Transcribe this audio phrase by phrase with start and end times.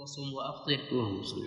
[0.00, 0.80] وصم وأفطر.
[0.92, 1.44] اللهم صل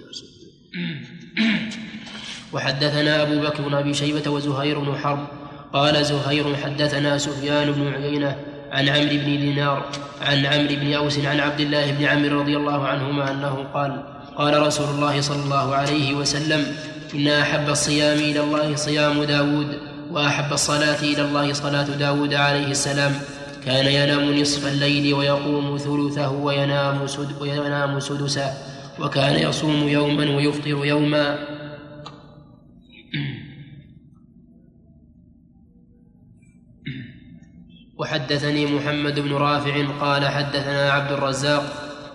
[2.53, 5.27] وحدثنا أبو بكر بن أبي شيبة وزهير بن حرب.
[5.73, 8.37] قال زهير حدثنا سفيان بن عيينة
[8.71, 9.89] عن عمرو بن دينار
[10.21, 14.03] عن عمرو بن أوس عن عبد الله بن عمرو رضي الله عنهما أنه قال
[14.37, 16.75] قال رسول الله صلى الله عليه وسلم
[17.13, 19.79] إن أحب الصيام إلى الله صيام داود
[20.11, 23.13] وأحب الصلاة إلى الله صلاة داود عليه السلام.
[23.65, 28.53] كان ينام نصف الليل ويقوم ثلثه وينام, سد وينام سدسه
[28.99, 31.37] وكان يصوم يوما ويفطر يوما.
[37.97, 41.63] وحدثني محمد بن رافع قال حدثنا عبد الرزاق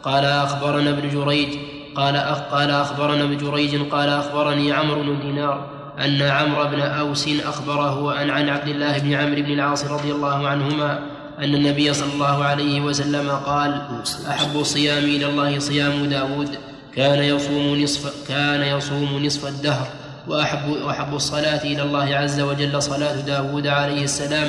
[0.03, 1.49] قال أخبرنا ابن جريج
[1.95, 2.17] قال
[2.51, 8.31] قال أخبرنا ابن جريج قال أخبرني عمرو بن دينار أن عمرو بن أوس أخبره أن
[8.31, 12.81] عن عبد الله بن عمرو بن العاص رضي الله عنهما أن النبي صلى الله عليه
[12.81, 13.83] وسلم قال
[14.29, 16.49] أحب الصيام إلى الله صيام داود.
[16.97, 19.89] كان يصوم نصف كان يصوم نصف الدهر.
[20.29, 24.49] وأحب وأحب الصلاة إلى الله عز وجل صلاة داود عليه السلام.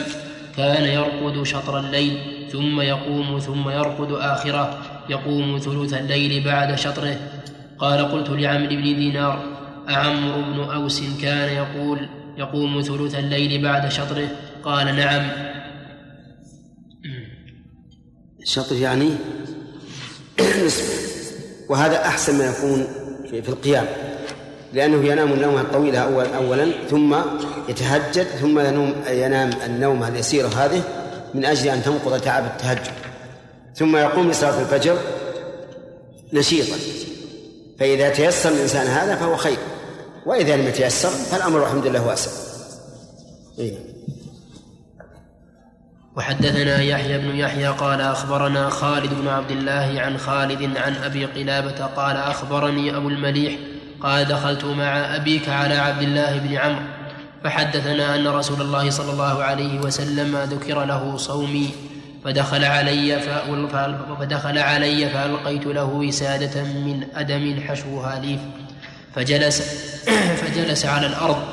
[0.57, 2.17] كان يرقد شطر الليل
[2.51, 4.77] ثم يقوم ثم يرقد آخره.
[5.09, 7.17] يقوم ثلث الليل بعد شطره.
[7.79, 9.43] قال قلت لعمرو بن دينار
[9.89, 11.99] أعمرو بن أوس كان يقول
[12.37, 14.27] يقوم ثلث الليل بعد شطره؟
[14.63, 15.29] قال نعم.
[18.41, 19.09] الشطر يعني
[20.65, 20.99] نصف
[21.69, 22.87] وهذا أحسن ما يكون
[23.29, 23.85] في القيام.
[24.73, 27.15] لأنه ينام النوم الطويلة أول أولا ثم
[27.69, 30.81] يتهجد ثم ينوم ينام النوم اليسير هذه
[31.33, 32.91] من أجل أن تنقض تعب التهجد.
[33.75, 34.97] ثم يقوم لصلاة الفجر
[36.33, 36.77] نشيطا.
[37.79, 39.57] فإذا تيسر الإنسان هذا فهو خير.
[40.25, 42.31] وإذا لم يتيسر فالأمر الحمد لله واسع.
[43.59, 43.88] إيه.
[46.19, 51.85] وحدثنا يحيى بن يحيى قال أخبرنا خالد بن عبد الله عن خالد عن أبي قلابة
[51.85, 53.53] قال أخبرني أبو المليح
[54.01, 56.81] قال دخلت مع أبيك على عبد الله بن عمرو
[57.43, 61.69] فحدثنا أن رسول الله صلى الله عليه وسلم ذكر له صومي
[62.25, 63.19] فدخل علي
[64.19, 68.39] فدخل علي فألقيت له وسادة من أدم حشوها ليف
[69.15, 69.61] فجلس
[70.41, 71.43] فجلس على الأرض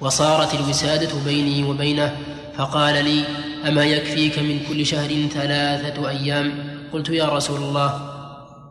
[0.00, 2.16] وصارت الوسادة بيني وبينه
[2.58, 3.24] فقال لي
[3.68, 6.52] أما يكفيك من كل شهر ثلاثة أيام؟
[6.92, 8.00] قلت يا رسول الله.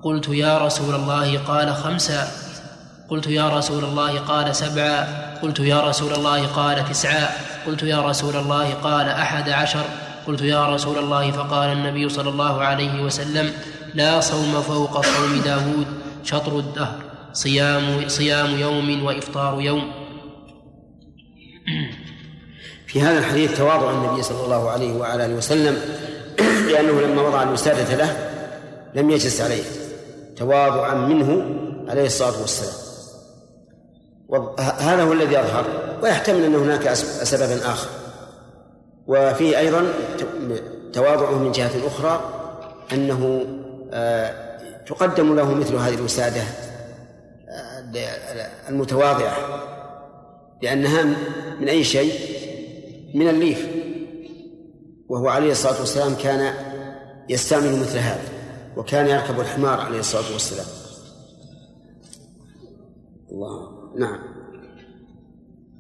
[0.04, 2.28] قلت يا رسول الله قال خمسا.
[3.10, 5.08] قلت يا رسول الله قال سبعا.
[5.42, 7.30] قلت يا رسول الله قال تسعا.
[7.68, 9.86] قلت يا رسول الله قال أحد عشر.
[10.28, 13.52] قلت يا رسول الله فقال النبي صلى الله عليه وسلم
[13.94, 15.88] لا صوم فوق صوم داود
[16.24, 16.96] شطر الدهر
[17.34, 19.99] صيام صيام يوم وإفطار يوم.
[22.90, 25.78] في هذا الحديث تواضع النبي صلى الله عليه وعلى آله وسلم
[26.72, 28.16] لأنه لما وضع الوساده له
[28.96, 29.64] لم يجلس عليه
[30.36, 31.44] تواضعا منه
[31.90, 32.74] عليه الصلاة والسلام.
[34.60, 35.66] هذا هو الذي يظهر
[36.04, 37.90] ويحتمل أن هناك سببا آخر.
[39.08, 39.86] وفيه أيضا
[40.94, 42.22] تواضعه من جهة أخرى
[42.94, 43.46] أنه
[43.94, 44.34] آه،
[44.88, 46.42] تقدم له مثل هذه الوسادة
[47.50, 49.38] آه، المتواضعة
[50.62, 51.04] لأنها
[51.60, 52.39] من أي شيء؟
[53.14, 53.68] من الليف
[55.10, 56.54] وهو عليه الصلاة والسلام كان
[57.30, 58.24] يستعمل مثل هذا
[58.78, 60.66] وكان يركب الحمار عليه الصلاة والسلام.
[63.32, 63.70] الله
[64.00, 64.20] نعم.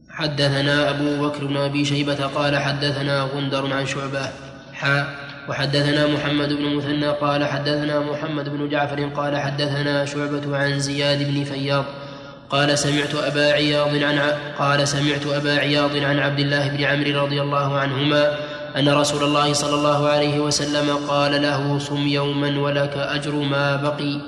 [0.09, 4.29] حدثنا أبو بكر بن أبي شيبة قال حدثنا غندر عن شعبة
[4.73, 5.16] حاء
[5.50, 11.44] وحدثنا محمد بن مثنى قال حدثنا محمد بن جعفر قال حدثنا شعبة عن زياد بن
[11.44, 11.85] فياض
[12.50, 14.20] قال سمعت أبا عياض عن
[14.60, 18.36] قال سمعت أبا عياض عن عبد الله بن عمرو رضي الله عنهما
[18.78, 24.22] أن رسول الله صلى الله عليه وسلم قال له صم يوما ولك أجر ما بقي.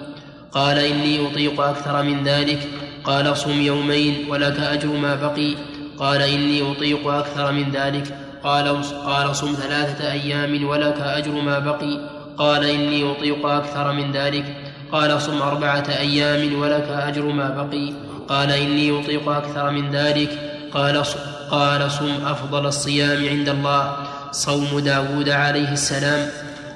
[0.52, 2.70] قال إني أطيق أكثر من ذلك.
[3.04, 5.56] قال صم يومين ولك أجر ما بقي.
[6.00, 8.18] قال إني أطيق أكثر من ذلك.
[8.44, 12.10] قال قال صم ثلاثة أيام ولك أجر ما بقي.
[12.38, 14.46] قال إني أطيق أكثر من ذلك.
[14.92, 18.11] قال صم أربعة أيام ولك أجر ما بقي.
[18.32, 20.30] قال إني أطيق أكثر من ذلك.
[20.74, 21.04] قال
[21.52, 23.98] قال صم أفضل الصيام عند الله.
[24.32, 26.30] صوم داود عليه السلام.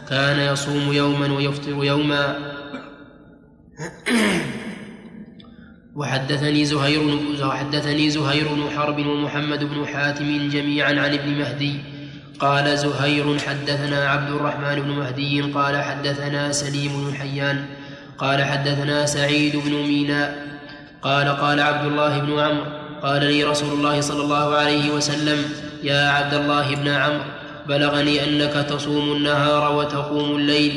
[0.10, 2.36] كان يصوم يوما ويفطر يوما.
[5.96, 11.80] وحدثني زهير وحدثني زهير بن حرب ومحمد بن حاتم جميعا عن ابن مهدي.
[12.40, 15.42] قال زهير حدثنا عبد الرحمن بن مهدي.
[15.42, 17.66] قال حدثنا سليم بن حيان.
[18.18, 20.55] قال حدثنا سعيد بن ميناء.
[21.06, 22.66] قال قال عبد الله بن عمرو
[23.04, 25.40] قال لي رسول الله صلى الله عليه وسلم
[25.84, 27.24] يا عبد الله بن عمرو
[27.68, 30.74] بلغني أنك تصوم النهار وتقوم الليل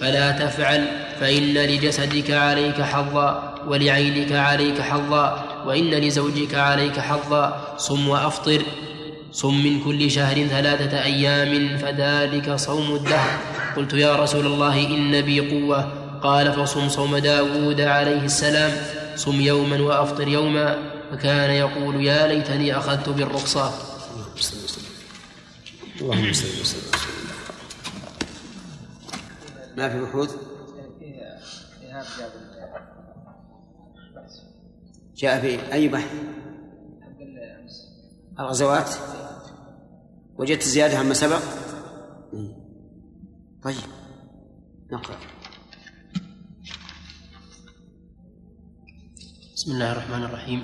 [0.00, 0.84] فلا تفعل
[1.20, 8.62] فإن لجسدك عليك حظا ولعينك عليك حظا وإن لزوجك عليك حظا صم وأفطر
[9.32, 13.30] صم من كل شهر ثلاثة أيام فذلك صوم الدهر.
[13.76, 15.92] قلت يا رسول الله إن بي قوة.
[16.22, 19.01] قال فصم صوم داود عليه السلام.
[19.16, 23.72] صم يوما وأفطر يوما فكان يقول يا ليتني أخذت بالرخصة
[26.00, 26.90] اللهم صل وسلم
[29.76, 30.36] ما في بحوث؟
[35.16, 36.10] جاء في أي بحث؟
[38.40, 38.90] الغزوات
[40.38, 41.42] وجدت زيادة عما سبق؟
[43.62, 43.76] طيب
[44.92, 45.16] نقرأ
[49.62, 50.62] بسم الله الرحمن الرحيم.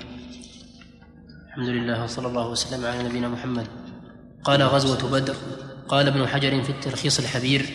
[1.47, 3.67] الحمد لله وصلى الله وسلم على نبينا محمد.
[4.43, 5.35] قال غزوة بدر
[5.87, 7.65] قال ابن حجر في التلخيص الحبير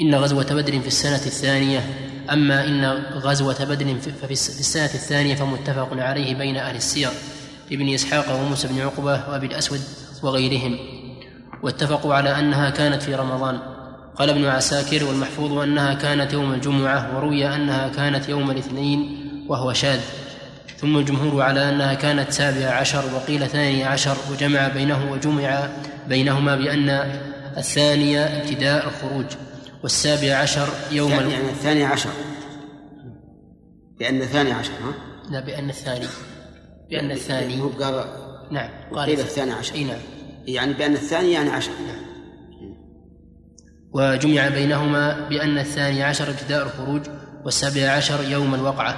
[0.00, 1.80] إن غزوة بدر في السنة الثانية
[2.30, 2.84] أما إن
[3.14, 7.10] غزوة بدر ففي السنة الثانية فمتفق عليه بين أهل السير
[7.72, 9.80] ابن إسحاق وموسى بن عقبة وأبي الأسود
[10.22, 10.78] وغيرهم
[11.62, 13.73] واتفقوا على أنها كانت في رمضان.
[14.16, 20.00] قال ابن عساكر والمحفوظ أنها كانت يوم الجمعة وروي أنها كانت يوم الاثنين وهو شاذ.
[20.76, 25.68] ثم الجمهور على أنها كانت سابع عشر وقيل ثاني عشر وجمع بينه وجمع
[26.08, 26.88] بينهما بأن
[27.56, 29.26] الثانية ابتداء الخروج
[29.82, 32.10] والسابع عشر يوم يعني, يعني الثاني عشر.
[33.98, 34.94] بأن الثاني عشر ها؟
[35.30, 36.06] لا بأن الثاني.
[36.90, 37.62] بأن الثاني.
[37.62, 38.04] هو قال
[38.50, 39.74] نعم قال الثاني عشر.
[39.74, 40.00] إي نعم.
[40.46, 41.70] يعني بأن الثاني يعني عشر.
[41.86, 42.13] نعم.
[43.94, 47.02] وجمع بينهما بأن الثاني عشر ابتداء الخروج
[47.44, 48.96] والسابع عشر يوم الوقعة.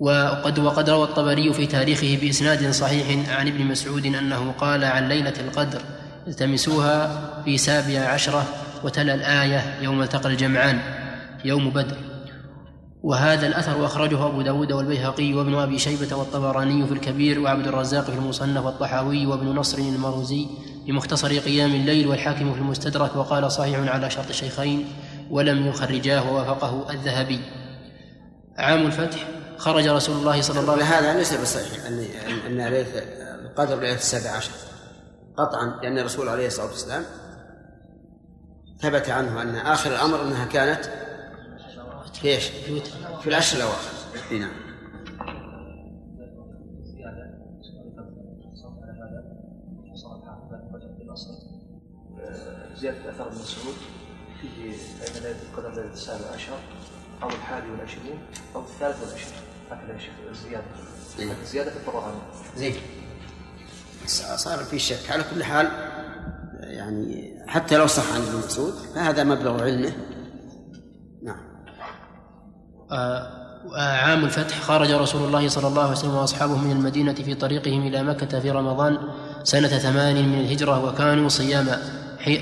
[0.00, 5.34] وقد وقد روى الطبري في تاريخه بإسناد صحيح عن ابن مسعود أنه قال عن ليلة
[5.40, 5.80] القدر
[6.26, 8.46] التمسوها في سابع عشرة
[8.84, 10.78] وتلا الآية يوم التقى الجمعان
[11.44, 11.96] يوم بدر.
[13.02, 18.16] وهذا الأثر أخرجه أبو داود والبيهقي وابن أبي شيبة والطبراني في الكبير وعبد الرزاق في
[18.16, 20.46] المصنف والطحاوي وابن نصر المروزي
[20.86, 24.86] في مختصر قيام الليل والحاكم في المستدرك وقال صحيح على شرط الشيخين
[25.30, 27.40] ولم يخرجاه ووافقه الذهبي.
[28.56, 30.94] عام الفتح خرج رسول الله صلى الله عليه وسلم.
[30.94, 32.04] هذا ليس بصحيح ان
[32.46, 32.86] أن ليله
[33.44, 34.50] القدر ليله السابع عشر.
[35.36, 37.04] قطعا لأن الرسول عليه الصلاة والسلام
[38.80, 41.07] ثبت عنه أن آخر الأمر أنها كانت
[42.20, 42.44] في إيش؟
[43.22, 43.92] في العشر الأواخر.
[44.32, 44.50] نعم.
[52.76, 53.74] زيادة أثر ابن مسعود
[54.40, 54.72] فيه
[55.08, 56.58] أن ليلة القدر ليلة السابع عشر
[57.22, 58.18] أو الحادي والعشرين
[58.54, 59.42] أو الثالث والعشرين.
[59.70, 60.64] هكذا يا شيخ الزيادة
[61.18, 61.32] إيه.
[61.42, 62.18] الزيادة في الطبراني
[62.56, 62.74] زين.
[64.36, 65.10] صار في شك.
[65.10, 65.66] على كل حال
[66.60, 69.88] يعني حتى لو صح عن ابن مسعود فهذا مبلغ علمه.
[69.88, 70.17] نعم
[73.76, 78.02] عام الفتح خرج رسول الله صلى الله عليه وسلم وأصحابه من المدينة في طريقهم إلى
[78.02, 78.98] مكة في رمضان
[79.44, 81.78] سنة ثمان من الهجرة وكانوا صياما.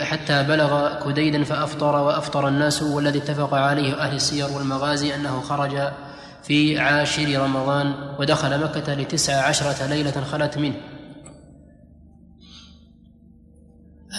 [0.00, 5.92] حتى بلغ كديدا فأفطر وأفطر الناس والذي اتفق عليه أهل السير والمغازي أنه خرج
[6.42, 10.74] في عاشر رمضان ودخل مكة لتسع عشرة ليلة خلت منه.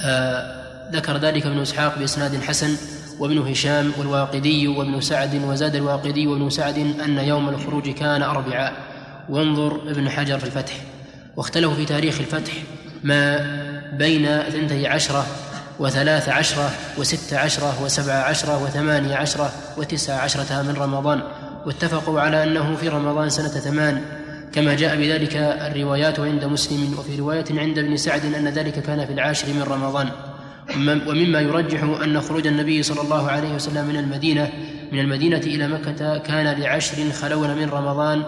[0.05, 2.77] آه ذكر ذلك ابن إسحاق بإسناد حسن
[3.19, 8.73] وابن هشام والواقدي وابن سعد وزاد الواقدي وابن سعد أن يوم الخروج كان أربعاء.
[9.29, 10.73] وانظر ابن حجر في الفتح.
[11.37, 12.53] واختلفوا في تاريخ الفتح
[13.03, 13.37] ما
[13.97, 15.25] بين اثنتي عشرة
[15.79, 21.21] وثلاث عشرة وست عشرة وسبع عشرة وثمانية عشرة وتسع عشرة من رمضان.
[21.65, 24.01] واتفقوا على أنه في رمضان سنة ثمان.
[24.53, 29.13] كما جاء بذلك الروايات عند مسلم وفي رواية عند ابن سعد أن ذلك كان في
[29.13, 30.09] العاشر من رمضان.
[31.07, 34.51] ومما يرجح أن خروج النبي صلى الله عليه وسلم من المدينة
[34.91, 38.23] من المدينة إلى مكة كان لعشر خلون من رمضان.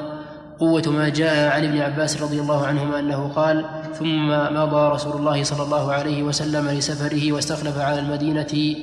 [0.60, 3.66] قوة ما جاء عن ابن عباس رضي الله عنهما أنه قال
[4.00, 8.76] ثم مضى رسول الله صلى الله عليه وسلم لسفره واستخلف على المدينة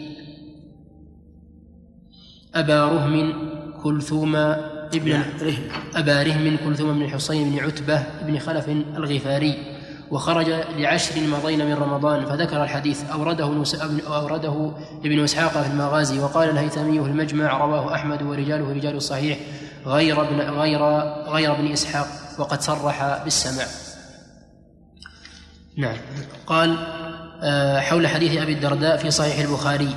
[2.55, 3.33] أبا رهم
[3.83, 4.37] كلثوم
[4.95, 5.23] ابن
[5.95, 9.76] أبا رهم كلثوم بن حصين بن عتبة بن خلف الغفاري.
[10.11, 13.11] وخرج لعشر مضين من رمضان فذكر الحديث.
[13.11, 13.65] أورده
[14.07, 14.73] أورده
[15.05, 19.39] ابن إسحاق في المغازي وقال الهيثمي في المجمع رواه أحمد ورجاله رجال الصحيح
[19.87, 20.81] غير ابن غير
[21.29, 22.07] غير ابن إسحاق
[22.39, 23.65] وقد صرح بالسمع.
[25.77, 25.97] نعم.
[26.47, 26.77] قال
[27.43, 29.97] آه، حول حديث أبي الدرداء في صحيح البخاري.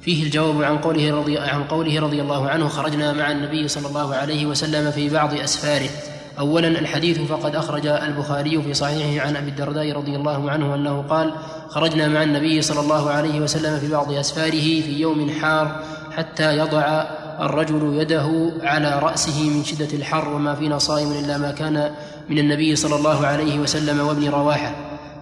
[0.00, 4.14] فيه الجواب عن قوله رضي عن قوله رضي الله عنه خرجنا مع النبي صلى الله
[4.14, 5.90] عليه وسلم في بعض أسفاره.
[6.38, 11.32] اولا الحديث فقد أخرج البخاري في صحيحه عن أبي الدرداء رضي الله عنه أنه قال
[11.68, 15.80] خرجنا مع النبي صلى الله عليه وسلم في بعض أسفاره في يوم حار
[16.16, 17.04] حتى يضع
[17.40, 21.90] الرجل يده على رأسه من شدة الحر وما فينا صائم إلا ما كان
[22.28, 24.74] من النبي صلى الله عليه وسلم وابن رواحة.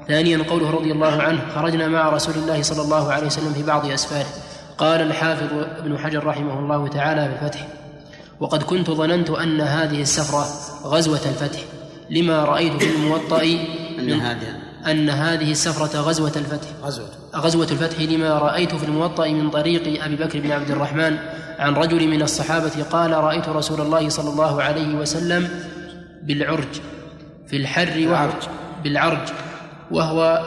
[0.09, 3.87] ثانيا قوله رضي الله عنه خرجنا مع رسول الله صلى الله عليه وسلم في بعض
[3.87, 4.26] أسفاره.
[4.79, 5.49] قال الحافظ
[5.79, 7.80] ابن حجر رحمه الله تعالى في الفتح
[8.40, 10.47] وقد كنت ظننت أن هذه السفرة
[10.85, 11.61] غزوة الفتح.
[12.11, 13.42] لما رأيت في الموطأ
[13.99, 14.56] أن هذه
[14.87, 16.68] أن هذه السفرة غزوة الفتح.
[16.82, 17.09] غزوة.
[17.37, 21.18] غزوة الفتح لما رأيت في الموطأ من طريق أبي بكر بن عبد الرحمن
[21.59, 25.49] عن رجل من الصحابة قال رأيت رسول الله صلى الله عليه وسلم
[26.23, 26.80] بالعرج
[27.47, 28.30] في الحر وهو
[28.85, 29.28] بالعرج
[29.90, 30.40] وهو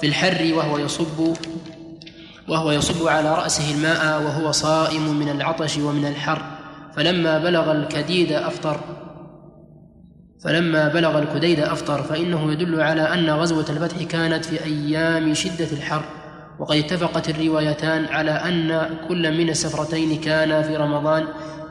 [0.00, 1.36] في الحر وهو يصب
[2.48, 6.59] وهو يصب على رأسه الماء وهو صائم من العطش ومن الحر.
[6.96, 8.80] فلما بلغ الكديد أفطر.
[10.44, 16.02] فلما بلغ الكديد أفطر فإنه يدل على أن غزوة الفتح كانت في أيام شدة الحر.
[16.58, 21.24] وقد اتفقت الروايتان على أن كل من السفرتين كان في رمضان.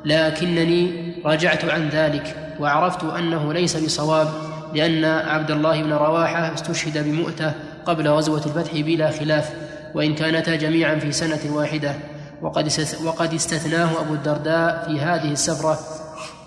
[0.06, 4.28] لكنني رجعت عن ذلك وعرفت أنه ليس بصواب
[4.74, 7.54] لأن عبد الله بن رواحة استشهد بمؤتة
[7.86, 9.54] قبل غزوة الفتح بلا خلاف
[9.96, 11.96] وإن كانتا جميعا في سنة واحدة.
[12.41, 12.72] وقد
[13.03, 15.79] وقد استثناه أبو الدرداء في هذه السفرة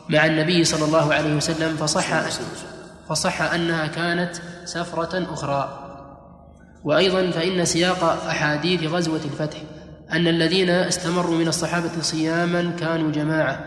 [0.08, 2.20] مع النبي صلى الله عليه وسلم فصح
[3.08, 5.78] فصح أنها كانت سفرة أخرى.
[6.84, 9.58] وأيضا فإن سياق أحاديث غزوة الفتح
[10.12, 13.60] أن الذين استمروا من الصحابة صياما كانوا جماعة.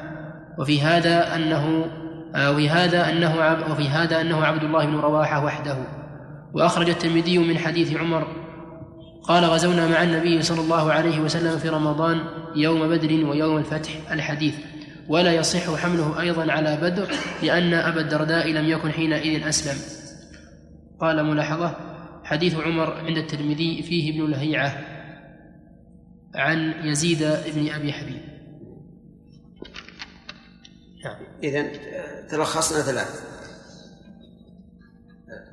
[0.60, 1.86] وفي هذا أنه
[2.38, 5.78] وفي هذا أنه وفي هذا أنه عبد الله بن رواحة وحده.
[6.54, 8.28] وأخرج الترمذي من حديث عمر
[9.28, 12.22] قال غزونا مع النبي صلى الله عليه وسلم في رمضان
[12.56, 14.56] يوم بدر ويوم الفتح الحديث.
[15.08, 17.12] ولا يصح حمله أيضا على بدر
[17.44, 19.78] لأن أبا الدرداء لم يكن حينئذ أسلم.
[21.00, 21.76] قال ملاحظة
[22.24, 24.86] حديث عمر عند الترمذي فيه ابن لهيعة
[26.36, 27.20] عن يزيد
[27.56, 28.22] بن أبي حبيب.
[31.06, 31.16] نعم.
[31.44, 31.72] إذن
[32.30, 33.24] تلخصنا ثلاث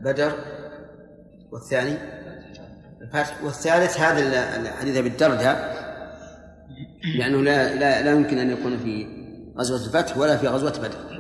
[0.01, 0.33] بدر
[1.53, 2.22] والثاني
[3.03, 5.57] الفتح والثالث هذا الحديث بالدرجة
[7.19, 9.07] لأنه لا لا لا يمكن أن يكون في
[9.59, 11.13] غزوة الفتح ولا في غزوة بدر.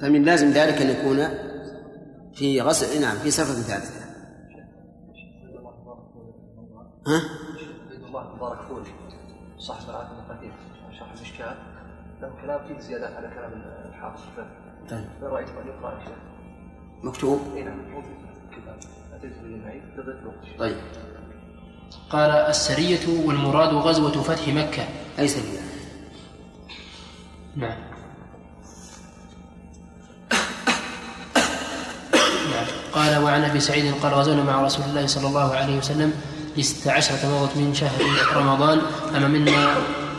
[0.00, 1.28] فمن لازم ذلك أن يكون
[2.34, 4.06] في غسل نعم في سفرة ثالثة
[7.06, 7.22] ها؟
[8.06, 8.94] الله مبارك فوري
[9.58, 10.52] صاحب العهد القديم
[10.98, 11.56] شرح المشكات
[12.20, 13.52] له كلام فيه زيادات على كلام
[13.88, 14.22] الحافظ
[14.90, 15.04] طيب.
[15.22, 16.18] رايت يا شيخ؟
[17.02, 17.40] مكتوب.
[17.54, 18.25] اي نعم موجود
[20.58, 20.76] طيب.
[22.10, 25.60] قال السرية والمراد غزوة فتح مكة أي سبيل
[27.56, 27.78] نعم.
[32.50, 32.66] نعم.
[32.92, 36.12] قال وعن أبي سعيد قال غزونا مع رسول الله صلى الله عليه وسلم
[36.56, 38.00] لست عشرة مضت من شهر
[38.36, 38.80] رمضان.
[39.16, 39.74] أما منا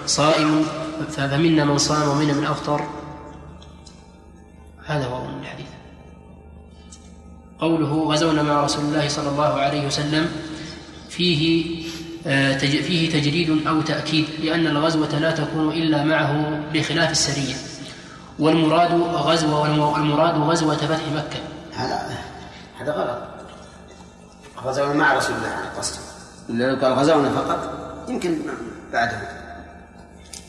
[0.06, 0.66] صائم
[1.10, 2.82] فمنا من صام ومنا من أفطر.
[4.86, 5.77] هذا هو الحديث.
[7.60, 10.30] قوله غزونا مع رسول الله صلى الله عليه وسلم
[11.10, 11.76] فيه
[12.28, 17.56] آه، فيه تجريد أو تأكيد لأن الغزوة لا تكون إلا معه بخلاف السرية.
[18.40, 19.60] والمراد غزوة
[19.94, 21.40] والمراد غزوة فتح مكة.
[21.76, 22.18] هذا
[22.80, 23.20] هذا غلط.
[24.64, 25.68] غزونا مع رسول الله عليه
[26.50, 27.74] إلا لو قال غزونا فقط
[28.10, 28.38] يمكن
[28.94, 29.22] بعده.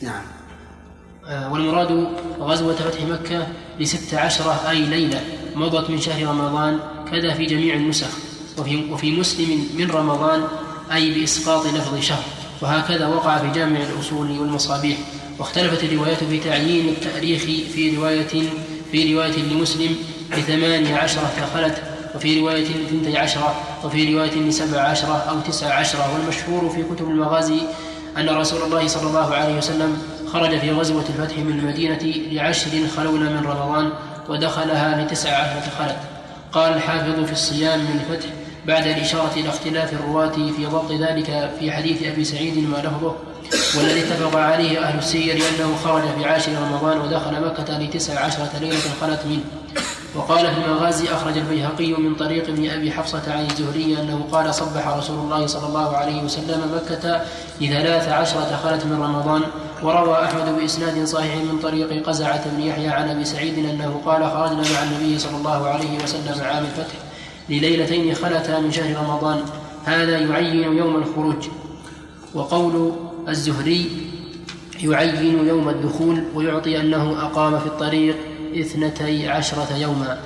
[0.01, 0.21] نعم.
[1.27, 2.07] آه، والمراد
[2.39, 3.47] غزوة فتح مكة
[3.79, 5.21] لست عشرة أي ليلة
[5.55, 6.79] مضت من شهر رمضان
[7.11, 8.07] كذا في جميع النسخ
[8.57, 10.43] وفي, وفي مسلم من رمضان
[10.93, 12.23] أي بإسقاط لفظ شهر.
[12.61, 14.97] وهكذا وقع في جامع الأصول والمصابيح.
[15.39, 17.41] واختلفت الروايات في تعيين التأريخ
[17.73, 18.27] في رواية
[18.91, 19.95] في رواية لمسلم
[20.37, 21.83] بثمانية عشرة خلت
[22.15, 26.13] وفي رواية اثنتي عشرة وفي رواية لسبع عشرة أو تسع عشرة.
[26.13, 27.61] والمشهور في كتب المغازي
[28.17, 29.97] أن رسول الله صلى الله عليه وسلم
[30.33, 31.99] خرج في غزوة الفتح من المدينة
[32.31, 33.91] لعشر خلون من رمضان
[34.29, 36.18] ودخلها لتسع عشرة خلت
[36.53, 38.29] قال الحافظ في الصيام من الفتح
[38.67, 43.15] بعد الإشارة إلى اختلاف الرواة في ضبط ذلك في حديث أبي سعيد ما لفظه
[43.77, 48.79] والذي اتفق عليه أهل السير أنه خرج في عاشر رمضان ودخل مكة لتسع عشرة ليلة
[49.01, 49.43] خلت منه.
[50.15, 54.87] وقال في المغازي أخرج البيهقي من طريق ابن أبي حفصة عن الزهري أنه قال صبح
[54.87, 57.21] رسول الله صلى الله عليه وسلم مكة
[57.61, 59.41] لثلاث عشرة خلت من رمضان
[59.83, 64.61] وروى أحمد بإسناد صحيح من طريق قزعة بن يحيى عن أبي سعيد أنه قال خرجنا
[64.73, 66.95] مع النبي صلى الله عليه وسلم عام الفتح
[67.49, 69.39] لليلتين خلتا من شهر رمضان.
[69.85, 71.47] هذا يعين يوم الخروج.
[72.33, 72.91] وقول
[73.29, 73.91] الزهري
[74.81, 78.15] يعين يوم الدخول ويعطي أنه أقام في الطريق
[78.55, 80.19] اثنتي عشرة يوما.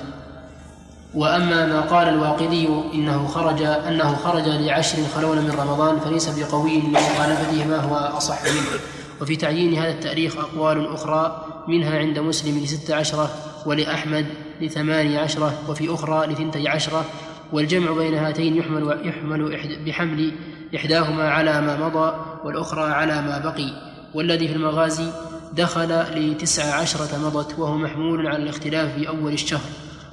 [1.14, 7.64] وأما ما قال الواقدي إنه خرج أنه خرج لعشر خلون من رمضان فليس بقوي لمخالفته
[7.64, 8.80] ما هو أصح منه.
[9.20, 13.30] وفي تعيين هذا التاريخ أقوال أخرى منها عند مسلم لست عشرة
[13.66, 14.26] ولأحمد
[14.60, 17.04] لثماني عشرة وفي أخرى لثنتي عشرة
[17.52, 20.32] والجمع بين هاتين يحمل, يحمل بحمل
[20.76, 25.10] إحداهما على ما مضى والأخرى على ما بقي والذي في المغازي
[25.52, 29.70] دخل لتسع عشرة مضت وهو محمول على الاختلاف في أول الشهر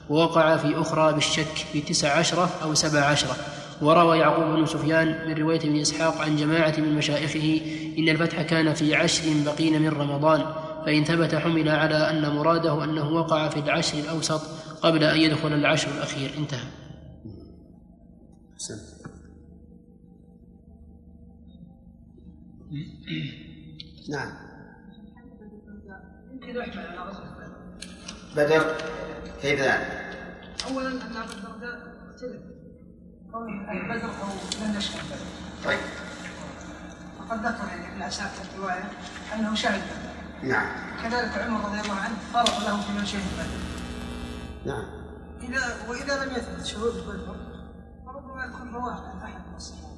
[0.10, 3.36] ووقع في أخرى بالشك في تسع عشرة أو سبع عشرة.
[3.82, 7.62] وروى يعقوب بن سفيان من رواية ابن إسحاق عن جماعة من مشايخه
[7.98, 10.46] إن الفتح كان في عشر بقين من رمضان
[10.86, 14.42] فإن ثبت حمل على أن مراده أنه وقع في العشر الأوسط
[14.82, 16.32] قبل أن يدخل العشر الأخير.
[16.38, 16.60] انتهى.
[24.10, 24.32] نعم.
[28.36, 28.76] بدر
[29.42, 30.02] كيف ذلك؟
[30.68, 32.51] اولا أن ابا الدرداء اختلف
[33.34, 33.48] أو
[34.78, 35.04] يشهد
[35.66, 35.80] طيب
[37.20, 38.90] وقد ذكر يعني اساكر الروايه
[39.36, 39.82] انه شهد
[40.44, 40.68] نعم.
[41.04, 43.22] كذلك عمر رضي الله عنه فرض له في من شهد
[44.66, 44.84] نعم.
[45.42, 47.36] اذا واذا لم يثبت شهود بدر
[48.06, 49.92] فربما يكون رواه احد الصحابه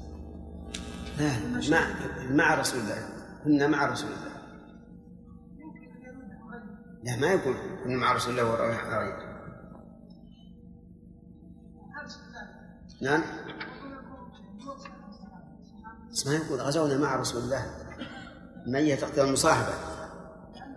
[1.17, 1.87] لا مع
[2.29, 3.09] مع رسول الله.
[3.43, 4.33] كنا مع رسول الله.
[7.03, 7.55] لا ما يكون.
[7.83, 9.32] كنا مع رسول الله وراء
[13.03, 13.23] نعم
[16.11, 17.65] بس ما يقول غزونا مع رسول الله
[18.77, 19.73] هي تقتضي المصاحبة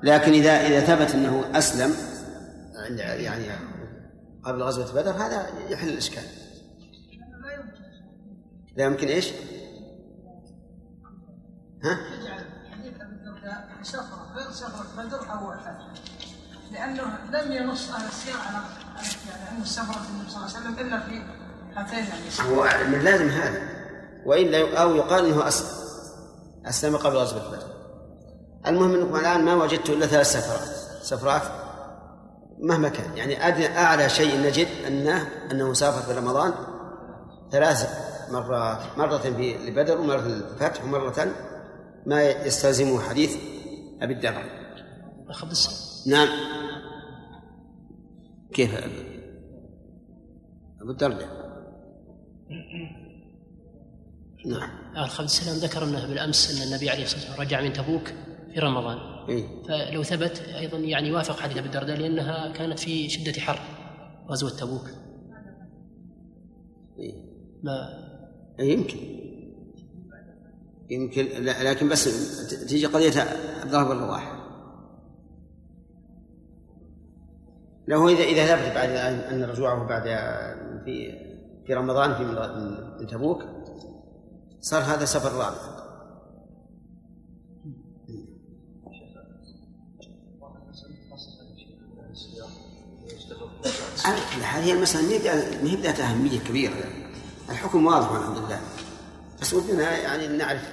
[0.03, 1.95] لكن إذا إذا ثبت أنه أسلم
[2.99, 3.47] يعني
[4.45, 6.25] قبل غزوة بدر هذا يحل الإشكال
[8.77, 9.33] لا يمكن إيش؟
[11.85, 11.99] ها؟
[13.83, 15.55] سفرة غير سفرة بدر أو
[16.73, 18.59] لأنه لم ينص أهل السير على
[19.51, 21.36] أن سفرة النبي صلى الله عليه وسلم إلا في
[22.41, 23.63] هو من لازم هذا.
[24.27, 25.77] وإلا أو يقال أنه أسلم
[26.67, 27.77] أسلم قبل غزوة بدر
[28.67, 30.77] المهم أنكم الآن ما وجدت إلا ثلاث سفرات.
[31.03, 31.43] سفرات
[32.59, 33.17] مهما كان.
[33.17, 36.53] يعني أدنى أعلى شيء نجد أنه أنه سافر في رمضان
[37.53, 38.79] ثلاث مرات.
[38.97, 41.33] مرة في لبدر ومرة للفتح ومرة
[42.07, 43.37] ما يستلزمه حديث
[44.03, 44.67] أبي الدرداء
[46.07, 46.29] نعم.
[48.53, 48.71] كيف
[50.81, 51.46] أبو الدرداء
[54.47, 54.71] نعم.
[54.97, 58.09] الخبز السلام ذكر أنه بالأمس أن النبي عليه الصلاة والسلام رجع من تبوك
[58.55, 58.99] في رمضان.
[59.29, 63.59] إيه؟ فلو ثبت أيضا يعني وافق حديث أبي الدرداء لأنها كانت في شدة حر
[64.29, 64.91] غزوة تبوك.
[66.99, 67.15] إيه؟
[67.63, 68.07] ما؟
[68.61, 68.99] إيه، يمكن.
[70.91, 72.05] يمكن لكن بس
[72.69, 73.21] تيجي قضية
[73.61, 74.47] عبد الله بن رواحة
[77.89, 78.91] له إذا إذا ثبت بعد
[79.33, 80.03] أن رجوعه بعد
[80.85, 81.27] في
[81.67, 82.25] في رمضان في
[83.01, 83.43] من تبوك
[84.61, 85.77] صار هذا سفر رابع.
[94.43, 95.03] هذه المسألة
[95.63, 96.75] ما هي ذات أهمية كبيرة.
[97.51, 98.61] الحكم واضح والحمد لله.
[99.41, 100.73] بس ودنا يعني نعرف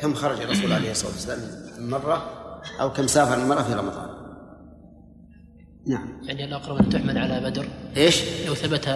[0.00, 1.38] كم خرج الرسول عليه الصلاة والسلام
[1.78, 2.30] من مرة
[2.80, 4.08] أو كم سافر من مرة في رمضان.
[5.86, 6.20] نعم.
[6.22, 7.68] يعني الاقرب أن تحمل على بدر.
[7.96, 8.88] إيش؟ لو ثبت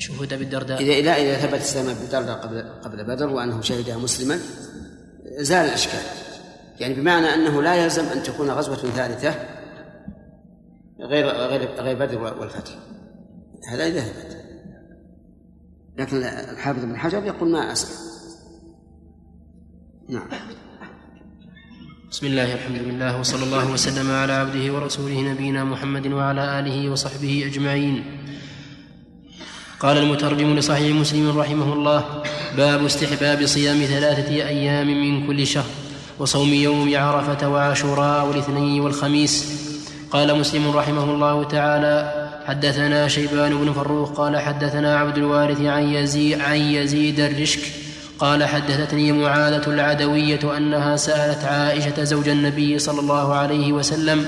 [0.00, 3.96] شهود ابي الدرداء إذا لا إذا ثبت اسلام ابي الدرداء قبل قبل بدر وأنه شهدها
[3.96, 4.38] مسلما
[5.38, 6.00] زال الأشكال.
[6.80, 9.34] يعني بمعنى أنه لا يلزم أن تكون غزوة ثالثة
[11.00, 12.72] غير غير غير بدر والفتح.
[13.72, 14.36] هذا إذا ثبت.
[15.98, 18.10] لكن الحافظ بن حجر يقول ما أسلم
[20.08, 20.28] نعم.
[22.10, 27.46] بسم الله الحمد لله وصلى الله وسلم على عبده ورسوله نبينا محمد وعلى آله وصحبه
[27.46, 28.04] أجمعين.
[29.80, 32.04] قال المترجم لصحيح مسلم رحمه الله
[32.56, 35.64] باب استحباب صيام ثلاثة أيام من كل شهر
[36.18, 39.60] وصوم يوم عرفة وعاشوراء والاثنين والخميس.
[40.10, 46.40] قال مسلم رحمه الله تعالى حدثنا شيبان بن فروخ قال حدثنا عبد الوارث عن يزيد,
[46.40, 47.60] عن يزيد الرشك
[48.18, 54.26] قال حدثتني معاذة العدوية أنها سألت عائشة زوج النبي صلى الله عليه وسلم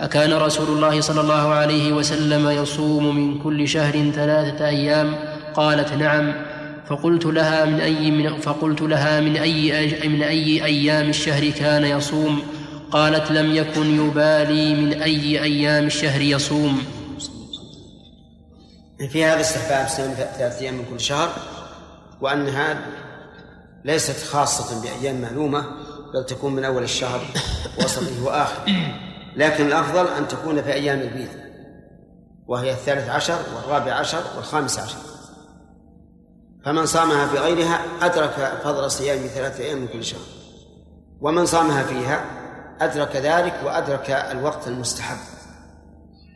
[0.00, 5.16] أكان رسول الله صلى الله عليه وسلم يصوم من كل شهر ثلاثة أيام؟
[5.54, 6.34] قالت نعم.
[6.86, 12.42] فقلت لها من أي من فقلت لها من أي من أي أيام الشهر كان يصوم؟
[12.90, 16.82] قالت لم يكن يبالي من أي أيام الشهر يصوم.
[19.10, 21.28] في هذا استحباب صيام ثلاثة أيام من كل شهر
[22.20, 22.86] وأنها
[23.84, 25.64] ليست خاصة بأيام معلومة
[26.14, 27.20] بل تكون من أول الشهر
[27.78, 28.64] وسطه وآخره.
[29.38, 31.28] لكن الأفضل أن تكون في أيام البيض
[32.46, 34.98] وهي الثالث عشر والرابع عشر والخامس عشر.
[36.64, 38.30] فمن صامها في غيرها أدرك
[38.64, 40.20] فضل صيام ثلاثة أيام من كل شهر.
[41.20, 42.24] ومن صامها فيها
[42.80, 45.16] أدرك ذلك وأدرك الوقت المستحب.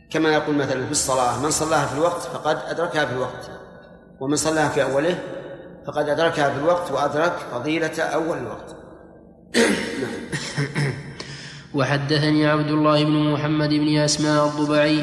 [0.09, 3.51] كما يقول مثلا في الصلاة من صلاها في الوقت فقد أدركها في الوقت
[4.19, 5.19] ومن صلاها في أوله
[5.87, 8.75] فقد أدركها في الوقت وأدرك فضيلة أول الوقت.
[11.75, 14.99] وحدثني عبد الله بن محمد بن أسماء الضبعي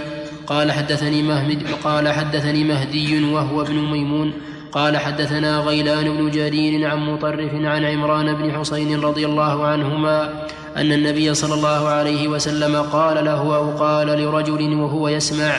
[0.47, 4.33] قال حدثني مهمد قال حدثني مهدي وهو ابن ميمون
[4.73, 10.93] قال حدثنا غيلان بن جرير عن مطرف عن عمران بن حسين رضي الله عنهما أن
[10.93, 15.57] النبي صلى الله عليه وسلم قال له أو قال لرجل وهو يسمع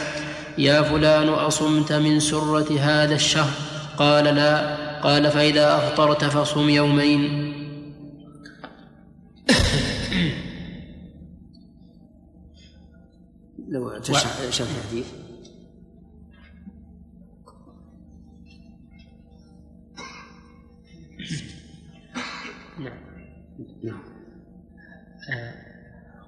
[0.58, 3.52] يا فلان أصمت من سرة هذا الشهر؟
[3.98, 4.76] قال لا.
[5.04, 7.51] قال فإذا أفطرت فصم يومين.
[13.72, 15.08] لو تشرح الحديث.
[23.84, 24.00] نعم.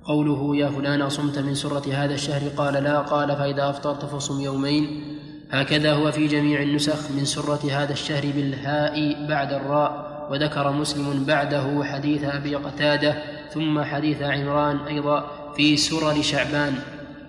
[0.03, 2.49] قوله يا فلان صمت من سرة هذا الشهر.
[2.49, 5.17] قال لا قال فإذا أفطرت فصم يومين.
[5.51, 10.13] هكذا هو في جميع النسخ من سرة هذا الشهر بالهاء بعد الراء.
[10.31, 16.75] وذكر مسلم بعده حديث أبي قتادة ثم حديث عمران أيضا في سرر شعبان.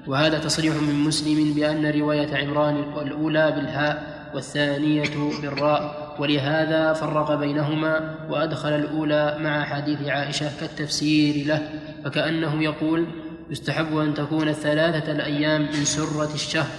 [0.06, 8.68] وهذا تصريح من مسلم بأن رواية عمران الأولى بالهاء والثانية بالراء ولهذا فرق بينهما وأدخل
[8.68, 11.68] الأولى مع حديث عائشة كالتفسير له
[12.04, 13.06] فكأنه يقول
[13.50, 16.70] يستحب أن تكون الثلاثة الأيام من سرة الشهر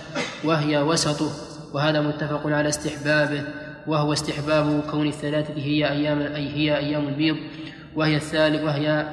[0.44, 1.32] وهي وسطه
[1.74, 3.44] وهذا متفق على استحبابه
[3.88, 7.38] وهو استحباب كون الثلاثة هي أيام أي هي أيام البيض
[7.96, 9.08] وهي الثالث وهي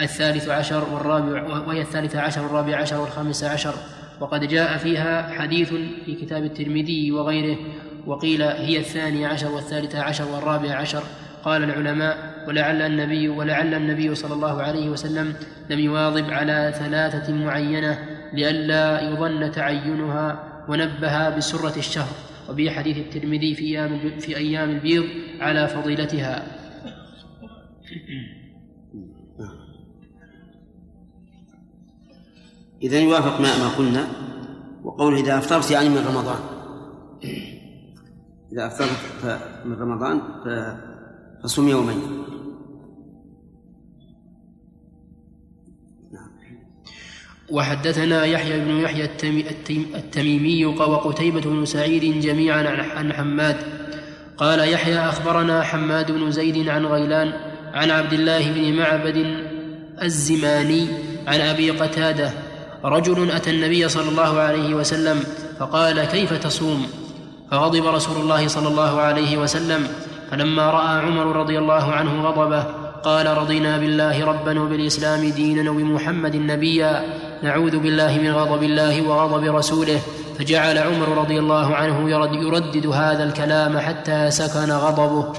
[0.00, 3.74] الثالث عشر والرابع وهي الثالثة عشر والرابع عشر والخامس عشر.
[4.20, 7.58] وقد جاء فيها حديث في كتاب الترمذي وغيره
[8.06, 11.02] وقيل هي الثانية عشر والثالثة عشر والرابع عشر.
[11.44, 15.34] قال العلماء ولعل النبي ولعل النبي صلى الله عليه وسلم
[15.70, 17.98] لم يواظب على ثلاثة معينة
[18.32, 22.14] لئلا يظن تعينها ونبه بسرة الشهر.
[22.48, 23.54] وفي حديث الترمذي
[24.20, 25.04] في أيام البيض
[25.40, 26.42] على فضيلتها.
[32.86, 34.06] إذا يوافق ما ما قلنا
[34.84, 36.40] وقوله إذا أفطرت يعني من رمضان.
[38.52, 40.20] إذا أفطرت من رمضان
[41.42, 42.00] فصم يومين.
[47.50, 49.04] وحدثنا يحيى بن يحيى
[49.94, 52.62] التميمي وقتيبة بن سعيد جميعا
[52.96, 53.56] عن حماد.
[54.36, 57.32] قال يحيى أخبرنا حماد بن زيد عن غيلان
[57.74, 59.16] عن عبد الله بن معبد
[60.02, 60.88] الزماني
[61.26, 62.45] عن أبي قتادة
[62.84, 65.24] رجل أتى النبي صلى الله عليه وسلم
[65.58, 66.86] فقال كيف تصوم؟
[67.50, 69.88] فغضب رسول الله صلى الله عليه وسلم
[70.30, 72.64] فلما رأى عمر رضي الله عنه غضبه
[73.04, 77.04] قال رضينا بالله ربا وبالإسلام دينا وبمحمد نبيا
[77.42, 80.00] نعوذ بالله من غضب الله وغضب رسوله.
[80.38, 85.32] فجعل عمر رضي الله عنه يرد يردد هذا الكلام حتى سكن غضبه.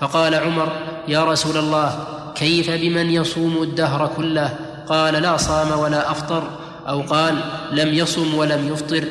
[0.00, 0.68] فقال عمر
[1.08, 4.54] يا رسول الله كيف بمن يصوم الدهر كله؟
[4.88, 6.42] قال لا صام ولا أفطر.
[6.88, 7.34] أو قال
[7.72, 9.04] لم يصم ولم يفطر.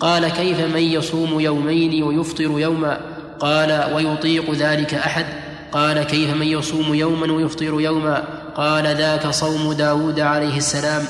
[0.00, 3.00] قال كيف من يصوم يومين ويفطر يوما؟
[3.40, 5.26] قال ويطيق ذلك أحد.
[5.72, 8.24] قال كيف من يصوم يوما ويفطر يوما؟
[8.56, 11.04] قال ذاك صوم داود عليه السلام.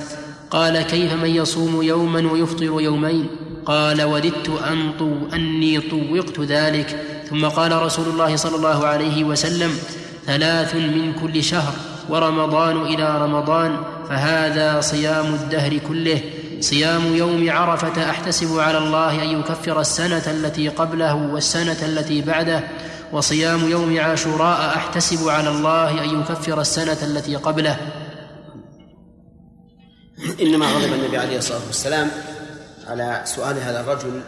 [0.50, 3.26] قال كيف من يصوم يوما ويفطر يومين؟
[3.66, 7.04] قال وددت أن طو أني طوقت ذلك.
[7.30, 9.70] ثم قال رسول الله صلى الله عليه وسلم
[10.26, 11.89] ثلاث من كل شهر.
[12.08, 13.76] ورمضان إلى رمضان
[14.08, 16.20] فهذا صيام الدهر كله.
[16.60, 22.62] صيام يوم عرفة أحتسب على الله أن يكفر السنة التي قبله والسنة التي بعده.
[23.12, 27.76] وصيام يوم عاشوراء أحتسب على الله أن يكفر السنة التي قبله.
[30.40, 32.10] إنما غضب النبي عليه الصلاة والسلام
[32.86, 34.20] على سؤال هذا الرجل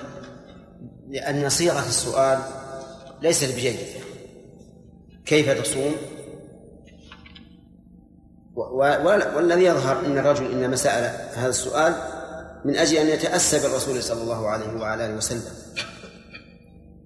[1.11, 2.39] لأن صيغة السؤال
[3.23, 3.79] ليست بجيدة.
[5.27, 5.95] كيف تصوم؟
[8.57, 11.95] والذي يظهر إن الرجل انما سال هذا السؤال
[12.65, 15.53] من أجل أن يتأسى بالرسول صلى الله عليه وعلى آله وسلم.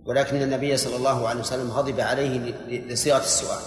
[0.07, 3.61] ولكن النبي صلى الله عليه وسلم غضب عليه لصيغة السؤال.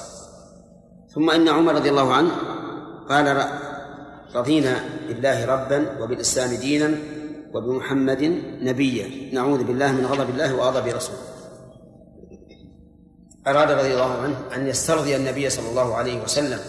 [1.15, 2.31] ثم إن عمر رضي الله عنه
[3.09, 3.45] قال
[4.35, 6.97] رضينا بالله ربا وبالإسلام دينا
[7.53, 8.23] وبمحمد
[8.61, 9.33] نبيا.
[9.33, 11.19] نعوذ بالله من غضب الله وغضب رسوله.
[13.47, 16.59] أراد رضي الله عنه أن يسترضي النبي صلى الله عليه وسلم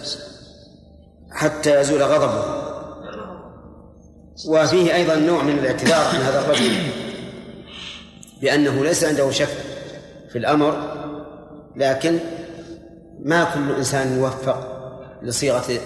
[1.33, 2.61] حتى يزول غضبه.
[4.49, 6.73] وفيه أيضا نوع من الاعتذار عن هذا الرجل
[8.43, 9.49] بأنه ليس عنده شك
[10.33, 10.97] في الأمر
[11.77, 12.19] لكن
[13.25, 14.81] ما كل إنسان موفق
[15.23, 15.81] لصيغة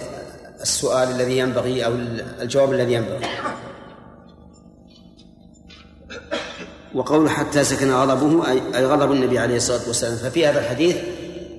[0.61, 1.93] السؤال الذي ينبغي أو
[2.41, 3.27] الجواب الذي ينبغي.
[6.95, 10.17] وقول حتى سكن غضبه أي غضب النبي عليه الصلاة والسلام.
[10.17, 10.97] ففي هذا الحديث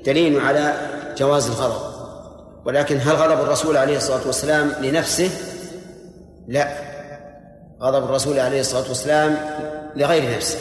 [0.06, 1.95] دليل على جواز الغضب.
[2.66, 5.30] ولكن هل غضب الرسول عليه الصلاة والسلام لنفسه؟
[6.48, 6.78] لا.
[7.82, 9.38] غضب الرسول عليه الصلاة والسلام
[9.96, 10.58] لغير نفسه.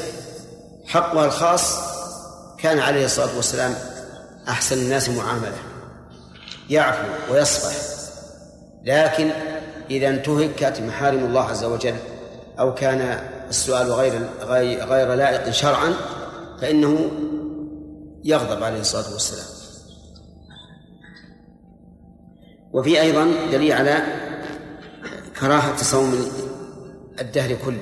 [0.86, 1.78] حقها الخاص
[2.58, 3.74] كان عليه الصلاة والسلام
[4.48, 5.56] أحسن الناس معاملة.
[6.70, 7.76] يعفو ويصفح.
[8.84, 9.30] لكن
[9.90, 11.96] إذا انتهكت محارم الله عز وجل
[12.60, 14.28] أو كان السؤال غير
[14.84, 15.94] غير لائق شرعا
[16.60, 17.10] فإنه
[18.24, 19.63] يغضب عليه الصلاة والسلام.
[22.74, 24.02] وفي أيضا دليل على
[25.40, 26.14] كراهة صوم
[27.20, 27.78] الدهر كله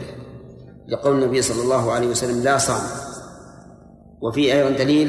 [0.89, 2.83] لقول النبي صلى الله عليه وسلم لا صام.
[4.21, 5.09] وفي أيضا دليل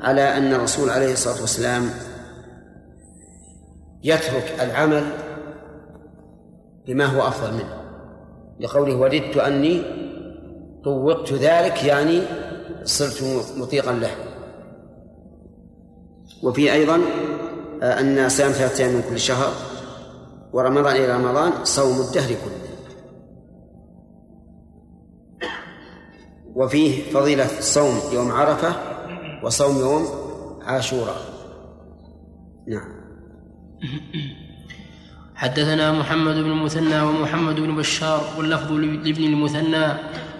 [0.00, 1.90] على أن الرسول عليه الصلاة والسلام
[4.04, 5.04] يترك العمل
[6.86, 7.82] بما هو أفضل منه.
[8.60, 9.82] لقوله وددت أني
[10.84, 12.22] طوقت ذلك يعني
[12.84, 13.22] صرت
[13.56, 14.10] مطيقا له.
[16.42, 17.00] وفي أيضا
[17.82, 19.52] أن صيام ثلاثة أيام من كل شهر
[20.52, 22.66] ورمضان إلى رمضان صوم الدهر كله.
[26.54, 28.76] وفيه فضيلة صوم يوم عرفة
[29.42, 30.06] وصوم يوم
[30.62, 31.20] عاشوراء.
[32.68, 32.96] نعم.
[35.34, 39.86] حدثنا محمد بن المثنى ومحمد بن بشار واللفظ لابن المثنى.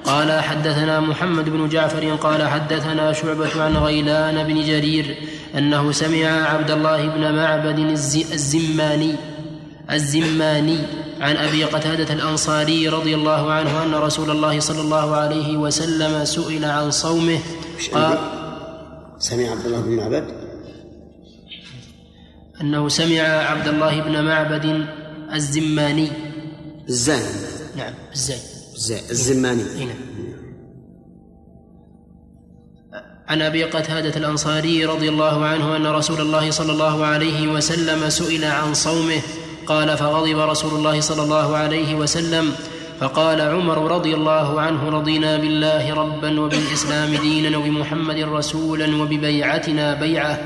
[0.04, 5.16] قال حدثنا محمد بن جعفر قال حدثنا شعبة عن غيلان بن جرير
[5.56, 7.78] أنه سمع عبد الله بن معبد
[8.32, 9.14] الزماني
[9.90, 10.78] الزماني
[11.20, 16.64] عن أبي قتادة الأنصاري رضي الله عنه أن رسول الله صلى الله عليه وسلم سئل
[16.64, 17.38] عن صومه.
[17.92, 18.18] قال؟
[19.18, 20.24] سمع عبد الله بن معبد؟
[22.60, 24.86] أنه سمع عبد الله بن معبد
[25.32, 26.08] الزماني.
[26.88, 27.24] الزاني.
[27.76, 28.40] نعم الزاني.
[29.10, 29.62] الزماني.
[29.62, 29.88] نعم.
[33.28, 38.44] عن أبي قتادة الأنصاري رضي الله عنه أن رسول الله صلى الله عليه وسلم سئل
[38.44, 39.20] عن صومه.
[39.66, 42.52] قال فغضب رسول الله صلى الله عليه وسلم.
[43.00, 50.40] فقال عمر رضي الله عنه رضينا بالله ربا وبالإسلام دينا وبمحمد رسولا وببيعتنا بيعة.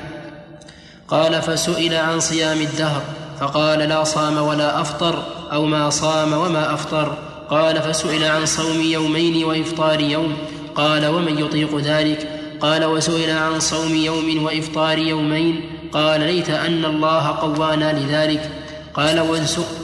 [1.08, 3.02] قال فسئل عن صيام الدهر.
[3.40, 7.16] فقال لا صام ولا أفطر أو ما صام وما أفطر.
[7.50, 10.36] قال فسئل عن صوم يومين وإفطار يوم.
[10.74, 15.60] قال ومن يطيق ذلك؟ قال وسئل عن صوم يوم وإفطار يومين.
[15.92, 18.50] قال ليت أن الله قوانا لذلك.
[18.94, 19.18] قال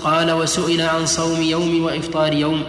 [0.04, 2.62] قال وسئل عن صوم يوم وإفطار يوم.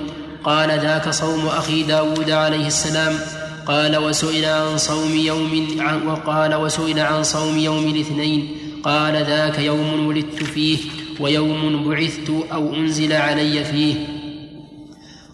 [0.43, 3.19] قال ذاك صوم أخي داود عليه السلام.
[3.67, 5.67] قال وسئل عن صوم يوم
[6.07, 8.57] وقال وسئل عن صوم يوم الاثنين.
[8.83, 10.77] قال ذاك يوم ولدت فيه
[11.19, 13.95] ويوم بعثت أو أنزل علي فيه.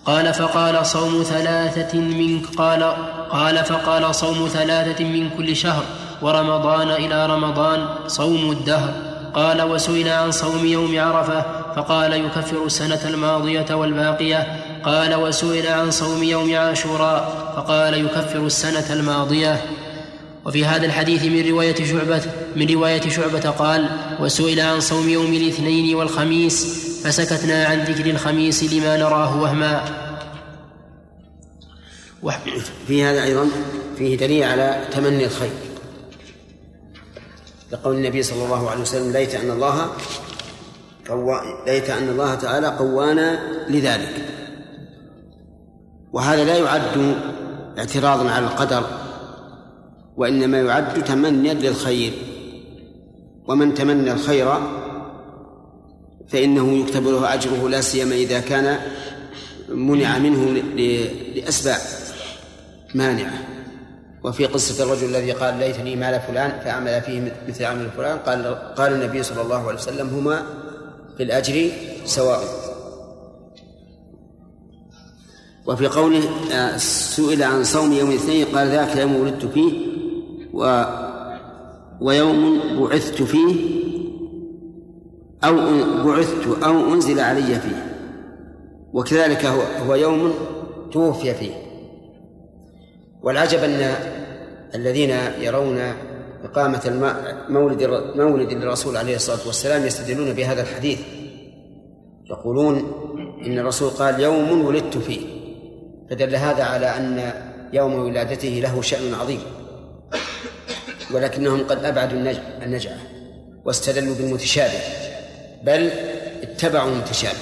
[0.05, 2.93] قال فقال صوم ثلاثة من قال
[3.33, 5.83] قال فقال صوم ثلاثة من كل شهر
[6.21, 8.93] ورمضان إلى رمضان صوم الدهر.
[9.33, 14.47] قال وسئل عن صوم يوم عرفة فقال يكفر السنة الماضية والباقية.
[14.85, 19.61] قال وسئل عن صوم يوم عاشوراء فقال يكفر السنة الماضية.
[20.45, 22.21] وفي هذا الحديث من رواية شعبة
[22.55, 28.97] من رواية شعبة قال وسئل عن صوم يوم الاثنين والخميس فسكتنا عن ذكر الخميس لما
[28.97, 29.81] نراه وهما.
[32.87, 33.49] في هذا أيضا
[33.97, 35.51] فيه دليل على تمني الخير.
[37.71, 39.87] لقول النبي صلى الله عليه وسلم ليت أن الله
[41.67, 44.25] ليت أن الله تعالى قوانا لذلك.
[46.13, 47.15] وهذا لا يعد
[47.77, 48.83] اعتراضا على القدر
[50.17, 52.13] وإنما يعد تمنيا للخير.
[53.47, 54.53] ومن تمنى الخير
[56.27, 58.79] فإنه يكتب له أجره لا سيما إذا كان
[59.69, 60.51] منع منه
[61.35, 61.79] لأسباب.
[62.95, 63.33] مانعة.
[64.23, 68.93] وفي قصة الرجل الذي قال ليتني مال فلان فأعمل فيه مثل عمل فلان قال قال
[68.93, 70.43] النبي صلى الله عليه وسلم هما
[71.17, 71.71] في الأجر
[72.05, 72.39] سواء.
[75.67, 79.73] وفي قوله آه، سئل عن صوم يوم الاثنين قال ذاك يوم ولدت فيه
[80.53, 80.83] و
[82.01, 83.55] ويوم بعثت فيه
[85.43, 85.55] أو
[86.05, 87.93] بعثت أو أنزل علي فيه.
[88.93, 90.33] وكذلك هو هو يوم
[90.91, 91.62] توفي فيه.
[93.23, 93.95] والعجب أن
[94.75, 95.09] الذين
[95.39, 95.93] يرون
[96.43, 97.13] إقامة
[97.49, 97.83] مولد
[98.15, 100.99] مولد الرسول عليه الصلاة والسلام يستدلون بهذا الحديث.
[102.29, 102.77] يقولون
[103.45, 105.21] إن الرسول قال يوم ولدت فيه.
[106.09, 107.31] فدل هذا على أن
[107.73, 109.39] يوم ولادته له شأن عظيم.
[111.11, 112.33] ولكنهم قد أبعدوا
[112.63, 112.97] النجعة
[113.65, 114.79] واستدلوا بالمتشابه.
[115.63, 115.91] بل
[116.43, 117.39] اتبعوا المتشابه.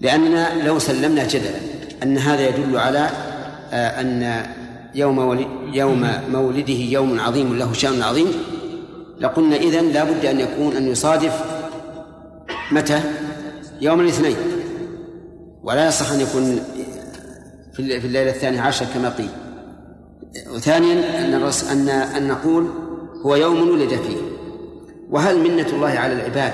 [0.00, 1.58] لأننا لو سلمنا جدلا
[2.02, 3.10] أن هذا يدل على
[3.72, 4.46] آه، أن
[4.94, 8.26] يوم يوم مولده يوم عظيم له شأن عظيم.
[9.20, 11.44] لقلنا إذن لا بد أن يكون أن يصادف
[12.72, 13.00] متى؟
[13.80, 14.36] يوم الاثنين.
[15.62, 16.60] ولا يصح أن يكون
[17.72, 19.30] في الليلة الثانية عشر كما قيل.
[20.54, 21.34] وثانيا أن
[21.70, 22.68] أن أن نقول
[23.26, 24.16] هو يوم ولد فيه.
[25.10, 26.52] وهل منة الله على العباد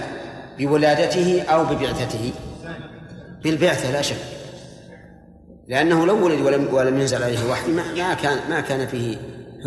[0.58, 2.32] بولادته أو ببعثته؟
[3.44, 4.33] بالبعثة لا شك.
[5.68, 9.16] لأنه لو ولد ولم ولم ينزل عليه وحي ما كان ما كان فيه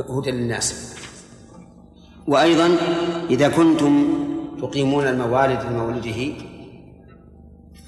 [0.10, 0.95] هدى للناس.
[2.27, 2.77] وأيضا
[3.29, 4.07] إذا كنتم
[4.62, 6.33] تقيمون الموالد لمولده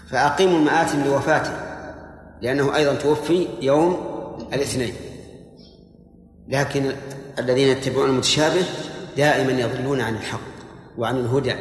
[0.10, 1.52] فأقيموا المآتم لوفاته
[2.42, 3.98] لأنه أيضا توفي يوم
[4.54, 4.94] الاثنين.
[6.48, 6.92] لكن
[7.40, 8.64] الذين يتبعون المتشابه
[9.18, 10.40] دائما يضلون عن الحق
[10.98, 11.56] وعن الهدى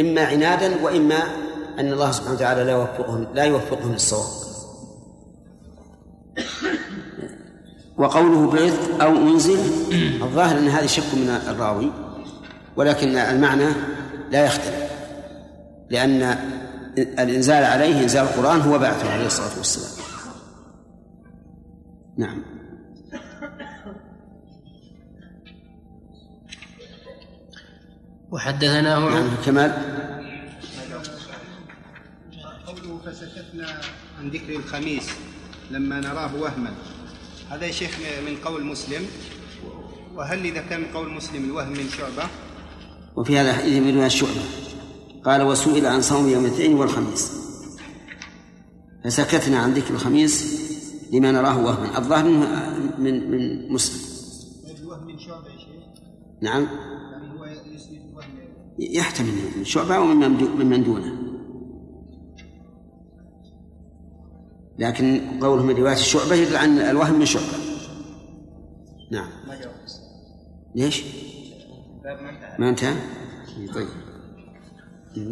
[0.00, 1.22] إما عنادا وإما
[1.78, 4.45] أن الله سبحانه وتعالى لا يوفقهم لا يوفقهم للصواب.
[7.96, 9.58] وقوله بعث أو أنزل
[10.22, 11.92] الظاهر أن هذه شك من الراوي
[12.76, 13.68] ولكن المعنى
[14.30, 14.90] لا يختلف
[15.90, 16.38] لأن
[16.98, 20.06] الإنزال عليه إنزال القرآن هو بعثه عليه الصلاة والسلام.
[22.18, 22.42] نعم.
[28.30, 29.72] وحدثناه نعم كمال.
[32.66, 33.80] قوله فسكتنا
[34.18, 35.10] عن ذكر الخميس.
[35.70, 36.74] لما نراه وهما.
[37.50, 39.02] هذا يا شيخ من قول مسلم.
[40.16, 42.28] وهل إذا كان من قول مسلم الوهم من شعبة؟
[43.16, 44.42] وفي هذا الحديث من رواية شعبة
[45.24, 47.32] قال وسئل عن صوم يوم الاثنين والخميس.
[49.04, 50.34] فسكتنا عن ذكر الخميس
[51.12, 51.98] لما نراه وهما.
[51.98, 52.40] الظاهر من
[52.98, 54.00] من من مسلم.
[54.80, 55.84] الوهم من شعبة يا شيخ؟
[56.42, 56.62] نعم.
[56.62, 57.44] يعني هو
[58.78, 61.25] يحتمل من شعبة ومن دونه
[64.78, 67.46] لكن قوله من رواية الشعبة يدل عن الوهم من شعبة.
[69.10, 69.28] نعم.
[70.74, 71.02] ليش؟
[72.58, 72.94] ما انتهى؟
[73.74, 73.88] طيب.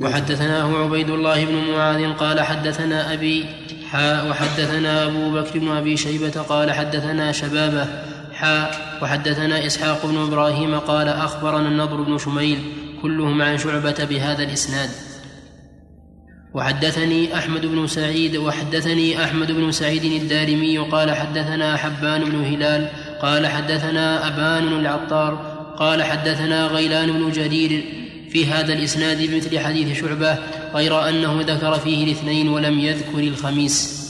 [0.03, 3.47] وحدثناه عبيد الله بن معاذ قال حدثنا أبي
[3.91, 7.87] حاء وحدثنا أبو بكر بن أبي شيبة قال حدثنا شبابة
[8.33, 14.91] حاء وحدثنا إسحاق بن إبراهيم قال أخبرنا النضر بن شميل كلهم عن شعبة بهذا الإسناد.
[16.55, 22.89] وحدثني أحمد بن سعيد وحدثني أحمد بن سعيد الدارمي قال حدثنا حبان بن هلال
[23.23, 27.85] قال حدثنا أبان العطار قال حدثنا غيلان بن جرير
[28.31, 30.39] في هذا الإسناد بمثل حديث شعبة
[30.75, 34.05] غير أنه ذكر فيه الاثنين ولم يذكر الخميس.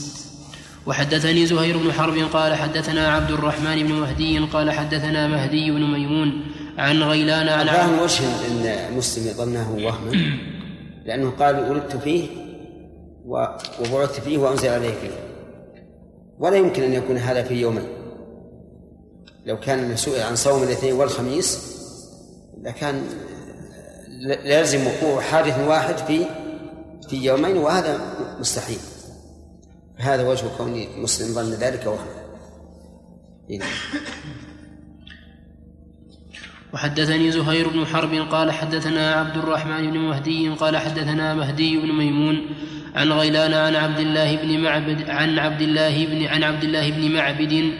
[0.85, 6.41] وحدثني زهير بن حرب قال حدثنا عبد الرحمن بن مهدي قال حدثنا مهدي بن ميمون
[6.77, 10.54] عن غيلان عن عن وجه إن مسلم ظنه وهما؟
[11.05, 12.27] لأنه قال ولدت فيه
[13.25, 15.09] وبعثت فيه وأنزل عليه فيه.
[16.39, 17.87] ولا يمكن أن يكون هذا في يومين
[19.45, 21.75] لو كان سئل عن صوم الاثنين والخميس
[22.61, 23.03] لكان
[24.43, 26.25] لازم وقوع حادث واحد في
[27.09, 27.99] في يومين وهذا
[28.39, 28.79] مستحيل.
[29.97, 32.25] هذا وجه كون مسلم ظن ذلك وهما
[36.75, 42.41] وحدثني زهير بن حرب قال حدثنا عبد الرحمن بن مهدي قال حدثنا مهدي بن ميمون
[42.95, 47.11] عن غيلان عن عبد الله بن معبد عن عبد الله بن عن عبد الله بن
[47.11, 47.73] معبد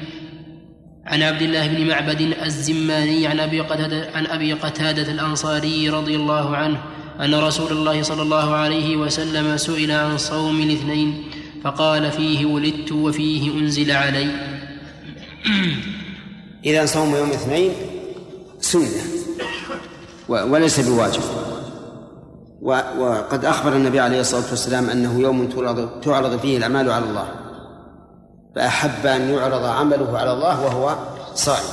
[1.06, 6.58] عن عبد الله بن معبد الزماني عن أبي قتادة عن أبي قتادة الأنصاري رضي الله
[6.58, 6.78] عنه
[7.20, 11.24] أن رسول الله صلى الله عليه وسلم سئل عن صوم الاثنين
[11.64, 14.28] فقال فيه ولدت وفيه أنزل علي.
[16.66, 17.72] إذا صوم يوم الاثنين
[18.72, 19.04] سنة.
[20.28, 21.22] وليس بواجب.
[23.00, 25.50] وقد أخبر النبي عليه الصلاة والسلام أنه يوم
[26.04, 27.28] تعرض فيه الأعمال على الله.
[28.56, 30.96] فأحب أن يعرض عمله على الله وهو
[31.36, 31.70] صائم.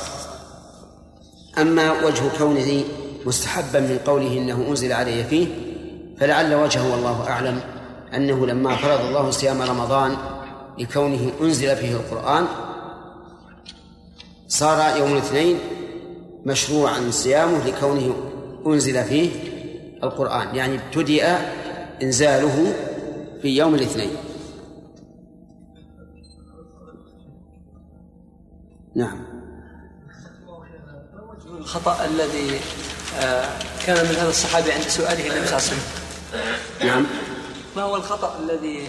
[1.59, 2.85] أما وجه كونه
[3.27, 5.47] مستحبا من قوله إنه أنزل علي فيه
[6.21, 7.61] فلعل وجهه والله أعلم
[8.15, 10.17] أنه لما فرض الله صيام رمضان
[10.79, 12.47] لكونه أنزل فيه القرآن
[14.49, 15.59] صار يوم الاثنين
[16.47, 18.15] مشروعا صيامه لكونه
[18.67, 19.31] أنزل فيه
[20.03, 21.53] القرآن يعني ابتدأ
[22.03, 22.75] إنزاله
[23.43, 24.11] في يوم الاثنين.
[28.95, 29.25] نعم.
[31.59, 32.61] الخطأ الذي
[33.21, 33.49] آه،
[33.87, 35.79] كان من هذا الصحابي عند سؤاله النبي صلى الله عليه وسلم.
[36.85, 37.07] نعم.
[37.77, 38.89] ما هو الخطأ الذي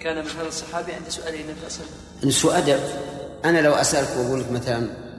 [0.00, 2.80] كان من هذا الصحابي عند سؤاله النبي صلى الله عليه وسلم؟ سوء أدب
[3.44, 5.09] أنا لو أسألك وأقول لك مثلا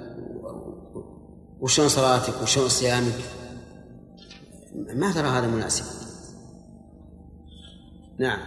[1.62, 3.20] وشلون صلاتك وشلون صيامك؟
[4.76, 5.86] ما ترى هذا مناسب.
[8.20, 8.40] نعم.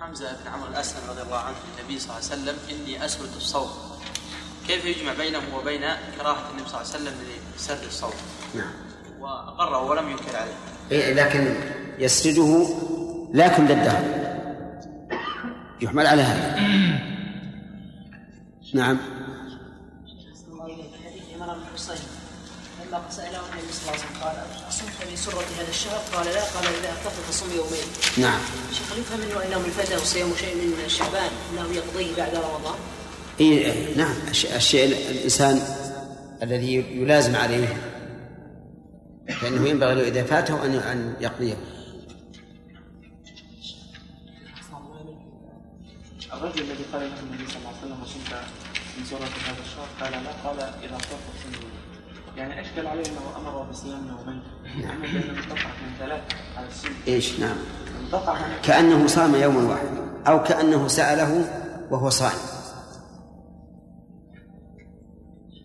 [0.00, 3.70] حمزة بن عمرو الأسلم رضي الله عنه النبي صلى الله عليه وسلم إني أسرد الصوت
[4.66, 5.80] كيف يجمع بينه وبين
[6.18, 7.14] كراهة النبي صلى الله عليه وسلم
[7.56, 8.14] لسرد الصوت
[8.54, 8.72] نعم.
[9.20, 10.54] وأقره ولم ينكر عليه.
[10.90, 11.54] إيه لكن
[11.98, 12.66] يسرده
[13.34, 14.04] لكن للدهر
[15.80, 16.60] يحمل على هذا.
[18.74, 19.13] نعم.
[21.74, 21.96] حصين
[22.92, 24.36] لما سأله النبي صلى الله عليه وسلم قال
[24.68, 26.44] أصمت لسرة هذا الشهر؟ قال لا.
[26.44, 27.86] قال إذا أفطرت فصم يومين.
[28.18, 28.40] نعم.
[28.72, 32.74] شيخ هل يفهم منه أنه من فتى وصيام شيء من شعبان أنه يقضيه بعد رمضان؟
[33.40, 34.14] إيه نعم.
[34.28, 35.60] الشيء الشيء الإنسان
[36.42, 37.92] الذي يلازم عليه.
[39.40, 41.56] فإنه ينبغي له إذا فاته أن أن يقضيه.
[46.32, 48.32] الرجل الذي قال له النبي صلى الله عليه وسلم وصمت
[48.98, 50.30] من سورة هذا الشهر؟ قال لا.
[50.44, 51.63] قال إذا صرت صوم
[52.36, 54.42] يعني أشكل عليه أنه أمر بصيام يومين
[55.30, 56.22] انقطع من ثلاث
[56.56, 57.56] على السن إيش؟ نعم.
[58.00, 61.44] انقطع كأنه صام يوما واحدا أو كأنه سأله
[61.90, 62.38] وهو صائم.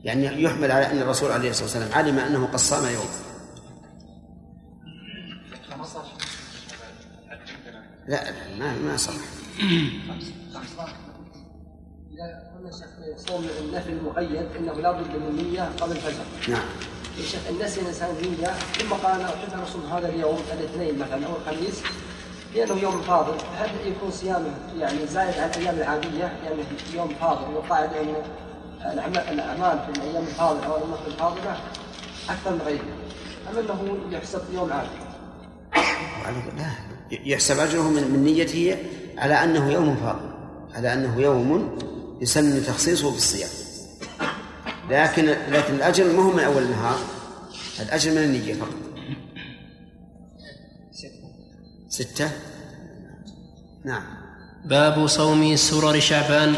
[0.04, 3.10] يعني يحمل على أن الرسول عليه الصلاة والسلام علم أنه قد صام يوم.
[8.08, 9.14] لا ما ما صح
[12.68, 16.24] شيخ صوم النفل المقيد إنه لا بد من نية قبل الفجر.
[16.48, 16.62] نعم.
[17.18, 18.48] يا شيخ الناس الانسان نية.
[18.48, 21.82] ثم قال أنا أحب ان اصوم هذا اليوم الاثنين مثلا أو الخميس
[22.56, 26.64] لأنه يوم فاضل، هل يكون صيامه يعني زايد عن الأيام العادية؟ يعني
[26.96, 28.24] يوم فاضل وقاعد انه
[28.94, 31.58] الأعمال الأعمال في الأيام الفاضلة أو الأمور الفاضلة؟
[32.30, 32.82] أكثر من غيرها
[33.52, 34.90] أم أنه يحسب يوم عادي؟
[36.58, 36.72] لا.
[37.26, 38.78] يحسب أجره من من نيته
[39.18, 40.30] على أنه يوم فاضل
[40.76, 41.78] على أنه يوم
[42.22, 43.50] يسن تخصيصه بالصيام.
[44.90, 47.00] لكن لكن الأجر ما هو من أول النهار.
[47.80, 48.76] الأجر من النية فقط.
[51.90, 52.32] ستة.
[53.86, 54.04] نعم.
[54.66, 56.56] باب صوم سرر شعبان.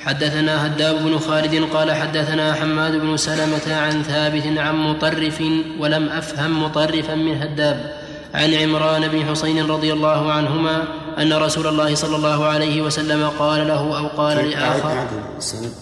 [0.00, 5.42] حدثنا هداب بن خالد قال حدثنا حماد بن سلمة عن ثابت عن مطرف
[5.78, 7.98] ولم أفهم مطرفا من هداب.
[8.34, 10.84] عن عمران بن حسين رضي الله عنهما
[11.18, 15.72] أن رسول الله صلى الله عليه وسلم قال له أو قال لآخر أعد السند.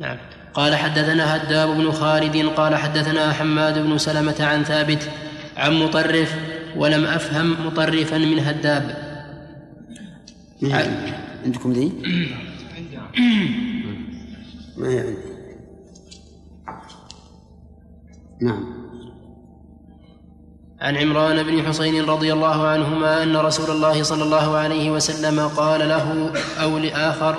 [0.00, 0.16] نعم
[0.54, 5.10] قال حدثنا هداب بن خالد قال حدثنا حماد بن سلمة عن ثابت
[5.56, 6.34] عن مطرف
[6.76, 9.10] ولم أفهم مطرفا من هداب.
[11.44, 11.92] عندكم ذي؟
[14.76, 15.30] ما هي عندي
[18.46, 18.79] نعم
[20.80, 25.88] عن عمران بن حسين رضي الله عنهما أن رسول الله صلى الله عليه وسلم قال
[25.88, 27.34] له أو لآخر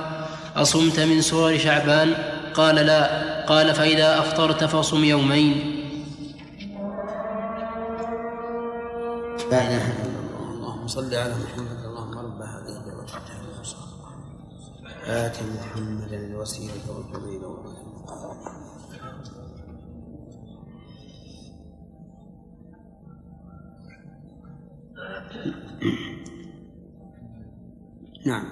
[0.56, 2.14] أصمت من سور شعبان؟
[2.54, 3.02] قال لا
[3.46, 5.54] قال فإذا أفطرت فصم يومين.
[9.52, 13.06] لا اله الا الله اللهم صل على محمد اللهم رب هذه الدعوة.
[15.08, 17.91] آت محمدا الوسيلة والفضيلة والرحمة
[28.26, 28.46] نعم.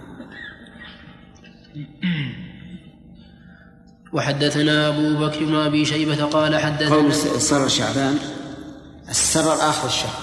[4.13, 8.17] وحدثنا أبو بكر بن أبي شيبة قال قول حدثنا سر شعبان.
[9.09, 10.21] السرر آخر الشهر.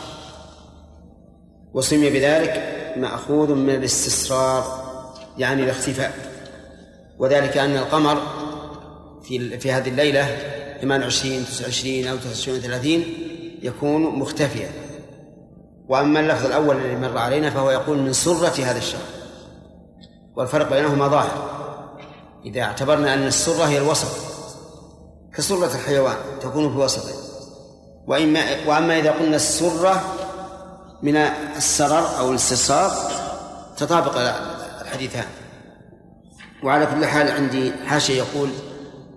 [1.75, 4.87] وسمي بذلك مأخوذ من الاستسرار
[5.39, 6.37] يعني الاختفاء.
[7.19, 8.23] وذلك أن القمر
[9.23, 10.39] في في هذه الليلة
[10.81, 13.05] 28 29 أو 29 30
[13.63, 14.86] يكون مختفيا.
[15.89, 19.07] وأما اللفظ الأول الذي مر علينا فهو يقول من سرة هذا الشهر
[20.37, 21.51] والفرق بينهما ظاهر.
[22.45, 24.09] إذا اعتبرنا أن السرة هي الوسط
[25.35, 27.15] كسرة الحيوان تكون في وسطه.
[28.07, 30.05] وإما وأما إذا قلنا السرة
[31.03, 31.17] من
[31.57, 32.93] السرر أو الاستسرار
[33.77, 34.19] تطابق
[34.81, 35.27] الحديثان
[36.63, 38.51] وعلى كل حال عندي حاشية يقول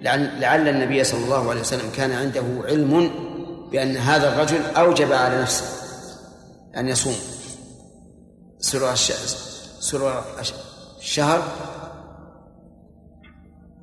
[0.02, 3.12] لعل, لعل النبي صلى الله عليه وسلم كان عنده علم
[3.72, 5.66] بأن هذا الرجل أوجب على نفسه.
[6.80, 7.16] أن يصوم.
[8.60, 8.96] سرور
[9.80, 10.24] سرور
[11.00, 11.44] الشهر.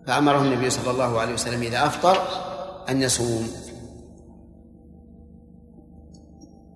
[0.07, 2.17] فأمره النبي صلى الله عليه وسلم إذا أفطر
[2.89, 3.49] أن يصوم.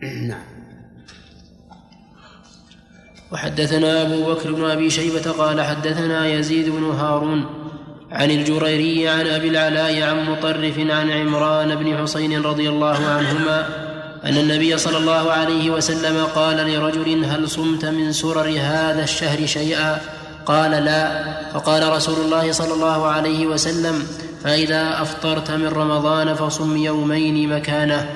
[0.29, 0.61] نعم.
[3.33, 7.47] وحدثنا أبو بكر بن أبي شيبة قال حدثنا يزيد بن هارون
[8.11, 13.90] عن الجريري عن أبي العلاء عن مطرف عن عمران بن حسين رضي الله عنهما
[14.25, 20.01] أن النبي صلى الله عليه وسلم قال لرجل هل صمت من سرر هذا الشهر شيئا؟
[20.47, 21.25] قال لا.
[21.53, 24.07] فقال رسول الله صلى الله عليه وسلم
[24.45, 28.07] فإذا أفطرت من رمضان فصم يومين مكانه.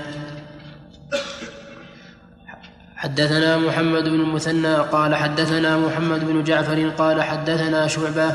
[2.97, 8.33] حدثنا محمد بن المثنى قال حدثنا محمد بن جعفر قال حدثنا شعبة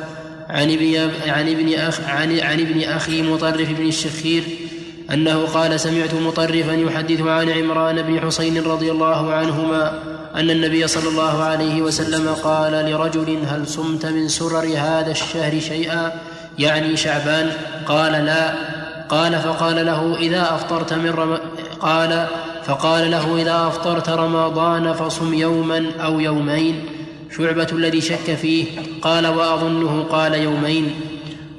[0.49, 4.43] عن ابن عن ابن أخ عن, عن ابن أخي مطرف بن الشخير
[5.14, 9.93] أنه قال سمعت مطرفا يحدث عن عمران بن حسين رضي الله عنهما
[10.36, 16.12] أن النبي صلى الله عليه وسلم قال لرجل هل صمت من سرر هذا الشهر شيئا؟
[16.60, 17.51] يعني شعبان؟
[17.86, 18.53] قال لا.
[19.10, 21.38] قال فقال له إذا أفطرت من رم...
[21.80, 22.28] قال
[22.66, 26.86] فقال له إذا أفطرت رمضان فصم يوما أو يومين.
[27.38, 28.66] شعبة الذي شك فيه
[29.01, 30.91] قال وأظنه قال يومين.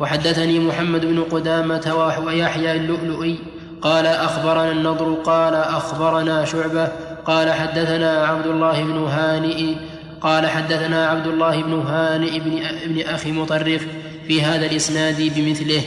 [0.01, 3.39] وحدثني محمد بن قدامة ويحيى اللؤلؤي
[3.83, 6.87] قال أخبرنا النضر قال أخبرنا شعبة
[7.25, 9.77] قال حدثنا عبد الله بن هانئ
[10.21, 13.87] قال حدثنا عبد الله بن هانئ بن, ابن أخي مطرف
[14.27, 15.83] في هذا الإسناد بمثله.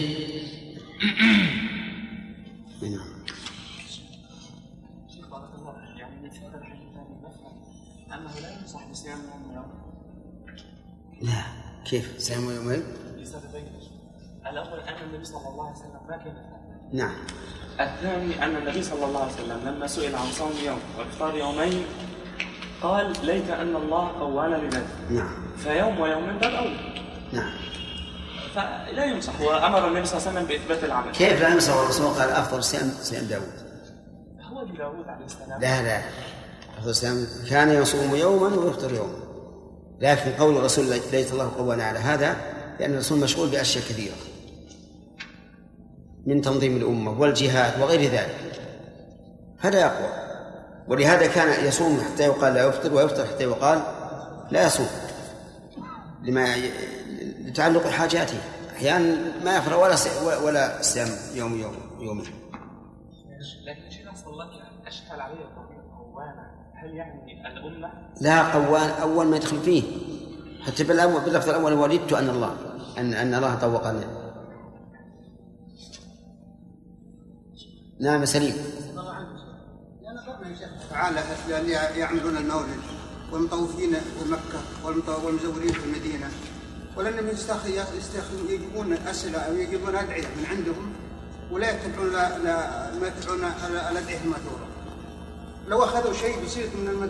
[11.21, 11.43] لا
[11.85, 12.83] كيف؟ صيام يومين؟
[14.53, 16.33] الأول أن النبي صلى الله عليه وسلم ما كان
[16.93, 17.15] نعم.
[17.79, 21.85] الثاني أن النبي صلى الله عليه وسلم لما سئل عن صوم يوم وإفطار يومين
[22.81, 25.33] قال ليت أن الله قوانا لذلك نعم.
[25.57, 27.51] فيوم ويومين باب اولى نعم.
[28.55, 31.11] فلا ينصح وأمر النبي صلى الله عليه وسلم بإثبات العمل.
[31.11, 33.53] كيف لا ينصح الرسول قال أفضل صيام صيام داوود
[34.41, 35.61] هو لداوود عليه السلام.
[35.61, 36.01] لا لا.
[36.91, 39.23] صيام كان يصوم يوما ويفطر يوما
[40.01, 42.35] لكن قول الرسول ليت الله قوانا على هذا
[42.79, 44.15] لأن الرسول مشغول بأشياء كثيرة.
[46.25, 48.61] من تنظيم الأمة والجهاد وغير ذلك.
[49.59, 50.09] فلا يقوى
[50.87, 53.81] ولهذا كان يصوم حتى يقال لا يفطر ويفطر حتى يقال
[54.51, 54.87] لا يصوم
[56.23, 56.55] لما
[57.45, 58.37] لتعلق حاجاته.
[58.75, 59.95] أحيانا ما يفرغ ولا
[60.43, 62.25] ولا صيام يوم يوم يومين.
[63.67, 64.45] لكن شيخ الله
[64.87, 65.45] اشكال عليه
[65.97, 69.83] قوانا هل يعني الامه لا قوان أول ما يدخل فيه.
[70.65, 72.55] حتى باللفظ الأول ولدت أن الله
[72.97, 74.22] أن أن الله طوقني.
[78.03, 78.55] نعم سليم.
[80.89, 82.79] تعالى لأن يعملون المولد
[83.31, 84.85] والمطوفين في مكة
[85.25, 86.29] والمزورين في المدينة.
[86.97, 90.93] ولأنهم يستخدمون يجيبون أسئلة أو يجيبون أدعية من عندهم
[91.51, 92.55] ولا يتبعون لا, لا
[92.99, 93.43] ما يتبعون
[93.91, 94.67] الأدعية المأثورة.
[95.67, 97.09] لو أخذوا شيء بسيط من من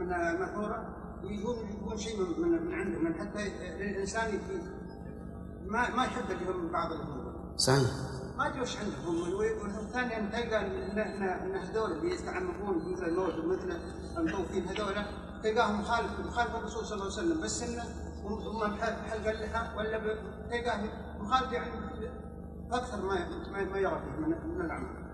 [0.00, 3.04] من المأثورة يجون يجيبون شيء من من عندهم.
[3.04, 3.42] من حتى
[3.80, 4.38] الإنسان
[5.66, 7.54] ما ما يحب لهم بعض الأمور.
[7.56, 7.90] صحيح.
[8.36, 9.34] ما ادري وش عندهم
[9.76, 13.78] والثاني أن تلقى ان ان هذول اللي يتعمقون مثل الموت ومثل
[14.16, 14.94] المطوفين هذول
[15.42, 17.82] تلقاهم مخالف مخالف الرسول صلى الله عليه وسلم بس انه
[18.26, 19.98] هم بحلق اللحى ولا
[20.50, 20.80] تلقاه
[21.20, 21.70] مخالف يعني
[22.72, 23.28] أكثر ما
[23.72, 25.06] ما يرى فيه من, من العمل.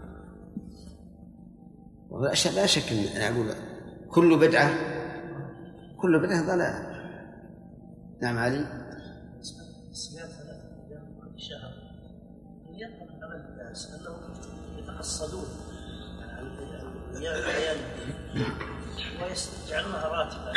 [2.54, 3.54] لا شك ان أنا أقول
[4.10, 4.70] كل بدعه
[5.96, 6.92] كل بدعة ضلال.
[8.22, 8.66] نعم علي.
[9.92, 10.28] صيام
[13.72, 14.16] الناس أنهم
[14.78, 15.44] يتقصدون
[17.16, 17.76] أيام الأيام
[19.22, 20.52] ويجعلونها راتبة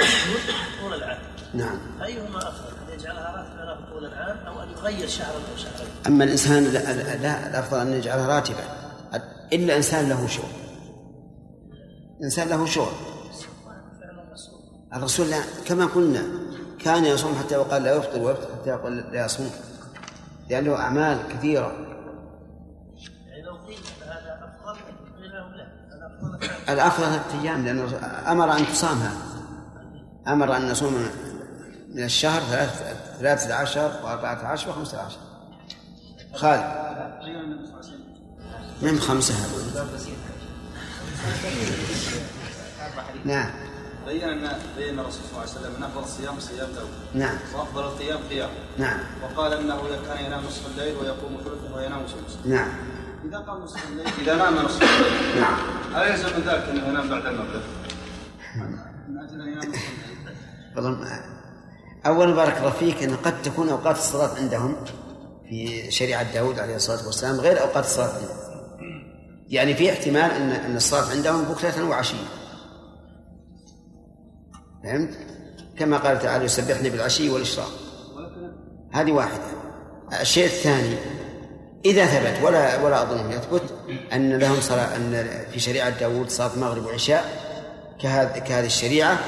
[0.81, 1.19] طول العام.
[1.53, 1.79] نعم.
[2.03, 3.31] أيهما أفضل؟ أن يجعلها
[3.65, 7.93] راتبة طول العام أو أن يغير شهرا أو شهرين؟ أما الإنسان لا, لا الأفضل أن
[7.93, 8.63] يجعلها راتبة.
[9.53, 10.45] إلا إنسان له شغل.
[12.23, 12.93] إنسان له شغل.
[14.93, 16.23] الرسول لا كما قلنا
[16.79, 19.51] كان يصوم حتى يقال لا يفطر ويفطر حتى يقول لا يصوم.
[20.49, 21.94] لأنه أعمال كثيرة.
[26.69, 29.11] الأفضل ثلاثة أيام لأنه أمر أن تصامها.
[30.27, 31.07] أمر أن نصوم
[31.93, 32.41] من الشهر
[33.19, 35.17] ثلاثة عشر وأربعة عشر وخمسة عشر.
[36.33, 36.85] خالد.
[38.81, 39.33] من خمسة.
[43.25, 43.49] نعم.
[44.05, 46.69] بين بين الرسول صلى الله عليه وسلم أن أفضل الصيام صيام
[47.13, 47.37] نعم.
[47.55, 48.49] وأفضل القيام قيام.
[48.77, 48.99] نعم.
[49.23, 52.69] وقال إنه كان ينام نصف الليل ويقوم ثلثه وينام ثلثه نعم.
[53.25, 56.11] إذا قام نصف الليل إذا نام نصف الليل نعم.
[56.11, 57.61] يلزم من ذلك أنه ينام بعد المغرب؟
[59.09, 60.37] من أجل أن ينام نصف الليل
[60.75, 61.35] والله
[62.05, 64.75] أولا بارك الله فيك أن قد تكون أوقات الصلاة عندهم
[65.49, 68.45] في شريعة داود عليه الصلاة والسلام غير أوقات الصلاة عندهم.
[69.47, 72.27] يعني في احتمال أن أن الصلاة عندهم بكرة وعشية.
[74.83, 75.17] فهمت؟
[75.77, 77.71] كما قال تعالى يسبحني بالعشي والإشراق.
[78.91, 79.43] هذه واحدة.
[80.21, 80.95] الشيء الثاني
[81.85, 83.63] إذا ثبت ولا ولا أظنه يثبت
[84.13, 87.25] أن لهم صلاة أن في شريعة داوود صلاة مغرب وعشاء
[88.01, 89.19] كهذه كهذه الشريعة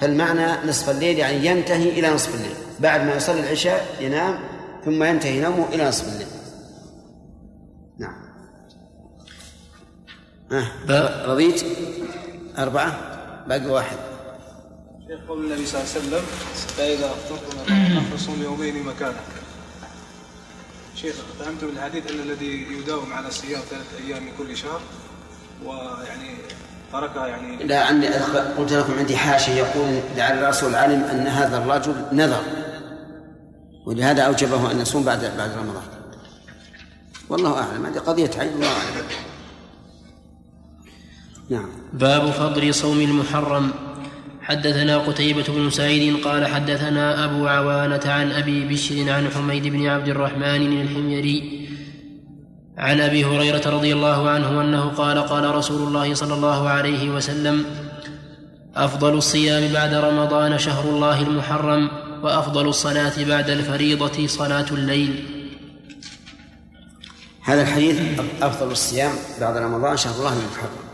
[0.00, 4.38] فالمعنى نصف الليل يعني ينتهي إلى نصف الليل بعد ما يصلي العشاء ينام
[4.84, 6.26] ثم ينتهي نومه إلى نصف الليل
[7.98, 8.30] نعم
[10.52, 11.26] آه.
[11.26, 11.64] رضيت
[12.58, 13.00] أربعة
[13.48, 13.96] باقي واحد
[15.08, 16.22] شيخ قول النبي صلى الله عليه وسلم
[16.76, 19.39] فإذا أفطرتم فصوم يومين مكانه
[20.94, 24.80] شيخ فهمت من الحديث أن الذي يداوم على صيام ثلاثة أيام من كل شهر
[25.64, 26.36] ويعني
[26.92, 28.08] تركها يعني لا عندي
[28.58, 32.42] قلت لكم عندي حاشية يقول لعل الرسول علم أن هذا الرجل نذر.
[33.86, 35.82] ولهذا أوجبه أن يصوم بعد بعد رمضان.
[37.28, 39.06] والله أعلم هذه قضية عين الله أعلم.
[41.50, 41.68] نعم.
[41.92, 43.72] باب فضل صوم المحرم.
[44.50, 50.08] حدثنا قتيبة بن سعيد قال حدثنا أبو عوانة عن أبي بشر عن حميد بن عبد
[50.08, 51.68] الرحمن الحميري
[52.78, 57.64] عن أبي هريرة رضي الله عنه أنه قال قال رسول الله صلى الله عليه وسلم
[58.76, 61.90] أفضل الصيام بعد رمضان شهر الله المحرم
[62.22, 65.24] وأفضل الصلاة بعد الفريضة صلاة الليل.
[67.42, 68.00] هذا الحديث
[68.42, 70.89] أفضل الصيام بعد رمضان شهر الله المحرم.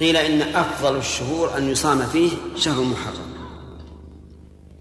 [0.00, 3.28] قيل إن أفضل الشهور أن يصام فيه شهر محرم.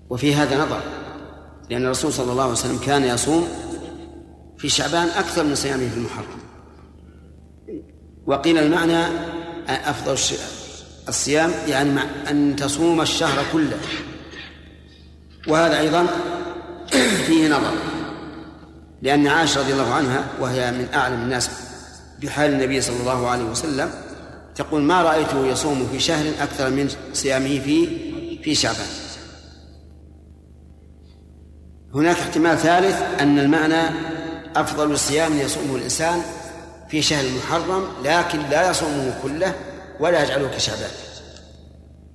[0.09, 0.81] وفي هذا نظر
[1.69, 3.47] لأن الرسول صلى الله عليه وسلم كان يصوم
[4.57, 6.39] في شعبان أكثر من صيامه في المحرم.
[8.25, 9.05] وقيل المعنى
[9.67, 10.17] أفضل
[11.07, 11.99] الصيام يعني
[12.29, 13.77] أن تصوم الشهر كله.
[15.47, 16.07] وهذا أيضا
[17.27, 17.73] فيه نظر
[19.01, 21.49] لأن عائشة رضي الله عنها وهي من أعلم الناس
[22.21, 23.91] بحال النبي صلى الله عليه وسلم
[24.57, 27.87] تقول ما رأيته يصوم في شهر أكثر من صيامه في
[28.43, 28.87] في شعبان.
[31.95, 33.89] هناك احتمال ثالث أن المعنى
[34.55, 36.21] أفضل الصيام يصومه الإنسان
[36.89, 39.53] في شهر المحرم لكن لا يصومه كله
[39.99, 40.89] ولا يجعله كشعبان.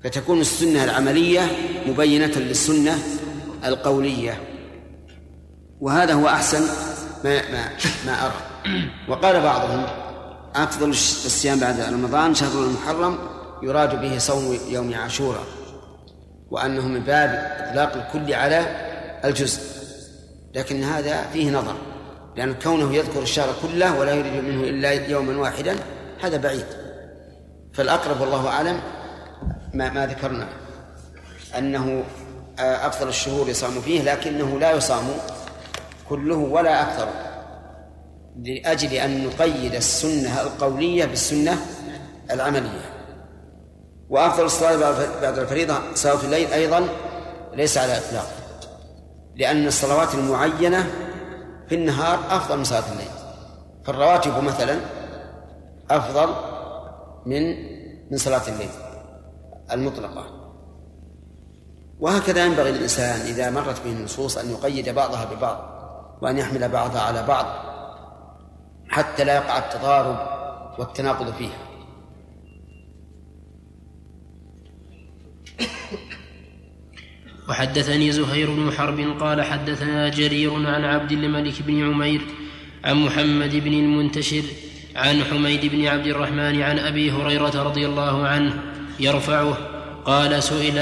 [0.04, 1.40] فتكون السنة العملية
[1.86, 2.98] مبينة للسنة
[3.64, 4.40] القولية.
[5.80, 6.60] وهذا هو أحسن
[7.24, 7.68] ما ما
[8.06, 8.34] ما أرى.
[9.08, 9.86] وقال بعضهم
[10.54, 13.18] أفضل الصيام بعد رمضان شهر المحرم
[13.62, 15.44] يراد به صوم يوم عاشوراء
[16.50, 18.66] وأنه من باب إطلاق الكل على
[19.24, 19.60] الجزء.
[20.54, 21.74] لكن هذا فيه نظر
[22.36, 25.76] لأن كونه يذكر الشهر كله ولا يريد منه إلا يوما واحدا
[26.22, 26.66] هذا بعيد.
[27.74, 28.80] فالأقرب والله أعلم
[29.74, 30.48] ما, ما ذكرنا.
[31.58, 32.04] أنه
[32.58, 35.04] أفضل الشهور يصام فيه لكنه لا يصام
[36.08, 37.08] كله ولا أكثر.
[38.36, 41.56] لأجل أن نقيد السنة القولية بالسنة
[42.30, 42.92] العملية.
[44.10, 44.76] وأفضل الصلاة
[45.22, 46.88] بعد الفريضة صلاة الليل أيضا
[47.54, 48.26] ليس على الإطلاق
[49.36, 50.90] لأن الصلوات المعينة
[51.68, 53.10] في النهار أفضل من صلاة الليل.
[53.84, 54.78] فالرواتب مثلا
[55.90, 56.34] أفضل
[57.26, 57.72] من
[58.10, 58.70] من صلاة الليل
[59.72, 60.42] المطلقة.
[62.00, 65.72] وهكذا ينبغي للإنسان إذا مرت به النصوص أن يقيد بعضها ببعض
[66.22, 67.46] وأن يحمل بعضها على بعض
[68.88, 70.18] حتى لا يقع التضارب
[70.78, 71.72] والتناقض فيها.
[77.48, 82.20] وحدثني زهير بن حرب قال حدثنا جرير عن عبد الملك بن عمير
[82.84, 84.42] عن محمد بن المنتشر
[84.96, 88.54] عن حميد بن عبد الرحمن عن أبي هريرة رضي الله عنه
[89.00, 89.58] يرفعه
[90.04, 90.78] قال سئل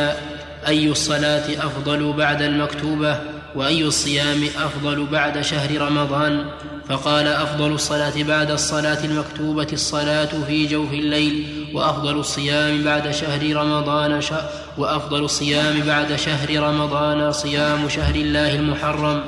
[0.67, 6.51] أي الصلاة أفضل بعد المكتوبة؟ وأي الصيام أفضل بعد شهر رمضان؟
[6.89, 14.21] فقال أفضل الصلاة بعد الصلاة المكتوبة الصلاة في جوف الليل وأفضل الصيام بعد شهر رمضان
[14.21, 14.33] ش...
[14.79, 19.25] وأفضل الصيام بعد شهر رمضان صيام شهر الله المحرم.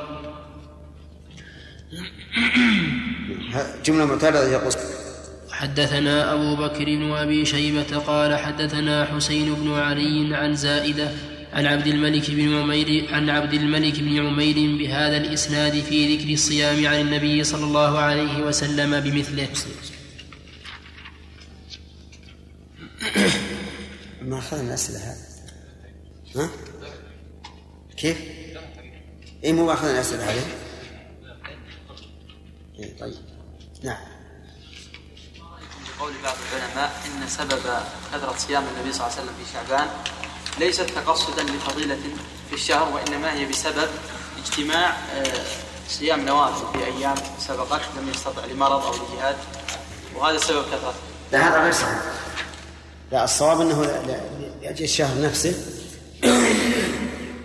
[3.84, 4.72] جملة معترضه يقول
[5.50, 11.08] حدثنا أبو بكر وأبي شيبة قال حدثنا حسين بن علي عن زائدة
[11.52, 16.86] عن عبد الملك بن عمير عن عبد الملك بن عمير بهذا الإسناد في ذكر الصيام
[16.86, 19.48] عن النبي صلى الله عليه وسلم بمثله
[24.28, 25.32] ما أخذنا الأسئلة هذه
[26.36, 26.50] ها؟
[27.96, 28.18] كيف؟
[29.44, 30.44] إيه مو أخذنا الأسئلة هذه؟
[32.78, 33.14] إيه طيب
[33.82, 33.98] نعم
[36.00, 37.60] قول بعض العلماء إن سبب
[38.12, 39.88] كثرة صيام النبي صلى الله عليه وسلم في شعبان
[40.58, 41.98] ليست تقصدا لفضيلة
[42.48, 43.88] في الشهر وإنما هي بسبب
[44.38, 44.96] اجتماع
[45.88, 49.36] صيام نوافل في أيام سبقت لم يستطع لمرض أو لجهاد
[50.16, 50.94] وهذا سبب كثرة
[51.32, 51.98] لا هذا غير صحيح
[53.12, 53.82] لا الصواب أنه
[54.62, 55.54] لأجل الشهر نفسه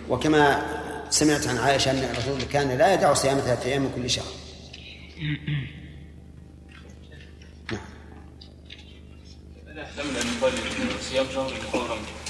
[0.08, 0.62] وكما
[1.10, 4.32] سمعت عن عائشة أن الرسول كان لا يدع صيام ثلاثة أيام من كل شهر
[7.72, 7.80] نعم
[11.10, 11.52] صيام شهر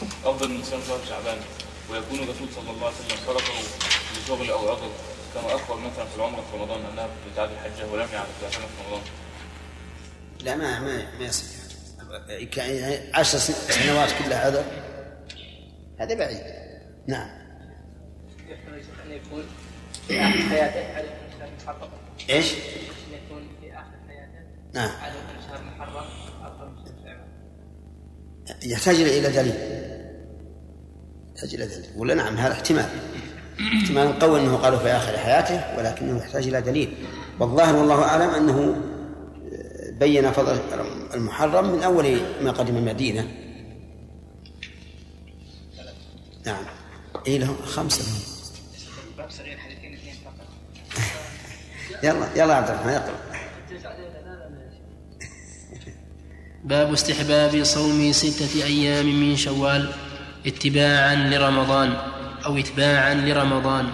[0.03, 1.39] أفضل من صيام شهر شعبان
[1.91, 3.55] ويكون الرسول صلى الله عليه وسلم تركه
[4.17, 4.91] لشغل أو عذر
[5.35, 9.03] كما اخبر مثلا في العمرة في رمضان أنها بتعدي الحجة ولم يعرف في رمضان.
[10.41, 11.45] لا ما ما ما يصح.
[12.57, 14.65] يعني عشر سنوات كلها عذر؟
[15.99, 16.41] هذا بعيد.
[17.07, 17.39] نعم.
[19.07, 19.45] أن يكون
[20.09, 21.91] في آخر حياته شهر محرم
[22.31, 24.41] إيش؟ أن يكون في آخر حياته
[24.75, 24.91] نعم.
[25.03, 26.07] عليه شهر محرم
[28.63, 29.55] يحتاج إلى دليل.
[31.35, 31.91] يحتاج إلى دليل.
[31.97, 32.89] ولا نعم هذا احتمال.
[33.83, 36.95] احتمال قوي أنه قالوا في آخر حياته ولكنه يحتاج إلى دليل.
[37.41, 38.77] والظاهر والله أعلم أنه
[39.93, 40.59] بين فضل
[41.15, 43.29] المحرم من أول ما قدم المدينة.
[46.47, 46.65] نعم.
[47.27, 47.93] اي له فقط.
[52.03, 53.15] يلا يلا عبد الرحمن اقرا
[56.65, 59.89] باب استحباب صوم ستة أيام من شوال
[60.47, 61.97] اتباعا لرمضان
[62.47, 63.87] أو اتباعا لرمضان.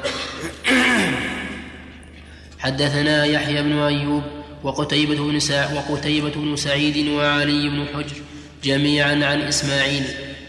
[2.58, 4.22] حدثنا يحيى بن أيوب
[4.62, 5.40] وقتيبة بن
[5.76, 8.16] وقتيبة بن سعيد وعلي بن حجر
[8.64, 10.04] جميعا عن إسماعيل.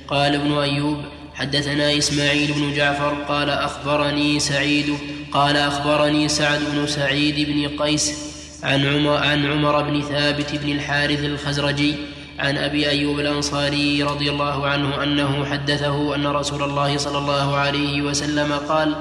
[0.07, 0.97] قال ابن أيوب
[1.33, 4.97] حدثنا إسماعيل بن جعفر قال أخبرني سعيد
[5.31, 8.34] قال أخبرني سعد بن سعيد بن قيس
[8.65, 11.95] عن عمر, عن عمر بن ثابت بن الحارث الخزرجي
[12.39, 18.01] عن أبي أيوب الأنصاري رضي الله عنه أنه حدثه أن رسول الله صلى الله عليه
[18.01, 18.95] وسلم قال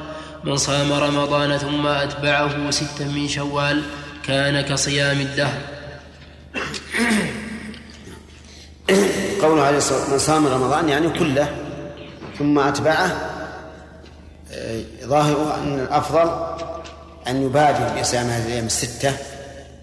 [0.45, 3.83] من صام رمضان ثم أتبعه ستا من شوال
[4.27, 5.59] كان كصيام الدهر.
[9.43, 11.49] قوله عليه الصلاة والسلام من صام رمضان يعني كله
[12.39, 13.31] ثم أتبعه
[14.53, 16.31] آه، ظاهره أن الأفضل
[17.29, 19.13] أن يبادر بصيام هذه الأيام الستة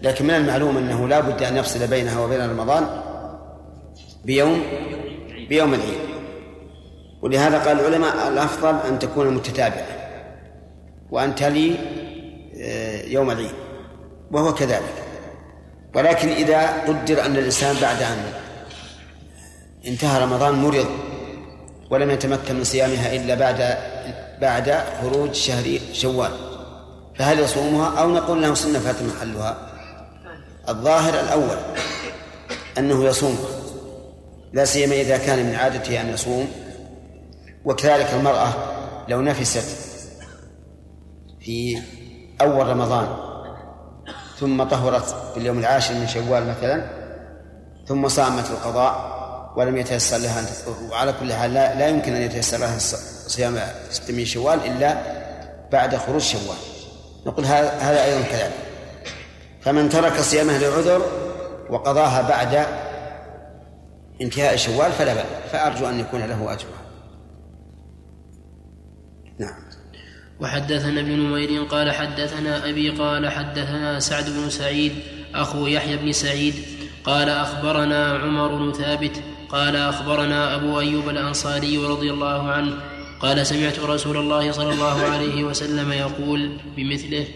[0.02, 2.86] لكن من المعلوم أنه لا بد أن يفصل بينها وبين رمضان
[4.24, 4.62] بيوم
[5.48, 5.98] بيوم العيد.
[7.22, 9.86] ولهذا قال العلماء الأفضل أن تكون متتابعة
[11.10, 11.76] وأن تلي
[12.60, 13.54] آه، يوم العيد
[14.30, 15.02] وهو كذلك.
[15.94, 18.18] ولكن إذا قدر أن الإنسان بعد أن
[19.86, 20.86] انتهى رمضان مرض
[21.90, 23.76] ولم يتمكن من صيامها إلا بعد
[24.40, 26.30] بعد خروج شهر شوال
[27.18, 29.71] فهل يصومها أو نقول له سنة فات محلها
[30.68, 31.56] الظاهر الأول
[32.78, 33.38] أنه يصوم
[34.52, 36.48] لا سيما إذا كان من عادته أن يصوم
[37.64, 38.52] وكذلك المرأة
[39.08, 39.64] لو نفست
[41.40, 41.82] في
[42.40, 43.06] أول رمضان
[44.40, 46.84] ثم طهرت في اليوم العاشر من شوال مثلا
[47.86, 49.12] ثم صامت القضاء
[49.56, 50.46] ولم يتيسر لها أن
[50.90, 52.78] وعلى كل حال لا, لا يمكن أن يتيسر لها
[53.26, 53.58] صيام
[53.90, 55.02] ست من شوال إلا
[55.72, 56.56] بعد خروج شوال.
[57.26, 58.71] نقول هذا أيضا كذلك.
[59.64, 61.02] فمن ترك صيامه لعذر
[61.70, 62.66] وقضاها بعد
[64.22, 65.26] انتهاء شوال فلا بأس.
[65.52, 66.82] فأرجو أن يكون له أجرها.
[69.38, 69.54] نعم.
[70.40, 74.92] وحدثنا ابن نمير قال حدثنا أبي قال حدثنا سعد بن سعيد
[75.34, 76.54] أخو يحيى بن سعيد
[77.04, 82.74] قال أخبرنا عمر بن ثابت قال أخبرنا أبو أيوب الأنصاري رضي الله عنه
[83.20, 87.26] قال سمعت رسول الله صلى الله عليه وسلم يقول بمثله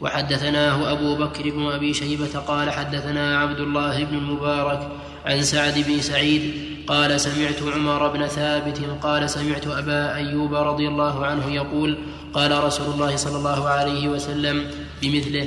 [0.00, 4.88] وحدثناه أبو بكر بن أبي شيبة قال حدثنا عبد الله بن المبارك
[5.26, 6.54] عن سعد بن سعيد
[6.86, 11.98] قال سمعت عمر بن ثابت قال سمعت أبا أيوب رضي الله عنه يقول
[12.34, 14.70] قال رسول الله صلى الله عليه وسلم
[15.02, 15.46] بمثله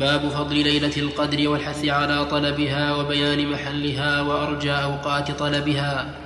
[0.00, 6.25] باب فضل ليلة القدر والحث على طلبها وبيان محلها وأرجى أوقات طلبها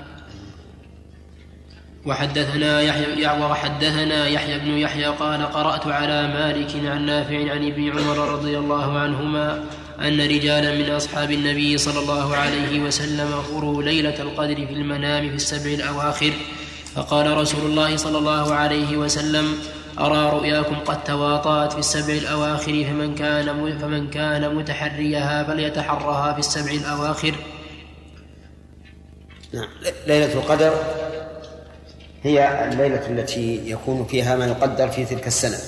[2.06, 8.18] وحدثنا يحيى وحدثنا يحيى بن يحيى قال قرأت على مالك عن نافع عن ابن عمر
[8.18, 9.64] رضي الله عنهما
[10.00, 15.34] أن رجالا من أصحاب النبي صلى الله عليه وسلم أروا ليلة القدر في المنام في
[15.34, 16.32] السبع الأواخر
[16.94, 19.58] فقال رسول الله صلى الله عليه وسلم
[19.98, 26.72] أرى رؤياكم قد تواطأت في السبع الأواخر فمن كان فمن كان متحريها فليتحرها في السبع
[26.72, 27.34] الأواخر.
[29.52, 29.68] نعم
[30.06, 30.72] ليلة القدر
[32.22, 35.58] هي الليلة التي يكون فيها ما يقدر في تلك السنة.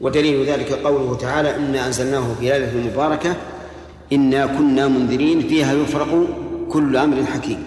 [0.00, 3.36] ودليل ذلك قوله تعالى إنا أنزلناه في ليلة مباركة
[4.12, 6.28] إنا كنا منذرين فيها يفرق
[6.70, 7.62] كل أمر حكيم.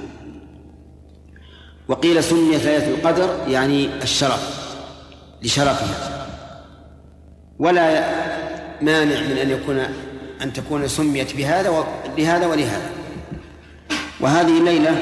[1.87, 4.67] وقيل سميت ليلة القدر يعني الشرف
[5.43, 6.27] لشرفها.
[7.59, 8.09] ولا
[8.81, 9.79] مانع من أن يكون
[10.41, 11.85] أن تكون سميت بهذا
[12.17, 12.89] لهذا ولهذا.
[14.19, 14.95] وهذه الليلة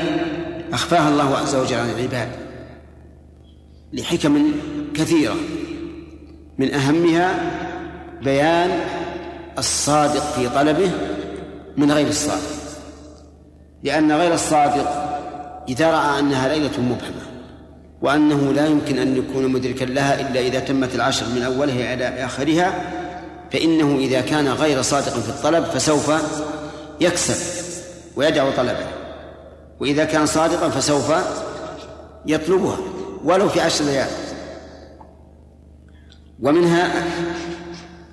[0.76, 2.30] أخفاها الله عز وجل عن العباد
[3.94, 4.52] لحكم
[4.94, 5.36] كثيرة.
[6.58, 7.36] من أهمها
[8.22, 8.80] بيان
[9.58, 10.92] الصادق في طلبه
[11.78, 12.56] من غير الصادق.
[13.84, 14.88] لأن غير الصادق
[15.70, 17.26] إذا رأى أنها ليلة مبهمة
[18.02, 22.74] وأنه لا يمكن أن يكون مدركا لها إلا إذا تمت العشر من أولها إلى آخرها
[23.52, 26.12] فإنه إذا كان غير صادق في الطلب فسوف
[27.02, 27.36] يكسب
[28.16, 29.05] ويدع طلبه.
[29.80, 31.14] وإذا كان صادقا فسوف
[32.26, 32.78] يطلبها
[33.24, 34.10] ولو في عشر ليال.
[36.42, 37.04] ومنها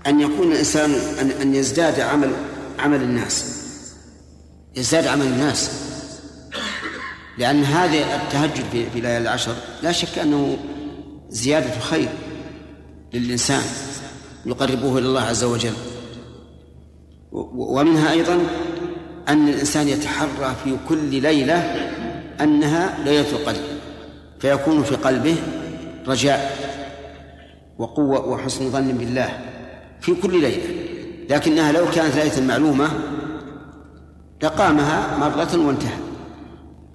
[0.07, 0.91] أن يكون الإنسان
[1.21, 2.33] أن أن يزداد عمل
[2.79, 3.63] عمل الناس.
[4.77, 5.71] يزداد عمل الناس.
[7.39, 10.57] لأن هذا التهجد في ليالي العشر لا شك أنه
[11.29, 12.09] زيادة خير
[13.15, 13.63] للإنسان
[14.47, 15.75] يقربه إلى الله عز وجل.
[17.55, 18.39] ومنها أيضا
[19.29, 21.55] أن الإنسان يتحرى في كل ليلة
[22.41, 23.61] أنها ليلة القدر
[24.41, 25.37] فيكون في قلبه
[26.07, 26.59] رجاء
[27.79, 29.39] وقوة وحسن ظن بالله
[30.01, 30.63] في كل ليلة
[31.31, 32.89] لكنها لو كانت ليلة معلومة
[34.43, 35.97] لقامها مرة وانتهى.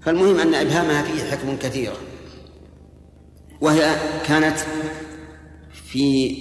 [0.02, 1.96] فالمهم أن إبهامها فيه حكم كثيرة
[3.62, 4.58] وهي كانت
[5.72, 6.38] في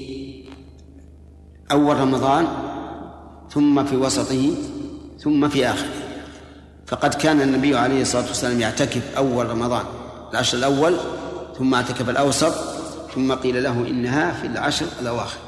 [1.73, 2.47] أول رمضان
[3.51, 4.51] ثم في وسطه
[5.27, 5.91] ثم في آخره.
[6.87, 9.85] فقد كان النبي عليه الصلاة والسلام يعتكف أول رمضان
[10.31, 10.97] العشر الأول
[11.59, 12.55] ثم اعتكف الأوسط
[13.15, 15.39] ثم قيل له إنها في العشر الأواخر.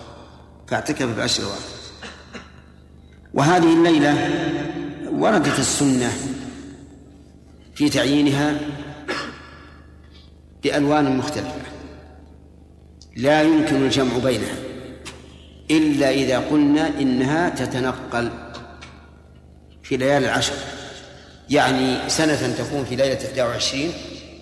[0.66, 1.62] فاعتكف في العشر الأواخر.
[3.34, 4.30] وهذه الليلة
[5.12, 6.12] وردت السنة
[7.74, 8.60] في تعيينها
[10.62, 11.62] بألوان مختلفة.
[13.16, 14.54] لا يمكن الجمع بينها
[15.70, 18.30] إلا إذا قلنا إنها تتنقل
[19.88, 20.52] في ليالي العشر.
[21.50, 23.92] يعني سنة تكون في ليلة 21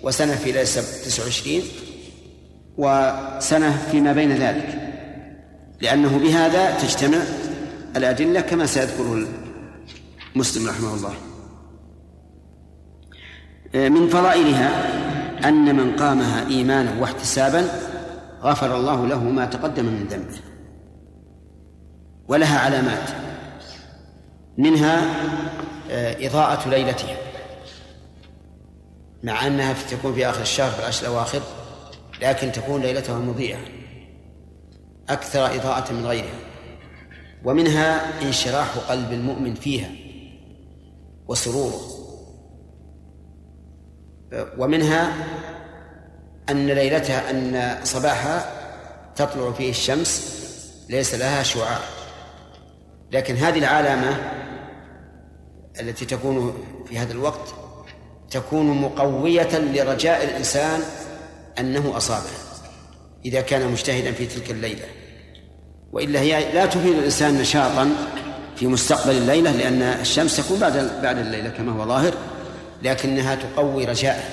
[0.03, 1.61] وسنة في ليلة 29
[2.77, 4.93] وسنة فيما بين ذلك.
[5.81, 7.17] لأنه بهذا تجتمع
[7.95, 9.27] الأدلة كما سيذكره
[10.35, 11.13] مسلم رحمه الله.
[13.89, 14.69] من فضائلها
[15.47, 17.67] أن من قامها إيمانا واحتسابا
[18.41, 20.39] غفر الله له ما تقدم من ذنبه
[22.27, 23.26] ولها علامات.
[24.57, 25.01] منها
[25.91, 27.17] آه، إضاءة ليلتها.
[29.23, 31.41] مع أنها تكون في آخر الشهر في العشر الأواخر
[32.21, 33.57] لكن تكون ليلتها مضيئة.
[35.09, 36.39] أكثر إضاءة من غيرها.
[37.45, 39.89] ومنها انشراح قلب المؤمن فيها
[41.27, 41.81] وسروره.
[44.57, 45.13] ومنها
[46.49, 48.51] أن ليلتها أن صباحها
[49.15, 50.37] تطلع فيه الشمس
[50.89, 51.79] ليس لها شعاع.
[53.11, 54.36] لكن هذه العلامة
[55.79, 57.53] التي تكون في هذا الوقت
[58.31, 60.79] تكون مقوية لرجاء الإنسان
[61.59, 62.29] أنه أصابه
[63.25, 64.85] إذا كان مجتهدا في تلك الليلة.
[65.91, 67.89] وإلا هي لا تفيد الإنسان نشاطا
[68.55, 72.13] في مستقبل الليلة لأن الشمس تكون بعد بعد الليلة كما هو ظاهر
[72.83, 74.23] لكنها تقوي رجاءه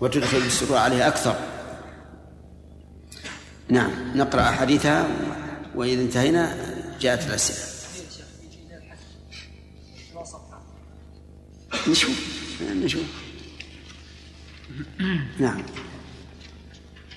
[0.00, 1.36] وتدخل السرور عليه أكثر.
[3.68, 5.06] نعم نقرأ أحاديثها
[5.74, 6.56] وإذا انتهينا
[7.00, 7.73] جاءت الأسئلة.
[11.88, 12.34] نشوف.
[12.84, 13.02] نشوف.
[15.38, 15.62] نعم.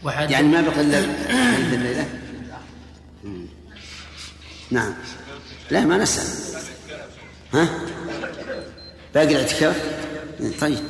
[0.04, 1.00] وحد يعني ما بقي إلا
[1.74, 2.10] الليلة
[4.72, 4.94] نعم.
[5.72, 6.62] لا ما نسأل.
[7.54, 7.70] ها؟
[9.14, 9.98] باقي الاعتكاف؟
[10.60, 10.84] طيب.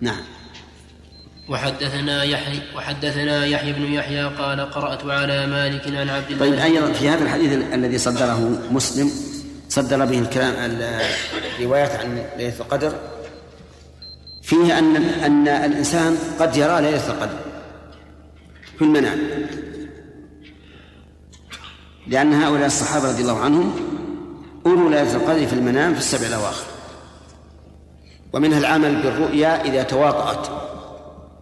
[0.00, 0.20] نعم.
[1.48, 6.92] وحدثنا يحيى وحدثنا يحيى بن يحيى قال قرأت على مالك عن عبد الله طيب أيضا
[6.92, 9.10] في هذا الحديث الذي صدره مسلم
[9.70, 10.54] صدر به الكلام.
[11.58, 12.92] الروايات عن ليلة القدر.
[14.42, 17.36] فيه أن أن الإنسان قد يرى ليلة القدر.
[18.78, 19.18] في المنام.
[22.06, 23.74] لأن هؤلاء الصحابة رضي الله عنهم
[24.66, 26.66] أروا ليلة القدر في المنام في السبع الأواخر.
[28.32, 30.48] ومنها العمل بالرؤيا إذا تواطأت.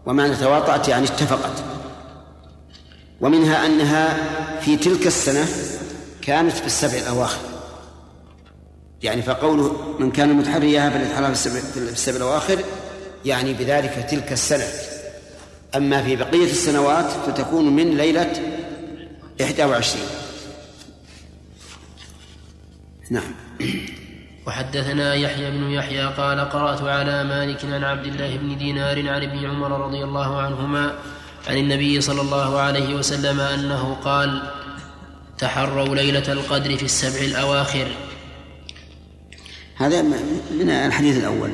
[0.06, 1.62] ومعنى تواطأت يعني اتفقت.
[3.20, 4.16] ومنها أنها
[4.60, 5.46] في تلك السنة
[6.22, 7.57] كانت في السبع الأواخر.
[9.02, 12.58] يعني فقوله من كان متحريها فليتحرى في السبع الأواخر
[13.24, 14.66] يعني بذلك تلك السنة.
[15.76, 18.32] أما في بقية السنوات فتكون من ليلة
[19.40, 20.04] 21
[23.10, 23.34] نعم.
[24.46, 29.44] وحدثنا يحيى بن يحيى قال قرأت على مالك عن عبد الله بن دينار عن ابن
[29.44, 30.94] عمر رضي الله عنهما
[31.48, 34.42] عن النبي صلى الله عليه وسلم أنه قال
[35.38, 37.88] تحروا ليلة القدر في السبع الأواخر.
[39.78, 40.02] هذا
[40.50, 41.50] من الحديث الأول.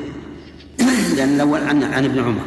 [1.17, 2.45] لأن الأول عن عن ابن عمر.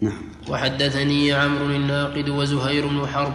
[0.00, 0.22] نعم.
[0.48, 3.34] وحدثني عمرو الناقد وزهير بن حرب.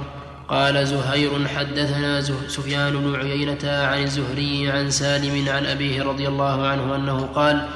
[0.50, 6.96] قال زهير حدثنا سفيان بن عيينة عن الزهري عن سالم عن أبيه رضي الله عنه
[6.96, 7.68] أنه قال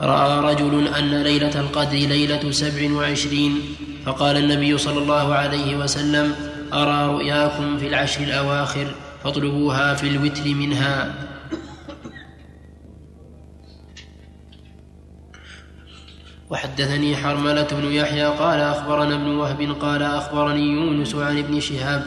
[0.00, 3.60] رأى رجل أن ليلة القدر ليلة سبع وعشرين
[4.06, 6.34] فقال النبي صلى الله عليه وسلم
[6.72, 8.86] أرى رؤياكم في العشر الأواخر
[9.24, 11.14] فاطلبوها في الوتر منها.
[16.50, 22.02] وحدثني حرملة بن يحيى قال أخبرنا ابن وهب قال أخبرني يونس عن ابن شهاب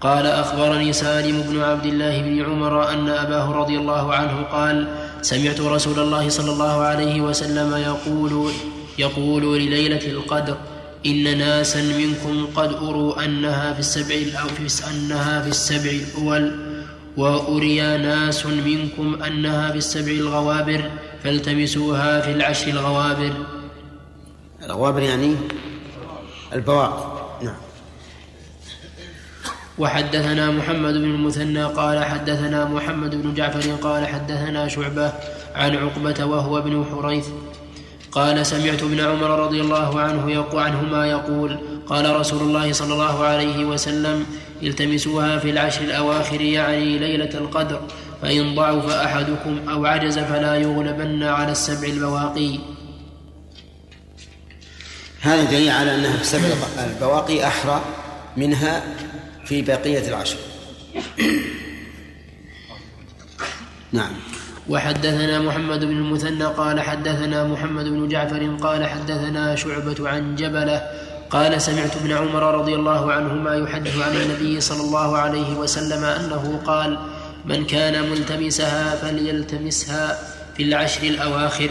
[0.00, 4.88] قال أخبرني سالم بن عبد الله بن عمر أن أباه رضي الله عنه قال
[5.22, 8.52] سمعت رسول الله صلى الله عليه وسلم يقول
[8.98, 10.56] يقول لليلة القدر.
[11.06, 16.56] إن ناسا منكم قد أروا أنها في السبع أو في أنها في السبع الأول
[17.16, 20.90] وأري ناس منكم أنها في السبع الغوابر
[21.24, 23.32] فالتمسوها في العشر الغوابر.
[24.62, 25.36] الغوابر يعني
[26.52, 27.56] البواقي نعم.
[29.78, 35.12] وحدثنا محمد بن المثنى قال حدثنا محمد بن جعفر قال حدثنا شعبة
[35.54, 37.26] عن عقبة وهو ابن حريث
[38.12, 43.24] قال سمعت ابن عمر رضي الله عنه يقول عنهما يقول قال رسول الله صلى الله
[43.24, 44.26] عليه وسلم
[44.62, 47.80] التمسوها في العشر الأواخر يعني ليلة القدر
[48.22, 52.58] فإن ضعف أحدكم أو عجز فلا يغلبن على السبع البواقي.
[55.20, 56.48] هذا دليل على أنها في سبع
[56.78, 57.80] البواقي أحرى
[58.36, 58.82] منها
[59.44, 60.36] في بقية العشر.
[63.92, 64.12] نعم.
[64.68, 70.82] وحدثنا محمد بن المثنى قال حدثنا محمد بن جعفر قال حدثنا شعبة عن جبلة
[71.30, 76.60] قال سمعت ابن عمر رضي الله عنهما يحدث عن النبي صلى الله عليه وسلم أنه
[76.64, 76.98] قال
[77.44, 80.18] من كان ملتمسها فليلتمسها
[80.56, 81.70] في العشر الأواخر.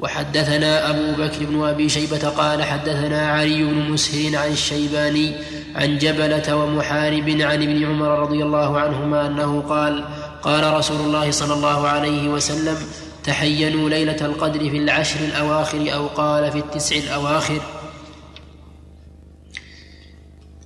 [0.00, 5.34] وحدثنا أبو بكر بن أبي شيبة قال حدثنا علي بن مسهر عن الشيباني
[5.76, 10.04] عن جبلة ومحارب عن ابن عمر رضي الله عنهما أنه قال
[10.42, 12.76] قال رسول الله صلى الله عليه وسلم
[13.24, 17.60] تحينوا ليلة القدر في العشر الأواخر أو قال في التسع الأواخر.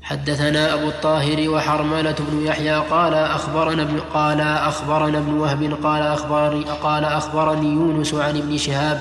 [0.02, 6.64] حدثنا أبو الطاهر وحرملة بن يحيى قال أخبرنا ابن قال أخبرنا ابن وهب قال أخبرني
[6.64, 9.00] قال أخبرني يونس عن ابن شهاب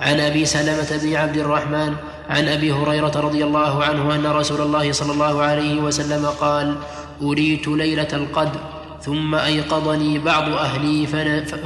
[0.00, 1.96] عن أبي سلمة بن عبد الرحمن
[2.28, 6.76] عن أبي هريرة رضي الله عنه أن رسول الله صلى الله عليه وسلم قال
[7.22, 8.60] أريت ليلة القدر
[9.02, 11.06] ثم أيقظني بعض أهلي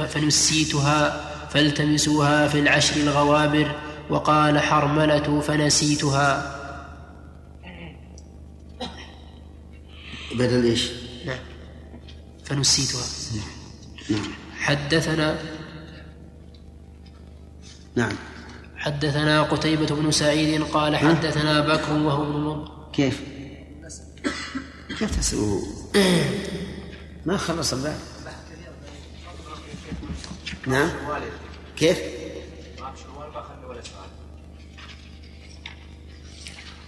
[0.09, 3.71] فنسيتها فالتمسوها في العشر الغوابر
[4.09, 6.57] وقال حرملة فنسيتها.
[10.35, 10.89] بدل إيش؟
[11.25, 11.39] نعم.
[12.45, 13.05] فنسيتها.
[14.09, 14.21] نعم.
[14.59, 15.37] حدثنا
[17.95, 18.11] نعم
[18.77, 23.21] حدثنا قتيبة بن سعيد قال حدثنا بكر وهو ابن مضر كيف؟
[24.89, 25.63] كيف تسأله؟
[27.25, 27.99] ما خلص الباب
[30.67, 30.89] نعم
[31.77, 31.99] كيف؟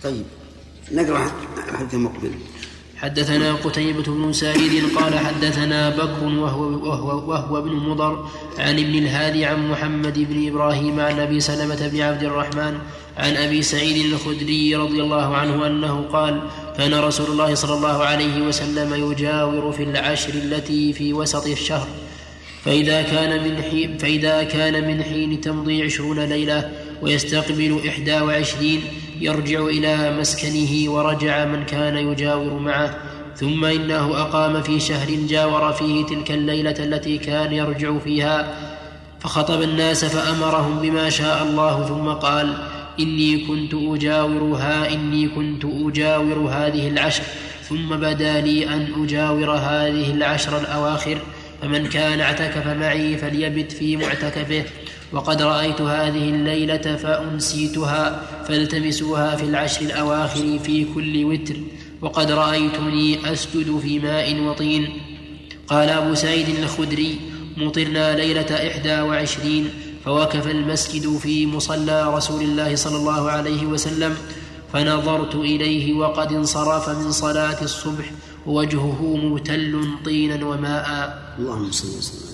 [0.04, 0.26] طيب
[0.92, 1.32] نقرأ
[1.74, 2.34] حديث مقبل
[3.04, 9.46] حدثنا قتيبة بن سعيد قال حدثنا بكر وهو, وهو, وهو ابن مضر عن ابن الهادي
[9.46, 12.78] عن محمد بن إبراهيم عن أبي سلمة بن عبد الرحمن
[13.18, 16.42] عن أبي سعيد الخدري رضي الله عنه أنه قال
[16.78, 21.88] كان رسول الله صلى الله عليه وسلم يجاور في العشر التي في وسط الشهر.
[22.66, 28.82] فإذا كان من حين فإذا كان من حين تمضي عشرون ليلة ويستقبل إحدى وعشرين
[29.22, 32.98] يرجع إلى مسكنه ورجع من كان يجاور معه
[33.36, 38.56] ثم إنه أقام في شهر جاور فيه تلك الليلة التي كان يرجع فيها
[39.20, 42.54] فخطب الناس فأمرهم بما شاء الله ثم قال
[43.00, 47.24] إني كنت أجاورها إني كنت أجاور هذه العشر
[47.70, 51.18] ثم بدا لي أن أجاور هذه العشر الأواخر
[51.62, 54.64] فمن كان اعتكف معي فليبت في معتكفه.
[55.14, 61.56] وقد رأيت هذه الليلة فأنسيتها فالتمسوها في العشر الأواخر في كل وتر.
[62.02, 64.90] وقد رأيتني أسجد في ماء وطين.
[65.68, 67.20] قال أبو سعيد الخدري
[67.58, 69.70] مطرنا ليلة إحدى وعشرين.
[70.06, 74.18] فوقف المسجد في مصلى رسول الله صلى الله عليه وسلم
[74.74, 78.12] فنظرت إليه وقد انصرف من صلاة الصبح
[78.46, 80.88] ووجهه مبتل طينا وماء.
[81.40, 82.33] اللهم صل وسلم.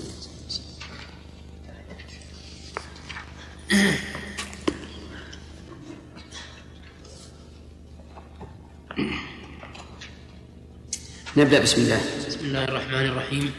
[11.36, 12.00] نبدأ بسم الله.
[12.28, 13.52] بسم الله الرحمن الرحيم.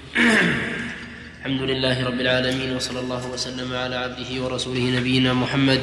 [1.40, 5.80] الحمد لله رب العالمين وصلى الله وسلم على عبده ورسوله نبينا محمد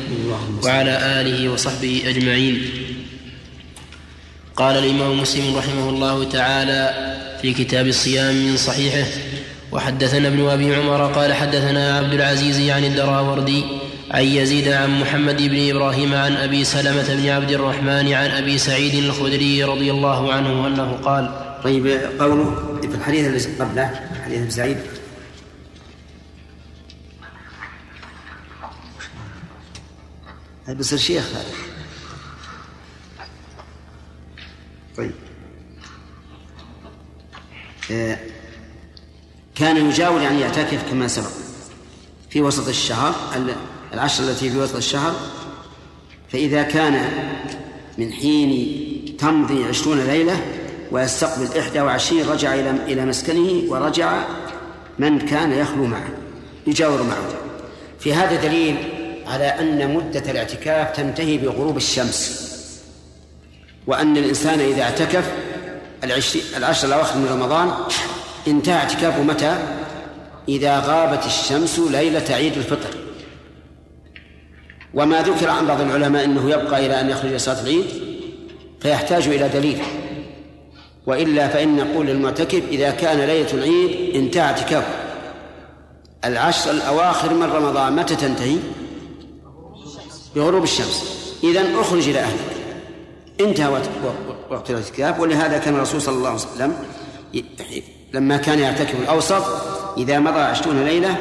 [0.64, 2.70] وعلى آله وصحبه أجمعين.
[4.56, 6.82] قال الإمام مسلم رحمه الله تعالى
[7.42, 9.08] في كتاب الصيام من صحيحه
[9.72, 15.70] وحدثنا ابن أبي عمر قال حدثنا عبد العزيز عن الدراوردي عن يزيد عن محمد بن
[15.70, 20.92] إبراهيم عن أبي سلمة بن عبد الرحمن عن أبي سعيد الخدري رضي الله عنه أنه
[20.92, 21.34] قال
[21.64, 21.86] طيب
[22.20, 24.78] قوله في الحديث الذي قبله حديث ابن سعيد.
[30.66, 31.44] هذا بيصير شيخ هذا؟
[34.96, 35.12] طيب.
[37.90, 38.18] آه
[39.54, 41.30] كان يجاور يعني يعتكف كما سبق
[42.30, 43.14] في وسط الشهر
[43.94, 45.14] العشر التي في وسط الشهر
[46.32, 47.10] فإذا كان
[47.98, 50.42] من حين تمضي عشرون ليلة
[50.90, 54.22] ويستقبل إحدى وعشرين رجع إلى إلى مسكنه ورجع
[54.98, 56.08] من كان يخلو معه
[56.66, 57.28] يجاور معه
[58.00, 58.76] في هذا دليل
[59.26, 62.48] على أن مدة الاعتكاف تنتهي بغروب الشمس
[63.86, 65.32] وأن الإنسان إذا اعتكف
[66.56, 67.70] العشر الأواخر من رمضان
[68.48, 69.58] انتهى اعتكافه متى؟
[70.48, 72.97] إذا غابت الشمس ليلة عيد الفطر
[74.94, 77.84] وما ذكر عن بعض العلماء أنه يبقى إلى أن يخرج صلاة العيد
[78.80, 79.82] فيحتاج إلى دليل.
[81.06, 84.94] وإلا فإن نقول للمعتكف إذا كان ليلة العيد انتهى اعتكافه.
[86.24, 88.56] العشر الأواخر من رمضان متى تنتهي؟
[90.36, 91.04] بغروب الشمس.
[91.44, 92.56] إذا أخرج إلى أهلك.
[93.40, 93.82] انتهى
[94.50, 95.20] وقت الاعتكاف.
[95.20, 96.76] ولهذا كان الرسول صلى الله عليه وسلم
[98.14, 99.42] لما كان يعتكف الأوسط
[99.98, 101.16] إذا مضى عشرون ليلة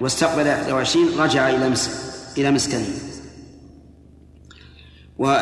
[0.00, 2.86] واستقبل 21 رجع إلى مسكن إلى مسكنه.
[5.18, 5.40] و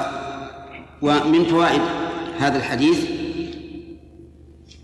[1.03, 1.81] ومن فوائد
[2.39, 2.99] هذا الحديث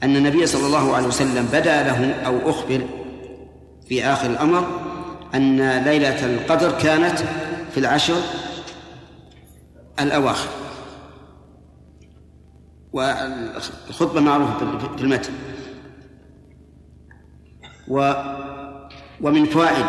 [0.03, 2.87] أن النبي صلى الله عليه وسلم بدا له أو أخبر
[3.89, 4.81] في آخر الأمر
[5.35, 7.19] أن ليلة القدر كانت
[7.73, 8.21] في العشر
[10.01, 10.49] الأواخر.
[12.93, 15.33] والخطبة معروفة في المتن.
[17.89, 18.13] و
[19.21, 19.87] ومن فوائد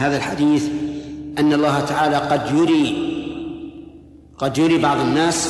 [0.00, 0.64] هذا الحديث
[1.38, 3.10] أن الله تعالى قد يري
[4.38, 5.48] قد يري بعض الناس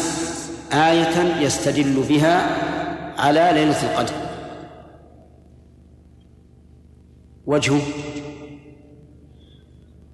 [0.73, 2.57] آية يستدل بها
[3.19, 4.15] على ليلة القدر.
[7.47, 7.81] وجهه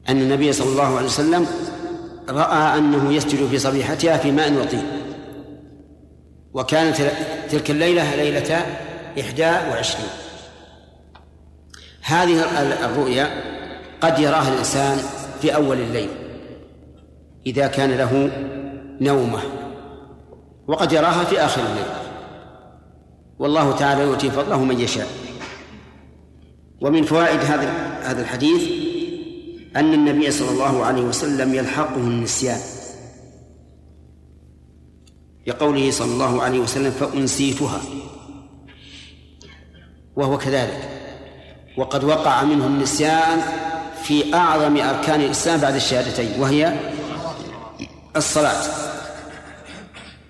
[0.08, 1.46] أن النبي صلى الله عليه وسلم
[2.28, 4.84] رأى أنه يسجد في صبيحتها في ماء وطين.
[6.54, 6.96] وكانت
[7.50, 8.66] تلك الليلة ليلة
[9.20, 10.08] إحدى وعشرين.
[12.02, 12.42] هذه
[12.84, 13.55] الرؤيا
[14.00, 14.98] قد يراها الإنسان
[15.40, 16.08] في أول الليل
[17.46, 18.30] إذا كان له
[19.00, 19.40] نومة
[20.66, 21.86] وقد يراها في آخر الليل.
[23.38, 25.08] والله تعالى يؤتي فضله من يشاء.
[26.80, 27.70] ومن فوائد هذا
[28.02, 28.62] هذا الحديث
[29.76, 32.60] أن النبي صلى الله عليه وسلم يلحقه النسيان.
[35.46, 37.80] لقوله صلى الله عليه وسلم فأنسيتها
[40.16, 40.88] وهو كذلك.
[41.76, 43.38] وقد وقع منه النسيان
[44.06, 46.72] في أعظم أركان الإسلام بعد الشهادتين وهي
[48.16, 48.62] الصلاة.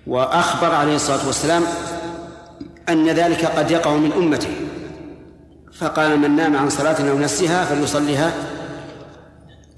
[0.07, 1.63] وأخبر عليه الصلاة والسلام
[2.89, 4.55] أن ذلك قد يقع من أمته.
[5.73, 8.33] فقال من نام عن صلاة أو نسيها فليصليها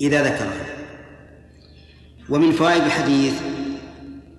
[0.02, 0.66] إذا ذكرها.
[2.30, 3.34] ومن فوائد الحديث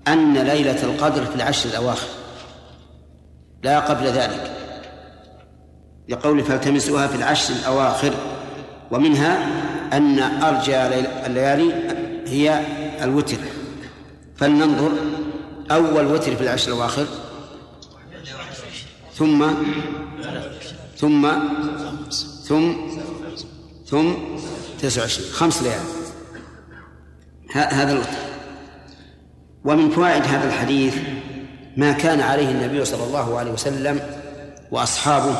[0.08, 2.08] أن ليلة القدر في العشر الأواخر
[3.62, 4.50] لا قبل ذلك.
[6.08, 8.14] لقول فالتمسوها في العشر الأواخر
[8.90, 9.38] ومنها
[9.92, 10.76] أن أرجى
[11.26, 11.72] الليالي
[12.26, 12.60] هي
[13.02, 13.38] الوتر.
[14.36, 14.92] فلننظر
[15.70, 17.06] أول وتر في العشر الأواخر.
[19.14, 19.46] ثم
[20.96, 21.32] ثم
[22.44, 22.72] ثم
[23.86, 24.12] ثم
[24.82, 25.32] تسعة وعشرين.
[25.32, 25.80] خمس ليال.
[27.52, 28.18] هذا الوتر.
[29.64, 30.94] ومن فوائد هذا الحديث
[31.76, 34.00] ما كان عليه النبي صلى الله عليه وسلم
[34.70, 35.36] وأصحابه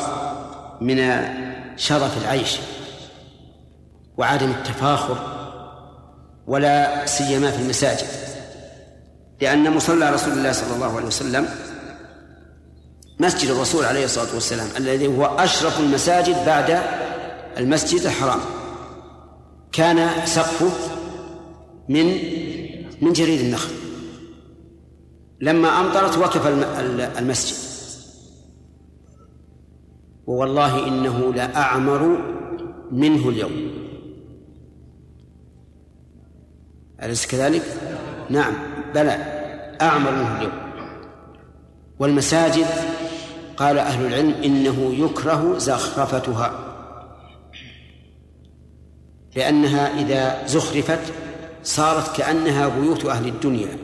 [0.81, 1.25] من
[1.77, 2.57] شرف العيش.
[4.17, 5.17] وعدم التفاخر
[6.47, 8.07] ولا سيما في المساجد
[9.41, 11.49] لأن مصلى رسول الله صلى الله عليه وسلم
[13.19, 16.79] مسجد الرسول عليه الصلاة والسلام الذي هو أشرف المساجد بعد
[17.57, 18.39] المسجد الحرام
[19.71, 20.71] كان سقفه
[21.89, 22.05] من
[23.01, 23.71] من جريد النخل
[25.41, 26.47] لما أمطرت وقف
[27.17, 27.55] المسجد.
[30.27, 32.17] ووالله إنه لأعمر
[32.91, 33.80] منه اليوم.
[37.03, 37.63] أليس كذلك؟
[38.29, 38.53] نعم.
[38.95, 39.17] بلى.
[39.81, 40.51] أعمر منه اليوم.
[41.99, 42.67] والمساجد
[43.57, 46.59] قال أهل العلم إنه يكره زخرفتها.
[49.35, 50.99] لأنها إذا زخرفت
[51.63, 53.77] صارت كأنها بيوت أهل الدنيا.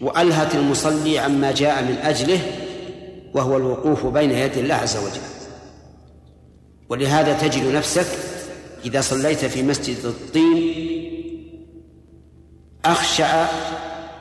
[0.00, 2.40] وألهت المصلي عما جاء من أجله
[3.34, 5.20] وهو الوقوف بين يدي الله عز وجل.
[6.88, 8.06] ولهذا تجد نفسك
[8.84, 10.95] إذا صليت في مسجد الطين
[12.92, 13.46] أخشع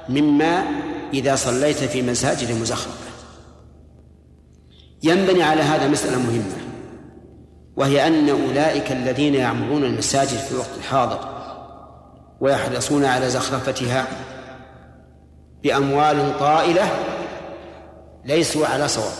[0.10, 0.64] مما
[1.14, 3.06] إذا صليت في مساجد مزخرفة.
[5.04, 6.66] ينبني على هذا مسألة مهمة
[7.76, 11.20] وهي أن أولئك الذين يعمرون المساجد في الوقت الحاضر
[12.40, 14.08] ويحرصون على زخرفتها
[15.64, 16.90] بأموال طائلة
[18.26, 19.14] ليسوا على صواب.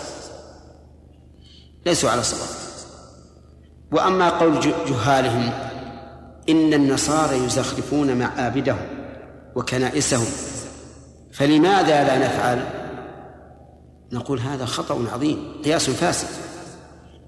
[1.86, 2.50] ليسوا على صواب.
[3.92, 5.52] وأما قول جهالهم
[6.50, 8.95] إن النصارى يزخرفون معابدهم
[9.56, 10.27] وكنائسهم.
[11.34, 12.64] فلماذا لا نفعل؟
[14.11, 16.27] نقول هذا خطأ عظيم قياس فاسد.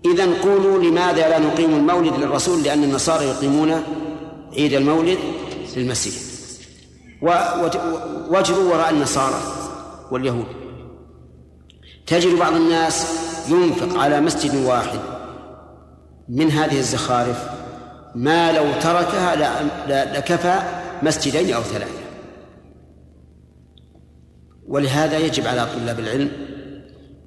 [0.05, 3.83] إذا قولوا لماذا لا نقيم المولد للرسول لأن النصارى يقيمون
[4.53, 5.17] عيد المولد
[5.75, 6.13] للمسيح.
[8.29, 9.41] واجروا وراء النصارى
[10.11, 10.45] واليهود.
[12.07, 13.07] تجد بعض الناس
[13.49, 14.99] ينفق على مسجد واحد
[16.29, 17.49] من هذه الزخارف
[18.15, 19.35] ما لو تركها
[19.87, 20.61] لكفى
[21.03, 21.96] مسجدين أو ثلاثة.
[24.67, 26.31] ولهذا يجب على طلاب العلم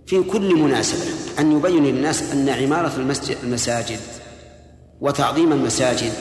[0.07, 4.01] في كل مناسبة أن يبين للناس أن عمارة المسجد المساجد
[5.01, 6.13] وتعظيم المساجد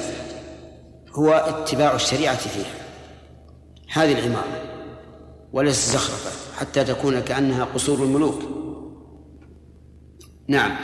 [1.13, 2.73] هو اتباع الشريعة فيها.
[3.91, 4.61] هذه العمارة
[5.53, 8.41] وليس زخرفة حتى تكون كأنها قصور الملوك.
[10.47, 10.75] نعم.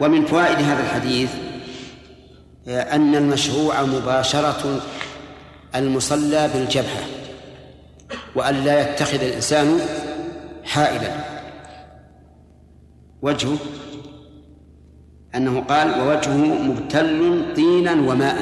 [0.00, 1.30] ومن فوائد هذا الحديث
[2.68, 4.80] أن المشروع مباشرة
[5.74, 7.21] المصلى بالجبهة.
[8.36, 9.80] وأن لا يتخذ الإنسان
[10.64, 11.24] حائلا.
[13.22, 13.58] وجهه
[15.34, 18.36] أنه قال ووجهه مبتل طينا وماء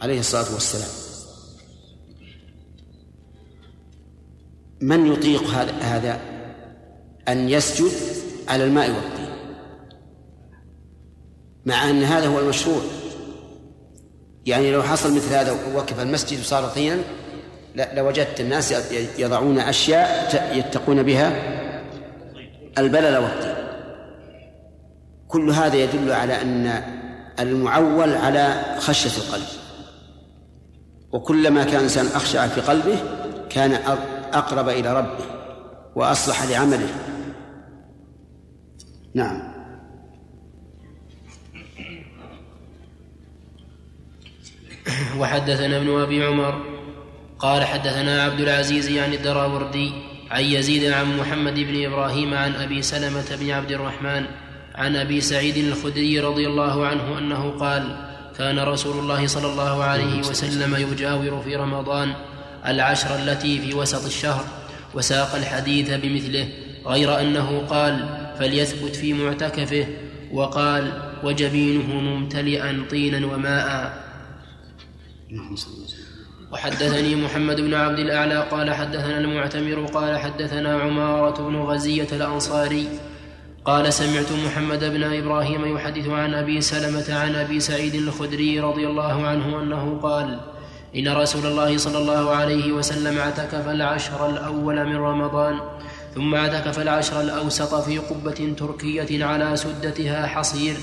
[0.00, 0.88] عليه الصلاة والسلام.
[4.80, 6.20] من يطيق هذا هذا؟
[7.28, 7.92] أن يسجد
[8.48, 9.26] على الماء والطين
[11.66, 12.80] مع أن هذا هو المشروع.
[14.46, 17.02] يعني لو حصل مثل هذا وقف المسجد وصار طينا
[17.76, 21.32] لوجدت الناس يضعون أشياء يتقون بها
[22.78, 23.54] البلل والطين.
[25.28, 26.82] كل هذا يدل على أن
[27.40, 29.46] المعول على خشية القلب.
[31.12, 32.98] وكلما كان الإنسان أخشع في قلبه
[33.50, 33.72] كان
[34.32, 35.24] أقرب إلى ربه
[35.94, 36.88] وأصلح لعمله.
[39.14, 39.56] نعم.
[45.18, 46.75] وحدثنا ابن أبي عمر
[47.38, 49.92] قال حدثنا عبد العزيز يعني الدراوردي
[50.30, 54.26] عن يزيد عن محمد بن إبراهيم عن أبي سلمة بن عبد الرحمن
[54.74, 57.96] عن أبي سعيد الخدري رضي الله عنه أنه قال
[58.38, 62.14] كان رسول الله صلى الله عليه وسلم يجاور في رمضان
[62.66, 64.44] العشر التي في وسط الشهر
[64.94, 66.48] وساق الحديث بمثله
[66.86, 68.08] غير أنه قال
[68.38, 69.86] فليثبت في معتكفه
[70.32, 70.92] وقال
[71.24, 74.06] وجبينه ممتلئا طينا وماء.
[76.52, 82.88] وحدثني محمد بن عبد الأعلى قال حدثنا المعتمر قال حدثنا عمارة بن غزية الأنصاري
[83.64, 89.26] قال سمعت محمد بن إبراهيم يحدث عن أبي سلمة عن أبي سعيد الخدري رضي الله
[89.26, 90.40] عنه أنه قال
[90.96, 95.60] إن رسول الله صلى الله عليه وسلم اعتكف العشر الأول من رمضان
[96.14, 100.76] ثم اعتكف العشر الأوسط في قبة تركية على سدتها حصير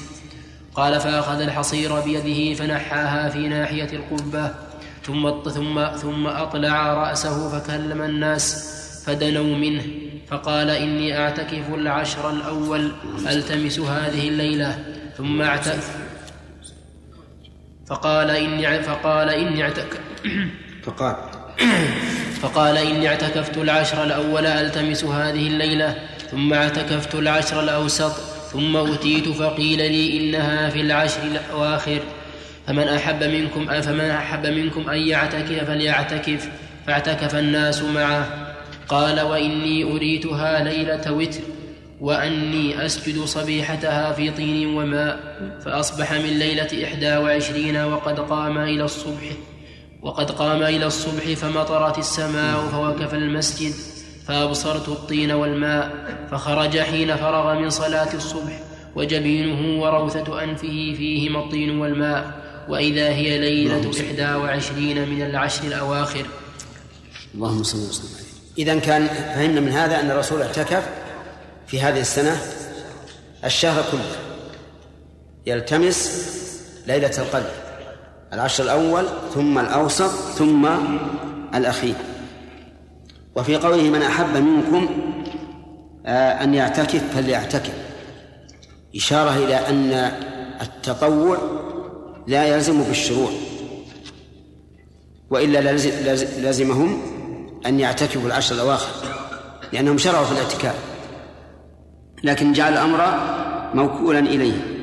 [0.76, 4.52] قال فأخذ الحصير بيده فنحاها في ناحية القبة
[5.06, 8.74] ثم ثم ثم أطلع رأسه فكلم الناس
[9.06, 9.84] فدنوا منه
[10.28, 12.92] فقال إني أعتكف العشر الأول
[13.28, 14.80] ألتمس هذه الليلة
[15.18, 15.98] ثم اعتكف
[17.88, 20.00] فقال إني فقال إني اعتكف
[20.84, 21.16] فقال.
[22.42, 25.96] فقال إني اعتكفت العشر الأول ألتمس هذه الليلة
[26.32, 28.12] ثم اعتكفت العشر الأوسط
[28.52, 32.00] ثم أتيت فقيل لي إنها في العشر الأواخر.
[32.68, 36.50] فمن أحب منكم فمن أحب منكم أن يعتكف فليعتكف
[36.88, 38.54] فاعتكف الناس معه.
[38.88, 41.40] قال وإني أريتها ليلة وتر
[42.02, 45.20] وأني أسجد صبيحتها في طين وماء
[45.66, 49.24] فأصبح من ليلة إحدى وعشرين وقد قام إلى الصبح
[50.02, 53.74] وقد قام إلى الصبح فمطرت السماء فوقف المسجد
[54.28, 55.92] فأبصرت الطين والماء
[56.32, 58.60] فخرج حين فرغ من صلاة الصبح
[58.96, 62.43] وجبينه وروثة أنفه فيهما الطين والماء.
[62.70, 66.26] وإذا هي ليلة إحدى وعشرين من العشر الأواخر.
[67.36, 68.26] اللهم صل وسلم
[68.58, 70.90] إذا كان فهمنا من هذا أن الرسول اعتكف
[71.68, 72.38] في هذه السنة
[73.46, 74.16] الشهر كله.
[75.46, 76.30] يلتمس
[76.88, 77.52] ليلة القدر
[78.34, 80.70] العشر الأول ثم الأوسط ثم
[81.56, 81.96] الأخير.
[83.36, 84.90] وفي قوله من أحب منكم
[86.06, 87.74] آه، أن يعتكف فليعتكف.
[88.96, 89.92] إشارة إلى أن
[90.62, 91.63] التطوع
[92.28, 93.30] لا يلزم بالشروع
[95.30, 95.62] وإلا
[96.42, 97.02] لازمهم
[97.66, 99.08] أن يعتكفوا العشر الأواخر
[99.74, 100.76] لأنهم شرعوا في الاعتكاف.
[102.24, 103.00] لكن جعل الأمر
[103.74, 104.74] موكولا إليه.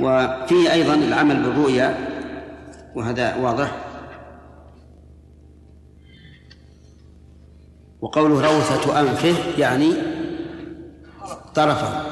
[0.00, 2.08] وفيه أيضا العمل بالرؤيا
[2.94, 3.76] وهذا واضح.
[8.00, 9.92] وقوله روثة أنفه يعني
[11.54, 12.02] طرفه.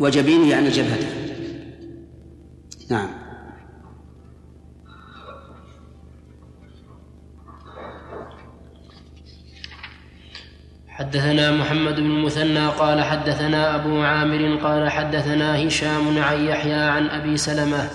[0.00, 1.19] وجبينه يعني جبهته.
[2.90, 3.08] نعم.
[10.88, 17.36] حدثنا محمد بن المثنى قال حدثنا أبو عامر قال حدثنا هشام عن يحيى عن أبي
[17.36, 17.88] سلمة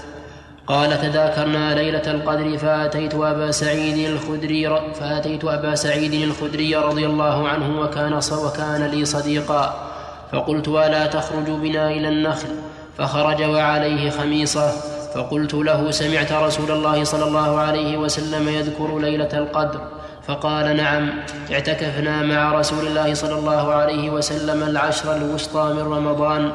[0.68, 7.82] قال تذاكرنا ليلة القدر فأتيت أبا سعيد الخدري فأتيت أبا سعيد الخدري رضي الله عنه
[7.82, 9.92] وكان وكان لي صديقا
[10.32, 12.50] فقلت ألا تخرج بنا إلى النخل؟
[12.98, 14.72] فخرج وعليه خميصة
[15.16, 19.82] فقلت له سمعت رسول الله صلى الله عليه وسلم يذكر ليلة القدر.
[20.28, 21.10] فقال نعم
[21.52, 26.52] اعتكفنا مع رسول الله صلى الله عليه وسلم العشر الوسطى من رمضان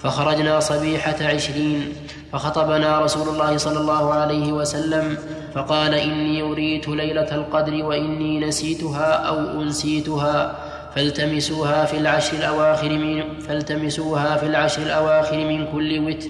[0.00, 1.92] فخرجنا صبيحة عشرين.
[2.32, 5.16] فخطبنا رسول الله صلى الله عليه وسلم
[5.54, 10.54] فقال إني أريت ليلة القدر وإني نسيتها أو أنسيتها.
[10.94, 16.28] فالتمسوها في العشر الأواخر من فالتمسوها في العشر الأواخر من كل وتر.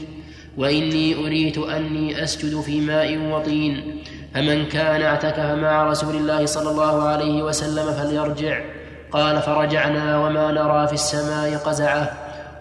[0.56, 4.02] وإني أريت أني أسجد في ماء وطين.
[4.34, 8.60] فمن كان اعتكف مع رسول الله صلى الله عليه وسلم فليرجع.
[9.12, 12.12] قال فرجعنا وما نرى في السماء قزعة.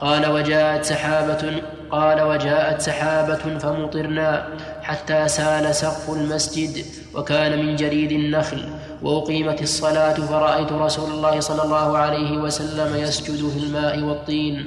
[0.02, 1.62] قال وجاءت سحابة
[1.92, 4.48] قال وجاءت سحابة فمطرنا
[4.82, 6.86] حتى سال سقف المسجد
[7.16, 8.70] وكان من جريد النخل.
[9.04, 14.66] وأقيمت الصلاة فرأيت رسول الله صلى الله عليه وسلم يسجد في الماء والطين.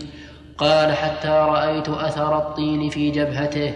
[0.59, 3.75] قال حتى رأيت أثر الطين في جبهته.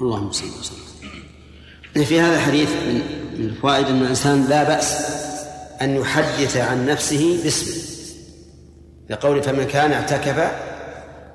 [0.00, 2.04] اللهم صل وسلم.
[2.04, 3.00] في هذا الحديث من
[3.34, 5.16] الفوائد أن الإنسان لا بأس
[5.82, 7.82] أن يحدث عن نفسه باسمه.
[9.10, 10.50] لقول فمن كان اعتكف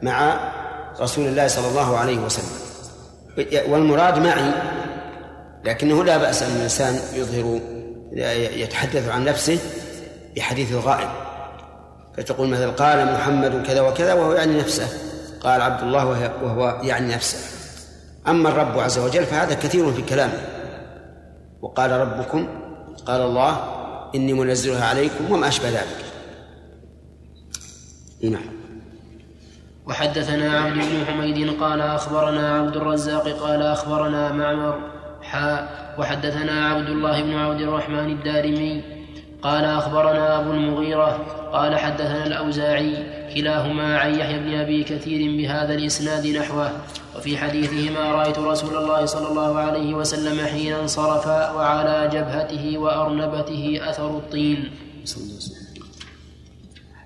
[0.01, 0.39] مع
[0.99, 2.65] رسول الله صلى الله عليه وسلم.
[3.67, 4.51] والمراد معي
[5.65, 7.59] لكنه لا بأس أن الإنسان يظهر
[8.15, 9.59] يتحدث عن نفسه
[10.35, 11.09] بحديث الغائب.
[12.17, 14.87] فتقول مثلا قال محمد كذا وكذا وهو يعني نفسه.
[15.41, 16.05] قال عبد الله
[16.43, 17.37] وهو يعني نفسه.
[18.27, 20.41] أما الرب عز وجل فهذا كثير في كلامه.
[21.61, 22.47] وقال ربكم
[23.05, 23.75] قال الله
[24.15, 26.05] إني منزلها عليكم وما أشبه ذلك.
[28.23, 28.55] نعم.
[29.87, 34.94] وحدثنا عبد بن حميد قال أخبرنا عبد الرزاق قال أخبرنا معمر
[35.97, 38.81] وحدثنا عبد الله بن عبد الرحمن الدارمي
[39.41, 42.93] قال أخبرنا أبو المغيرة قال حدثنا الأوزاعي
[43.35, 46.71] كلاهما عن يحيى بن أبي كثير بهذا الإسناد نحوه
[47.15, 54.09] وفي حديثهما رأيت رسول الله صلى الله عليه وسلم حين انصرف وعلى جبهته وأرنبته أثر
[54.09, 54.71] الطين.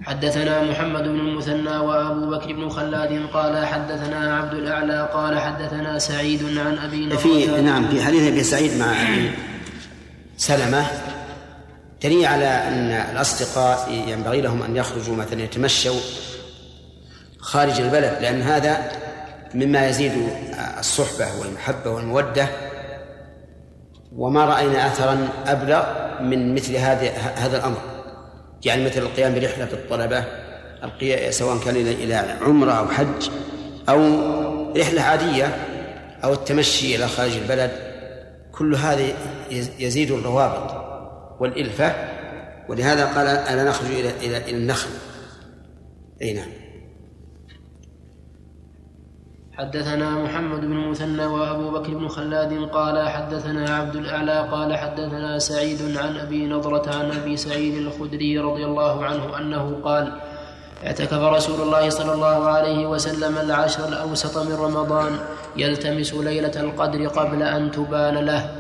[0.03, 6.57] حدثنا محمد بن المثنى وأبو بكر بن خلاد قال حدثنا عبد الأعلى قال حدثنا سعيد
[6.57, 9.31] عن أبي في نعم في حديث أبي سعيد مع أبي
[10.37, 10.85] سلمة
[12.03, 15.99] دليل على أن الأصدقاء ينبغي لهم أن يخرجوا مثلا يتمشوا
[17.39, 18.91] خارج البلد لأن هذا
[19.53, 20.11] مما يزيد
[20.79, 22.47] الصحبة والمحبة والمودة.
[24.15, 25.83] وما رأينا اثرا أبلغ
[26.21, 27.98] من مثل هذا هذا الأمر.
[28.65, 30.25] يعني مثل القيام برحلة الطلبة
[31.29, 33.29] سواء كان إلى عمرة أو حج
[33.89, 35.45] أو رحلة عادية
[36.23, 37.71] أو التمشي إلى خارج البلد
[38.51, 39.03] كل هذا
[39.79, 40.71] يزيد الروابط
[41.39, 41.93] والإلفة.
[42.69, 44.89] ولهذا قال ألا نخرج إلى إلى النخل.
[46.21, 46.58] أي نعم.
[49.59, 55.97] حدثنا محمد بن المثنى وأبو بكر بن خلاد قال حدثنا عبد الأعلى قال حدثنا سعيد
[55.97, 60.11] عن أبي نضرة عن أبي سعيد الخدري رضي الله عنه أنه قال
[60.85, 65.11] اعتكف رسول الله صلى الله عليه وسلم العشر الأوسط من رمضان
[65.57, 68.51] يلتمس ليلة القدر قبل أن تبان له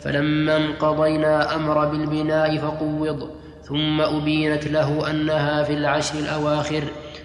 [0.00, 3.30] فلما انقضينا أمر بالبناء فقوض
[3.62, 6.84] ثم أبينت له أنها في العشر الأواخر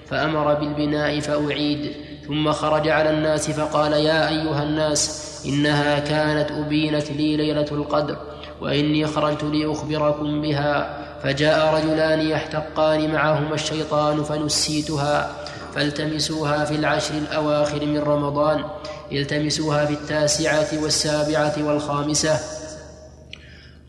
[0.09, 1.91] فأمر بالبناء فأعيد.
[2.27, 8.17] ثم خرج على الناس فقال يا أيها الناس إنها كانت أبينت لي ليلة القدر
[8.61, 15.31] وإني خرجت لأخبركم بها فجاء رجلان يحتقان معهما الشيطان فنسيتها
[15.75, 18.63] فالتمسوها في العشر الأواخر من رمضان
[19.11, 22.39] التمسوها في التاسعة والسابعة والخامسة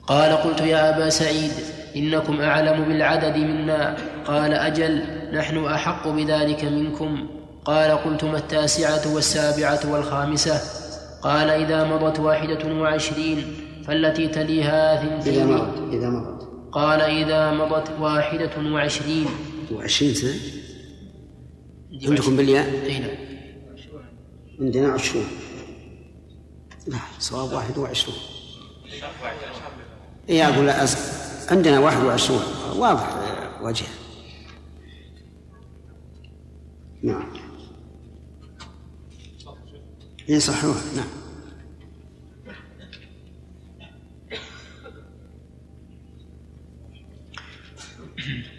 [0.06, 1.52] قال قلت يا أبا سعيد
[1.96, 3.96] إنكم أعلم بالعدد منا
[4.26, 5.02] قال أجل
[5.32, 7.26] نحن أحق بذلك منكم
[7.64, 10.60] قال قلت ما التاسعة والسابعة والخامسة؟
[11.22, 13.44] قال إذا مضت واحدة وعشرين
[13.86, 16.48] فالتي تليها ثنتين إذا مضت إذا مضت.
[16.72, 19.26] قال إذا مضت واحدة وعشرين.
[19.72, 20.34] وعشرين سنة؟
[22.08, 23.10] عندكم بالياء؟ أي نعم.
[24.60, 25.26] عندنا عشرون.
[26.86, 28.16] لا صواب واحد وعشرون.
[30.30, 30.96] أقول لا أز...
[31.50, 32.42] عندنا واحد وعشرون.
[32.76, 33.16] واضح
[33.62, 33.86] وجه.
[37.02, 37.43] نعم.
[40.28, 41.06] إيه صحوها نعم.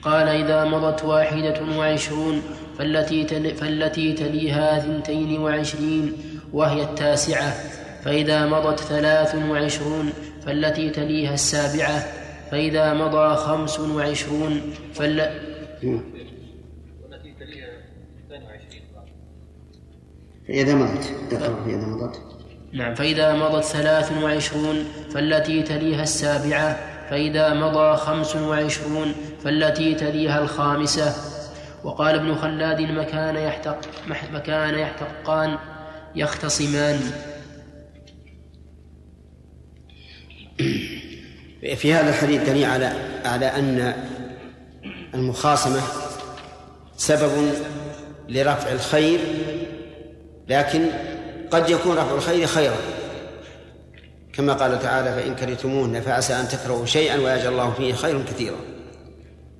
[0.01, 2.41] قال إذا مضت واحدة وعشرون
[2.77, 6.13] فالتي, تل فالتي تليها ثنتين وعشرين
[6.53, 7.53] وهي التاسعة.
[8.03, 10.13] فإذا مضت ثلاث وعشرون
[10.45, 11.99] فالتي تليها السابعة.
[12.51, 15.31] فإذا مضى خمس وعشرون فال
[20.47, 22.22] فإذا مضت فإذا مضت
[22.73, 31.15] نعم فإذا مضت ثلاث وعشرون فالتي تليها السابعة فإذا مضى خمس وعشرون فالتي تليها الخامسة.
[31.84, 33.77] وقال ابن خلاد مكان يحتق
[34.34, 35.57] مكان يحتقان
[36.15, 36.99] يختصمان.
[41.76, 42.93] في هذا الحديث دليل على
[43.26, 43.93] على أن
[45.13, 45.81] المخاصمة
[46.97, 47.53] سبب
[48.30, 49.19] لرفع الخير
[50.49, 50.89] لكن
[51.51, 52.76] قد يكون رفع الخير خيرا.
[54.34, 58.57] كما قال تعالى فإن كرهتموهن فعسى أن تكرهوا شيئا ويجعل الله فيه خيرا كثيرا.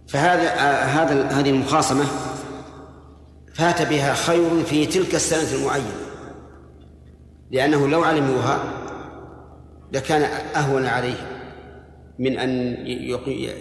[0.08, 0.50] فهذا
[0.84, 2.06] هذا هذه المخاصمة
[3.54, 5.96] فات بها خير في تلك السنة المعينة.
[7.52, 8.64] لأنه لو علموها
[9.94, 10.22] لكان
[10.56, 11.28] أهون عليهم
[12.20, 12.78] من أن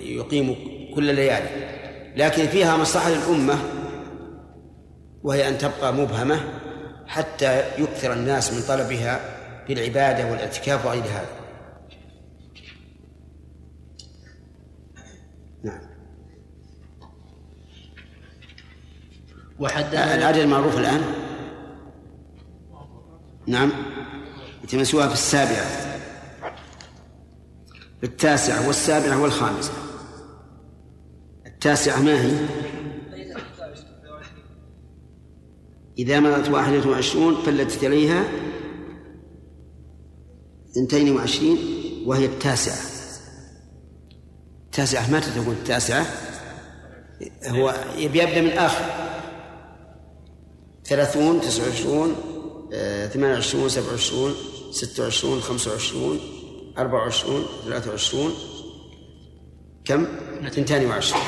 [0.04, 0.54] يقيموا
[0.94, 1.48] كل ليالي.
[2.16, 3.58] لكن فيها مصلحة للأمة
[5.22, 6.40] وهي أن تبقى مبهمة
[7.06, 9.20] حتى يكثر الناس من طلبها
[9.66, 11.44] في العبادة والاعتكاف وغير هذا.
[15.64, 15.80] نعم.
[19.58, 21.02] وحدثنا العدد المعروف الآن؟
[23.46, 23.72] نعم.
[24.64, 25.66] يتمسوها في السابعة.
[28.00, 29.72] في التاسعة والسابعة والخامسة.
[31.46, 32.36] التاسعة ما هي؟
[35.98, 38.24] إذا مضت واحدة وعشرون فالتي تليها
[40.70, 41.58] اثنتين وعشرين
[42.06, 42.94] وهي التاسعة.
[44.64, 46.06] التاسعة متى تكون التاسعة؟
[47.46, 48.84] هو يبدأ من آخر
[50.84, 52.14] ثلاثون تسعة وعشرون
[52.72, 54.34] آه، ثمانية وعشرون سبعة وعشرون
[54.70, 56.20] ستة وعشرون خمسة وعشرون
[56.78, 58.32] أربعة وعشرون ثلاثة وعشرون.
[59.84, 60.06] كم؟
[60.46, 61.22] اثنتان وعشرون.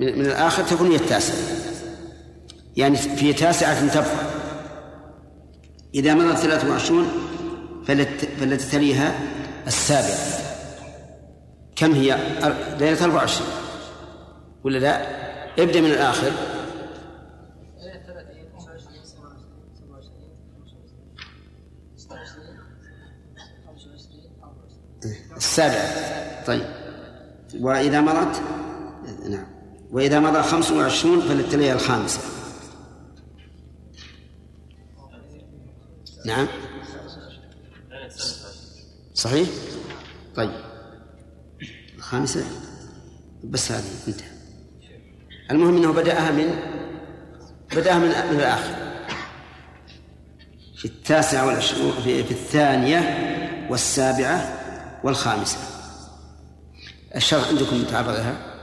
[0.00, 1.55] من, من الآخر تكون هي التاسعة.
[2.76, 4.26] يعني في تاسعة تبقى
[5.94, 7.08] إذا مضت ثلاثة وعشرون
[7.86, 9.18] فالتي تليها
[9.66, 10.46] السابعة.
[11.76, 12.18] كم هي؟
[12.80, 13.48] ليلة أربعة وعشرين.
[14.64, 15.06] ولا لا؟
[15.62, 16.32] ابدأ من الآخر.
[25.36, 26.44] السابعة.
[26.46, 26.66] طيب.
[27.60, 28.40] وإذا مضت
[29.28, 29.46] نعم.
[29.90, 32.35] وإذا مضى خمس وعشرون فللتلية الخامسة.
[36.26, 36.46] نعم.
[39.14, 39.48] صحيح؟
[40.36, 40.50] طيب.
[41.96, 42.44] الخامسة.
[43.44, 44.28] بس هذه انتهى
[45.50, 46.58] المهم إنه بدأها من
[47.72, 48.74] بدأها من الآخر.
[50.76, 52.98] في التاسعة والعشرون في, في الثانية
[53.70, 54.60] والسابعة
[55.04, 55.58] والخامسة.
[57.16, 58.55] الشرح عندكم متعرضها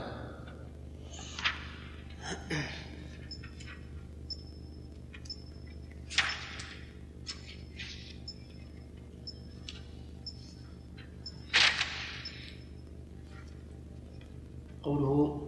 [14.84, 15.40] قوله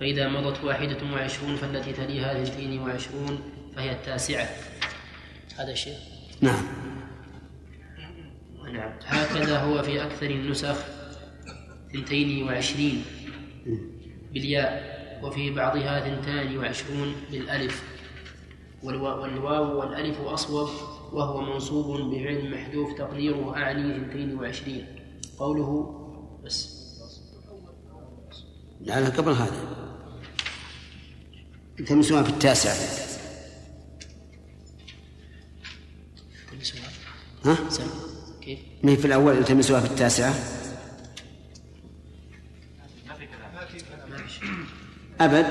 [0.00, 3.38] فإذا مضت واحدة وعشرون فالتي تليها اثنتين وعشرون
[3.76, 4.48] فهي التاسعة.
[5.58, 5.96] هذا الشيء
[6.40, 6.62] نعم.
[8.72, 8.92] نعم.
[9.06, 10.76] هكذا هو في أكثر النسخ
[11.90, 13.02] اثنتين وعشرين
[14.32, 17.82] بالياء وفي بعضها ثنتان وعشرون بالألف.
[18.82, 20.68] والوا- والواو والألف أصوب
[21.12, 24.86] وهو منصوب بفعل محذوف تقديره أعني ثنتين وعشرين.
[25.38, 25.96] قوله
[26.44, 26.79] بس.
[28.80, 29.76] لعلها قبل هذا
[31.80, 32.70] التمسوها في التاسع
[37.44, 37.56] ها؟
[38.40, 40.34] كيف؟ ما هي في الأول التمسوها في التاسعة؟
[45.20, 45.46] أبد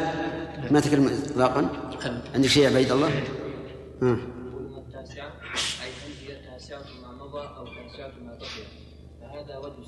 [0.72, 1.72] ما تكلم إطلاقا
[2.34, 3.10] عندك شيء يا عبيد الله؟
[4.02, 4.18] ها.
[4.78, 5.32] التاسعة
[5.84, 5.92] أي
[6.28, 8.38] هي تاسعة ما مضى أو تاسعة ما
[9.22, 9.80] فهذا وجه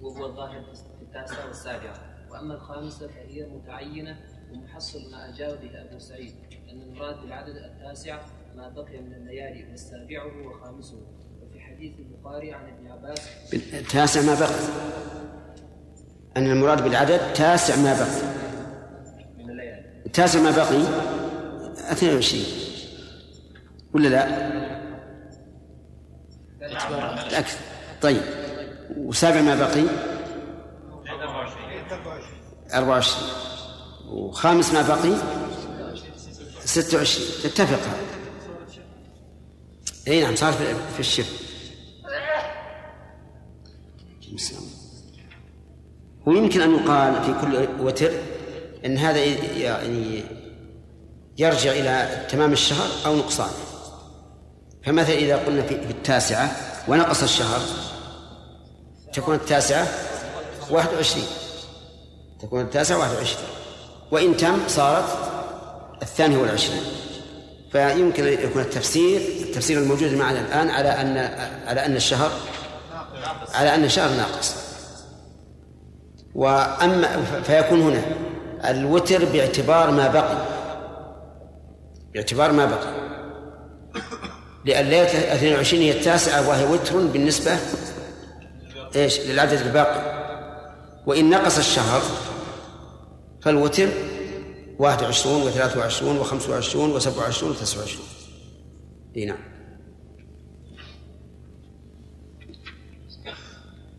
[0.00, 2.05] وهو الظاهر في التاسعة والسابعة
[2.36, 4.16] وأما الخامسة فهي متعينة
[4.52, 6.34] ومحصل ما أجاب به أبو سعيد
[6.70, 8.20] أن المراد بالعدد التاسع
[8.56, 11.00] ما بقي من الليالي والسابعه وخامسه.
[11.42, 13.28] وفي حديث البخاري عن ابن عباس
[13.92, 14.54] تاسع ما بقي.
[16.36, 18.22] أن المراد بالعدد تاسع ما بقي.
[19.38, 20.10] من الليالي.
[20.12, 20.82] تاسع ما بقي؟
[21.92, 22.44] 22
[23.94, 24.26] ولا لا؟
[27.38, 27.58] أكثر
[28.02, 28.22] طيب.
[28.96, 30.15] وسابع ما بقي؟
[32.74, 33.28] 24
[34.08, 35.16] وخامس ما بقي؟
[36.64, 38.06] 26 تتفق هذا.
[40.08, 40.52] إي نعم صار
[40.94, 41.46] في الشف
[46.26, 48.12] ويمكن أن يقال في كل وتر
[48.84, 49.24] إن هذا
[49.56, 50.24] يعني
[51.38, 53.52] يرجع إلى تمام الشهر أو نقصانه
[54.84, 56.56] فمثلا إذا قلنا في التاسعة
[56.88, 57.60] ونقص الشهر
[59.12, 59.88] تكون التاسعة
[60.70, 61.26] 21
[62.42, 63.44] تكون التاسعه 21
[64.10, 65.04] وإن تم صارت
[66.02, 66.82] الثانية والعشرين.
[67.72, 71.16] فيمكن أن يكون التفسير التفسير الموجود معنا الآن على أن
[71.66, 72.30] على أن الشهر
[73.54, 74.54] على أن الشهر ناقص.
[76.34, 78.02] وأما فيكون هنا
[78.70, 80.36] الوتر باعتبار ما بقي.
[82.14, 83.06] باعتبار ما بقي.
[84.64, 87.58] لأن ليلة 22 هي التاسعة وهي وتر بالنسبة
[88.96, 90.15] إيش؟ للعدد الباقي.
[91.06, 92.02] وإن نقص الشهر
[93.42, 93.88] فالوتر
[94.78, 98.06] واحد وعشرون وثلاثة وعشرون وخمسة وعشرون وسبعة وعشرون وتسعة وعشرون.
[99.16, 99.38] إي نعم.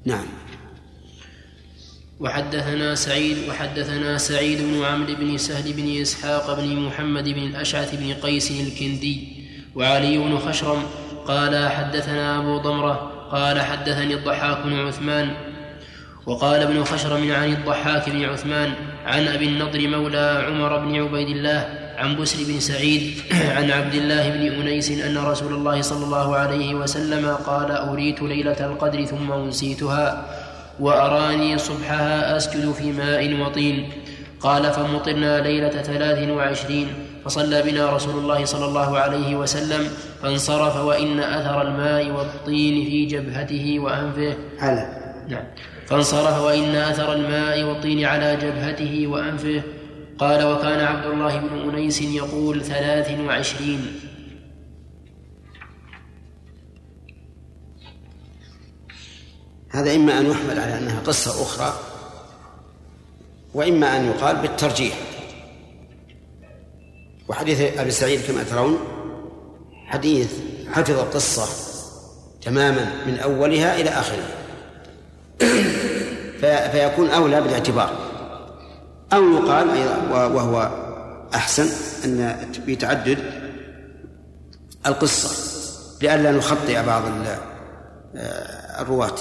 [0.05, 0.25] نعم.
[2.19, 8.13] وحدثنا سعيد وحدثنا سعيد بن عمرو بن سهل بن إسحاق بن محمد بن الأشعث بن
[8.13, 9.27] قيس الكندي
[9.75, 10.83] وعلي بن خشرم
[11.27, 12.93] قال حدثنا أبو ضمرة
[13.31, 15.46] قال حدثني الضحاك بن عثمان
[16.27, 18.73] وقال ابن خشرم عن الضحاك بن عثمان
[19.05, 21.65] عن أبي النضر مولى عمر بن عبيد الله
[21.97, 23.13] عن بسر بن سعيد
[23.57, 28.65] عن عبد الله بن أنيس أن رسول الله صلى الله عليه وسلم قال أريت ليلة
[28.65, 30.25] القدر ثم أنسيتها
[30.79, 33.89] وأراني صبحها أسجد في ماء وطين.
[34.39, 36.87] قال فمطرنا ليلة ثلاث وعشرين.
[37.25, 39.89] فصلى بنا رسول الله صلى الله عليه وسلم
[40.21, 44.35] فانصرف وإن أثر الماء والطين في جبهته وأنفه.
[44.59, 44.89] على
[45.27, 45.43] نعم.
[45.87, 49.61] فانصرف وإن أثر الماء والطين على جبهته وأنفه.
[50.17, 53.99] قال وكان عبد الله بن أنيس يقول ثلاث وعشرين.
[59.69, 61.73] هذا إما أن يحمل على أنها قصة أخرى
[63.53, 64.97] وإما أن يقال بالترجيح.
[67.27, 68.79] وحديث أبي سعيد كما ترون
[69.85, 70.33] حديث
[70.71, 71.47] حفظ القصة
[72.41, 74.36] تماما من أولها إلى آخرها.
[76.71, 78.07] فيكون أولى بالاعتبار.
[79.13, 79.67] أو يقال
[80.11, 80.71] وهو
[81.33, 81.67] أحسن
[82.05, 83.17] أن بتعدد
[84.85, 85.29] القصة
[86.01, 87.03] لئلا نخطئ بعض
[88.15, 89.15] آه، الرواة.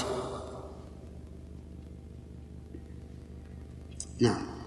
[4.21, 4.57] نعم.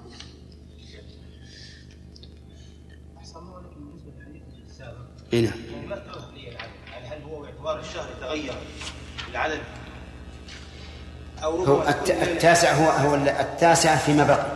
[5.33, 5.53] اي نعم.
[7.11, 8.55] هل هو باعتبار الشهر تغير
[9.31, 9.61] العدد
[11.43, 14.47] هو التاسع هو هو التاسع فيما بقي.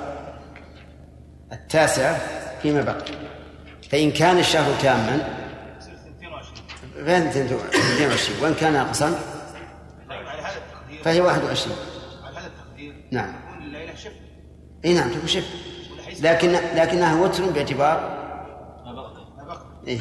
[1.52, 2.18] التاسع
[2.62, 3.12] فيما بقي.
[3.90, 5.44] فإن كان الشهر تاما
[7.04, 9.18] فين 22 وإن كان ناقصا
[11.04, 11.76] فهي 21
[13.10, 13.32] نعم.
[14.84, 15.44] إي نعم تكون شف.
[16.20, 18.24] لكن لكنها وتر باعتبار
[18.84, 19.64] ما بقي ما بقي.
[19.86, 19.98] إيه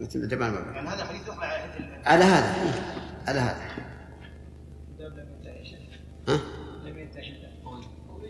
[0.00, 1.22] باعتبار ما يعني هذا حديث
[2.06, 2.54] على هذا
[3.28, 3.56] على هذا؟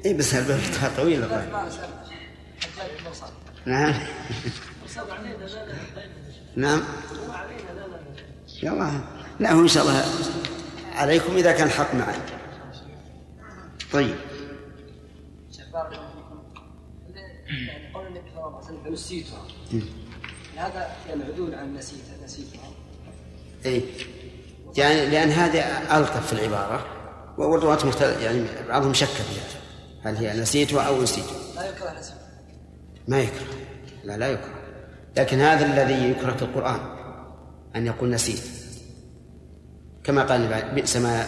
[0.04, 0.60] اي بس الباب
[0.96, 1.28] طويل
[3.66, 3.94] نعم.
[6.56, 6.82] نعم.
[8.62, 9.00] يلا.
[9.40, 10.04] لا هو إن شاء الله
[10.94, 12.16] عليكم إذا كان الحق معي.
[13.92, 14.14] طيب.
[17.94, 19.42] قول النبي صلى الله عليه وسلم نسيتها
[20.56, 22.70] هذا يعني عدول عن نسيت نسيتها
[23.66, 23.82] اي
[24.76, 25.60] يعني لأن هذه
[25.98, 26.86] ألطف في العبارة
[27.38, 27.78] والرواة
[28.20, 29.63] يعني بعضهم شك فيها.
[30.04, 31.24] هل هي نسيتها أو نسيت
[31.56, 32.14] لا يكره نسيت
[33.08, 33.46] ما يكره.
[34.04, 34.54] لا لا يكره.
[35.16, 36.80] لكن هذا الذي يكره في القرآن
[37.76, 38.42] أن يقول نسيت.
[40.04, 41.26] كما قال بئس ما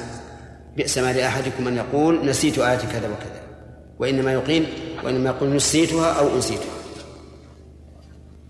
[0.77, 3.43] بئس ما لأحدكم أن يقول نسيت آية كذا وكذا.
[3.98, 4.66] وإنما يقيل
[5.05, 6.77] وإنما يقول نسيتها أو أنسيتها.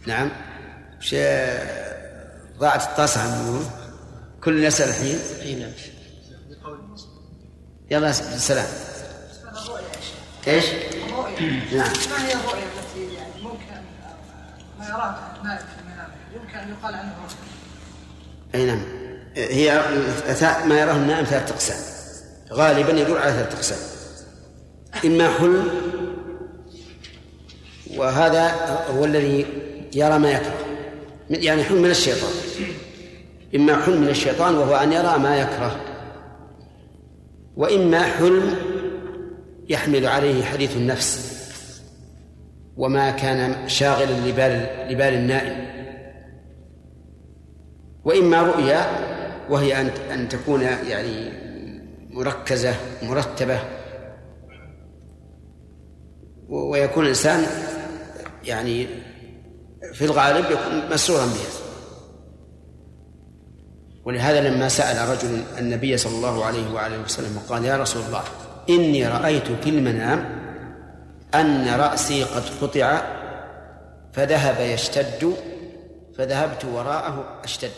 [0.06, 0.30] نعم.
[2.58, 3.60] ضاعت الطاسة عن
[4.44, 5.72] كل يسأل الحين
[7.90, 8.66] يلا سلام.
[10.46, 11.40] إيش؟ الرؤيا
[11.72, 11.92] نعم.
[12.10, 13.80] ما هي الرؤيا التي يعني ممكن
[14.78, 17.36] ما يراها النائم في المنام يمكن أن يقال عنه رؤيا
[18.54, 18.82] أي نعم.
[19.36, 19.82] هي
[20.66, 21.78] ما يراه النائم ثلاثة أقسام
[22.52, 23.78] غالبا يدور على ثلاثة أقسام
[25.04, 25.70] إما حلم
[27.96, 28.50] وهذا
[28.90, 29.46] هو الذي
[29.94, 30.64] يرى ما يكره.
[31.30, 32.30] يعني حلم من الشيطان.
[33.54, 35.80] إما حلم من الشيطان وهو أن يرى ما يكره.
[37.56, 38.56] وإما حلم
[39.68, 41.36] يحمل عليه حديث النفس
[42.76, 45.66] وما كان شاغلا لبال لبال النائم.
[48.04, 48.86] وإما رؤيا
[49.50, 51.32] وهي أن أن تكون يعني
[52.10, 53.60] مركزة مرتبة.
[56.48, 57.46] ويكون الإنسان
[58.44, 58.86] يعني
[59.92, 61.66] في الغالب يكون مسرورا بها.
[64.04, 68.24] ولهذا لما سأل رجل النبي صلى الله عليه وآله وسلم وقال يا رسول الله
[68.68, 70.24] إني رأيت في المنام
[71.34, 73.02] أن رأسي قد قطع
[74.12, 75.34] فذهب يشتد
[76.18, 77.70] فذهبت وراءه أشتد.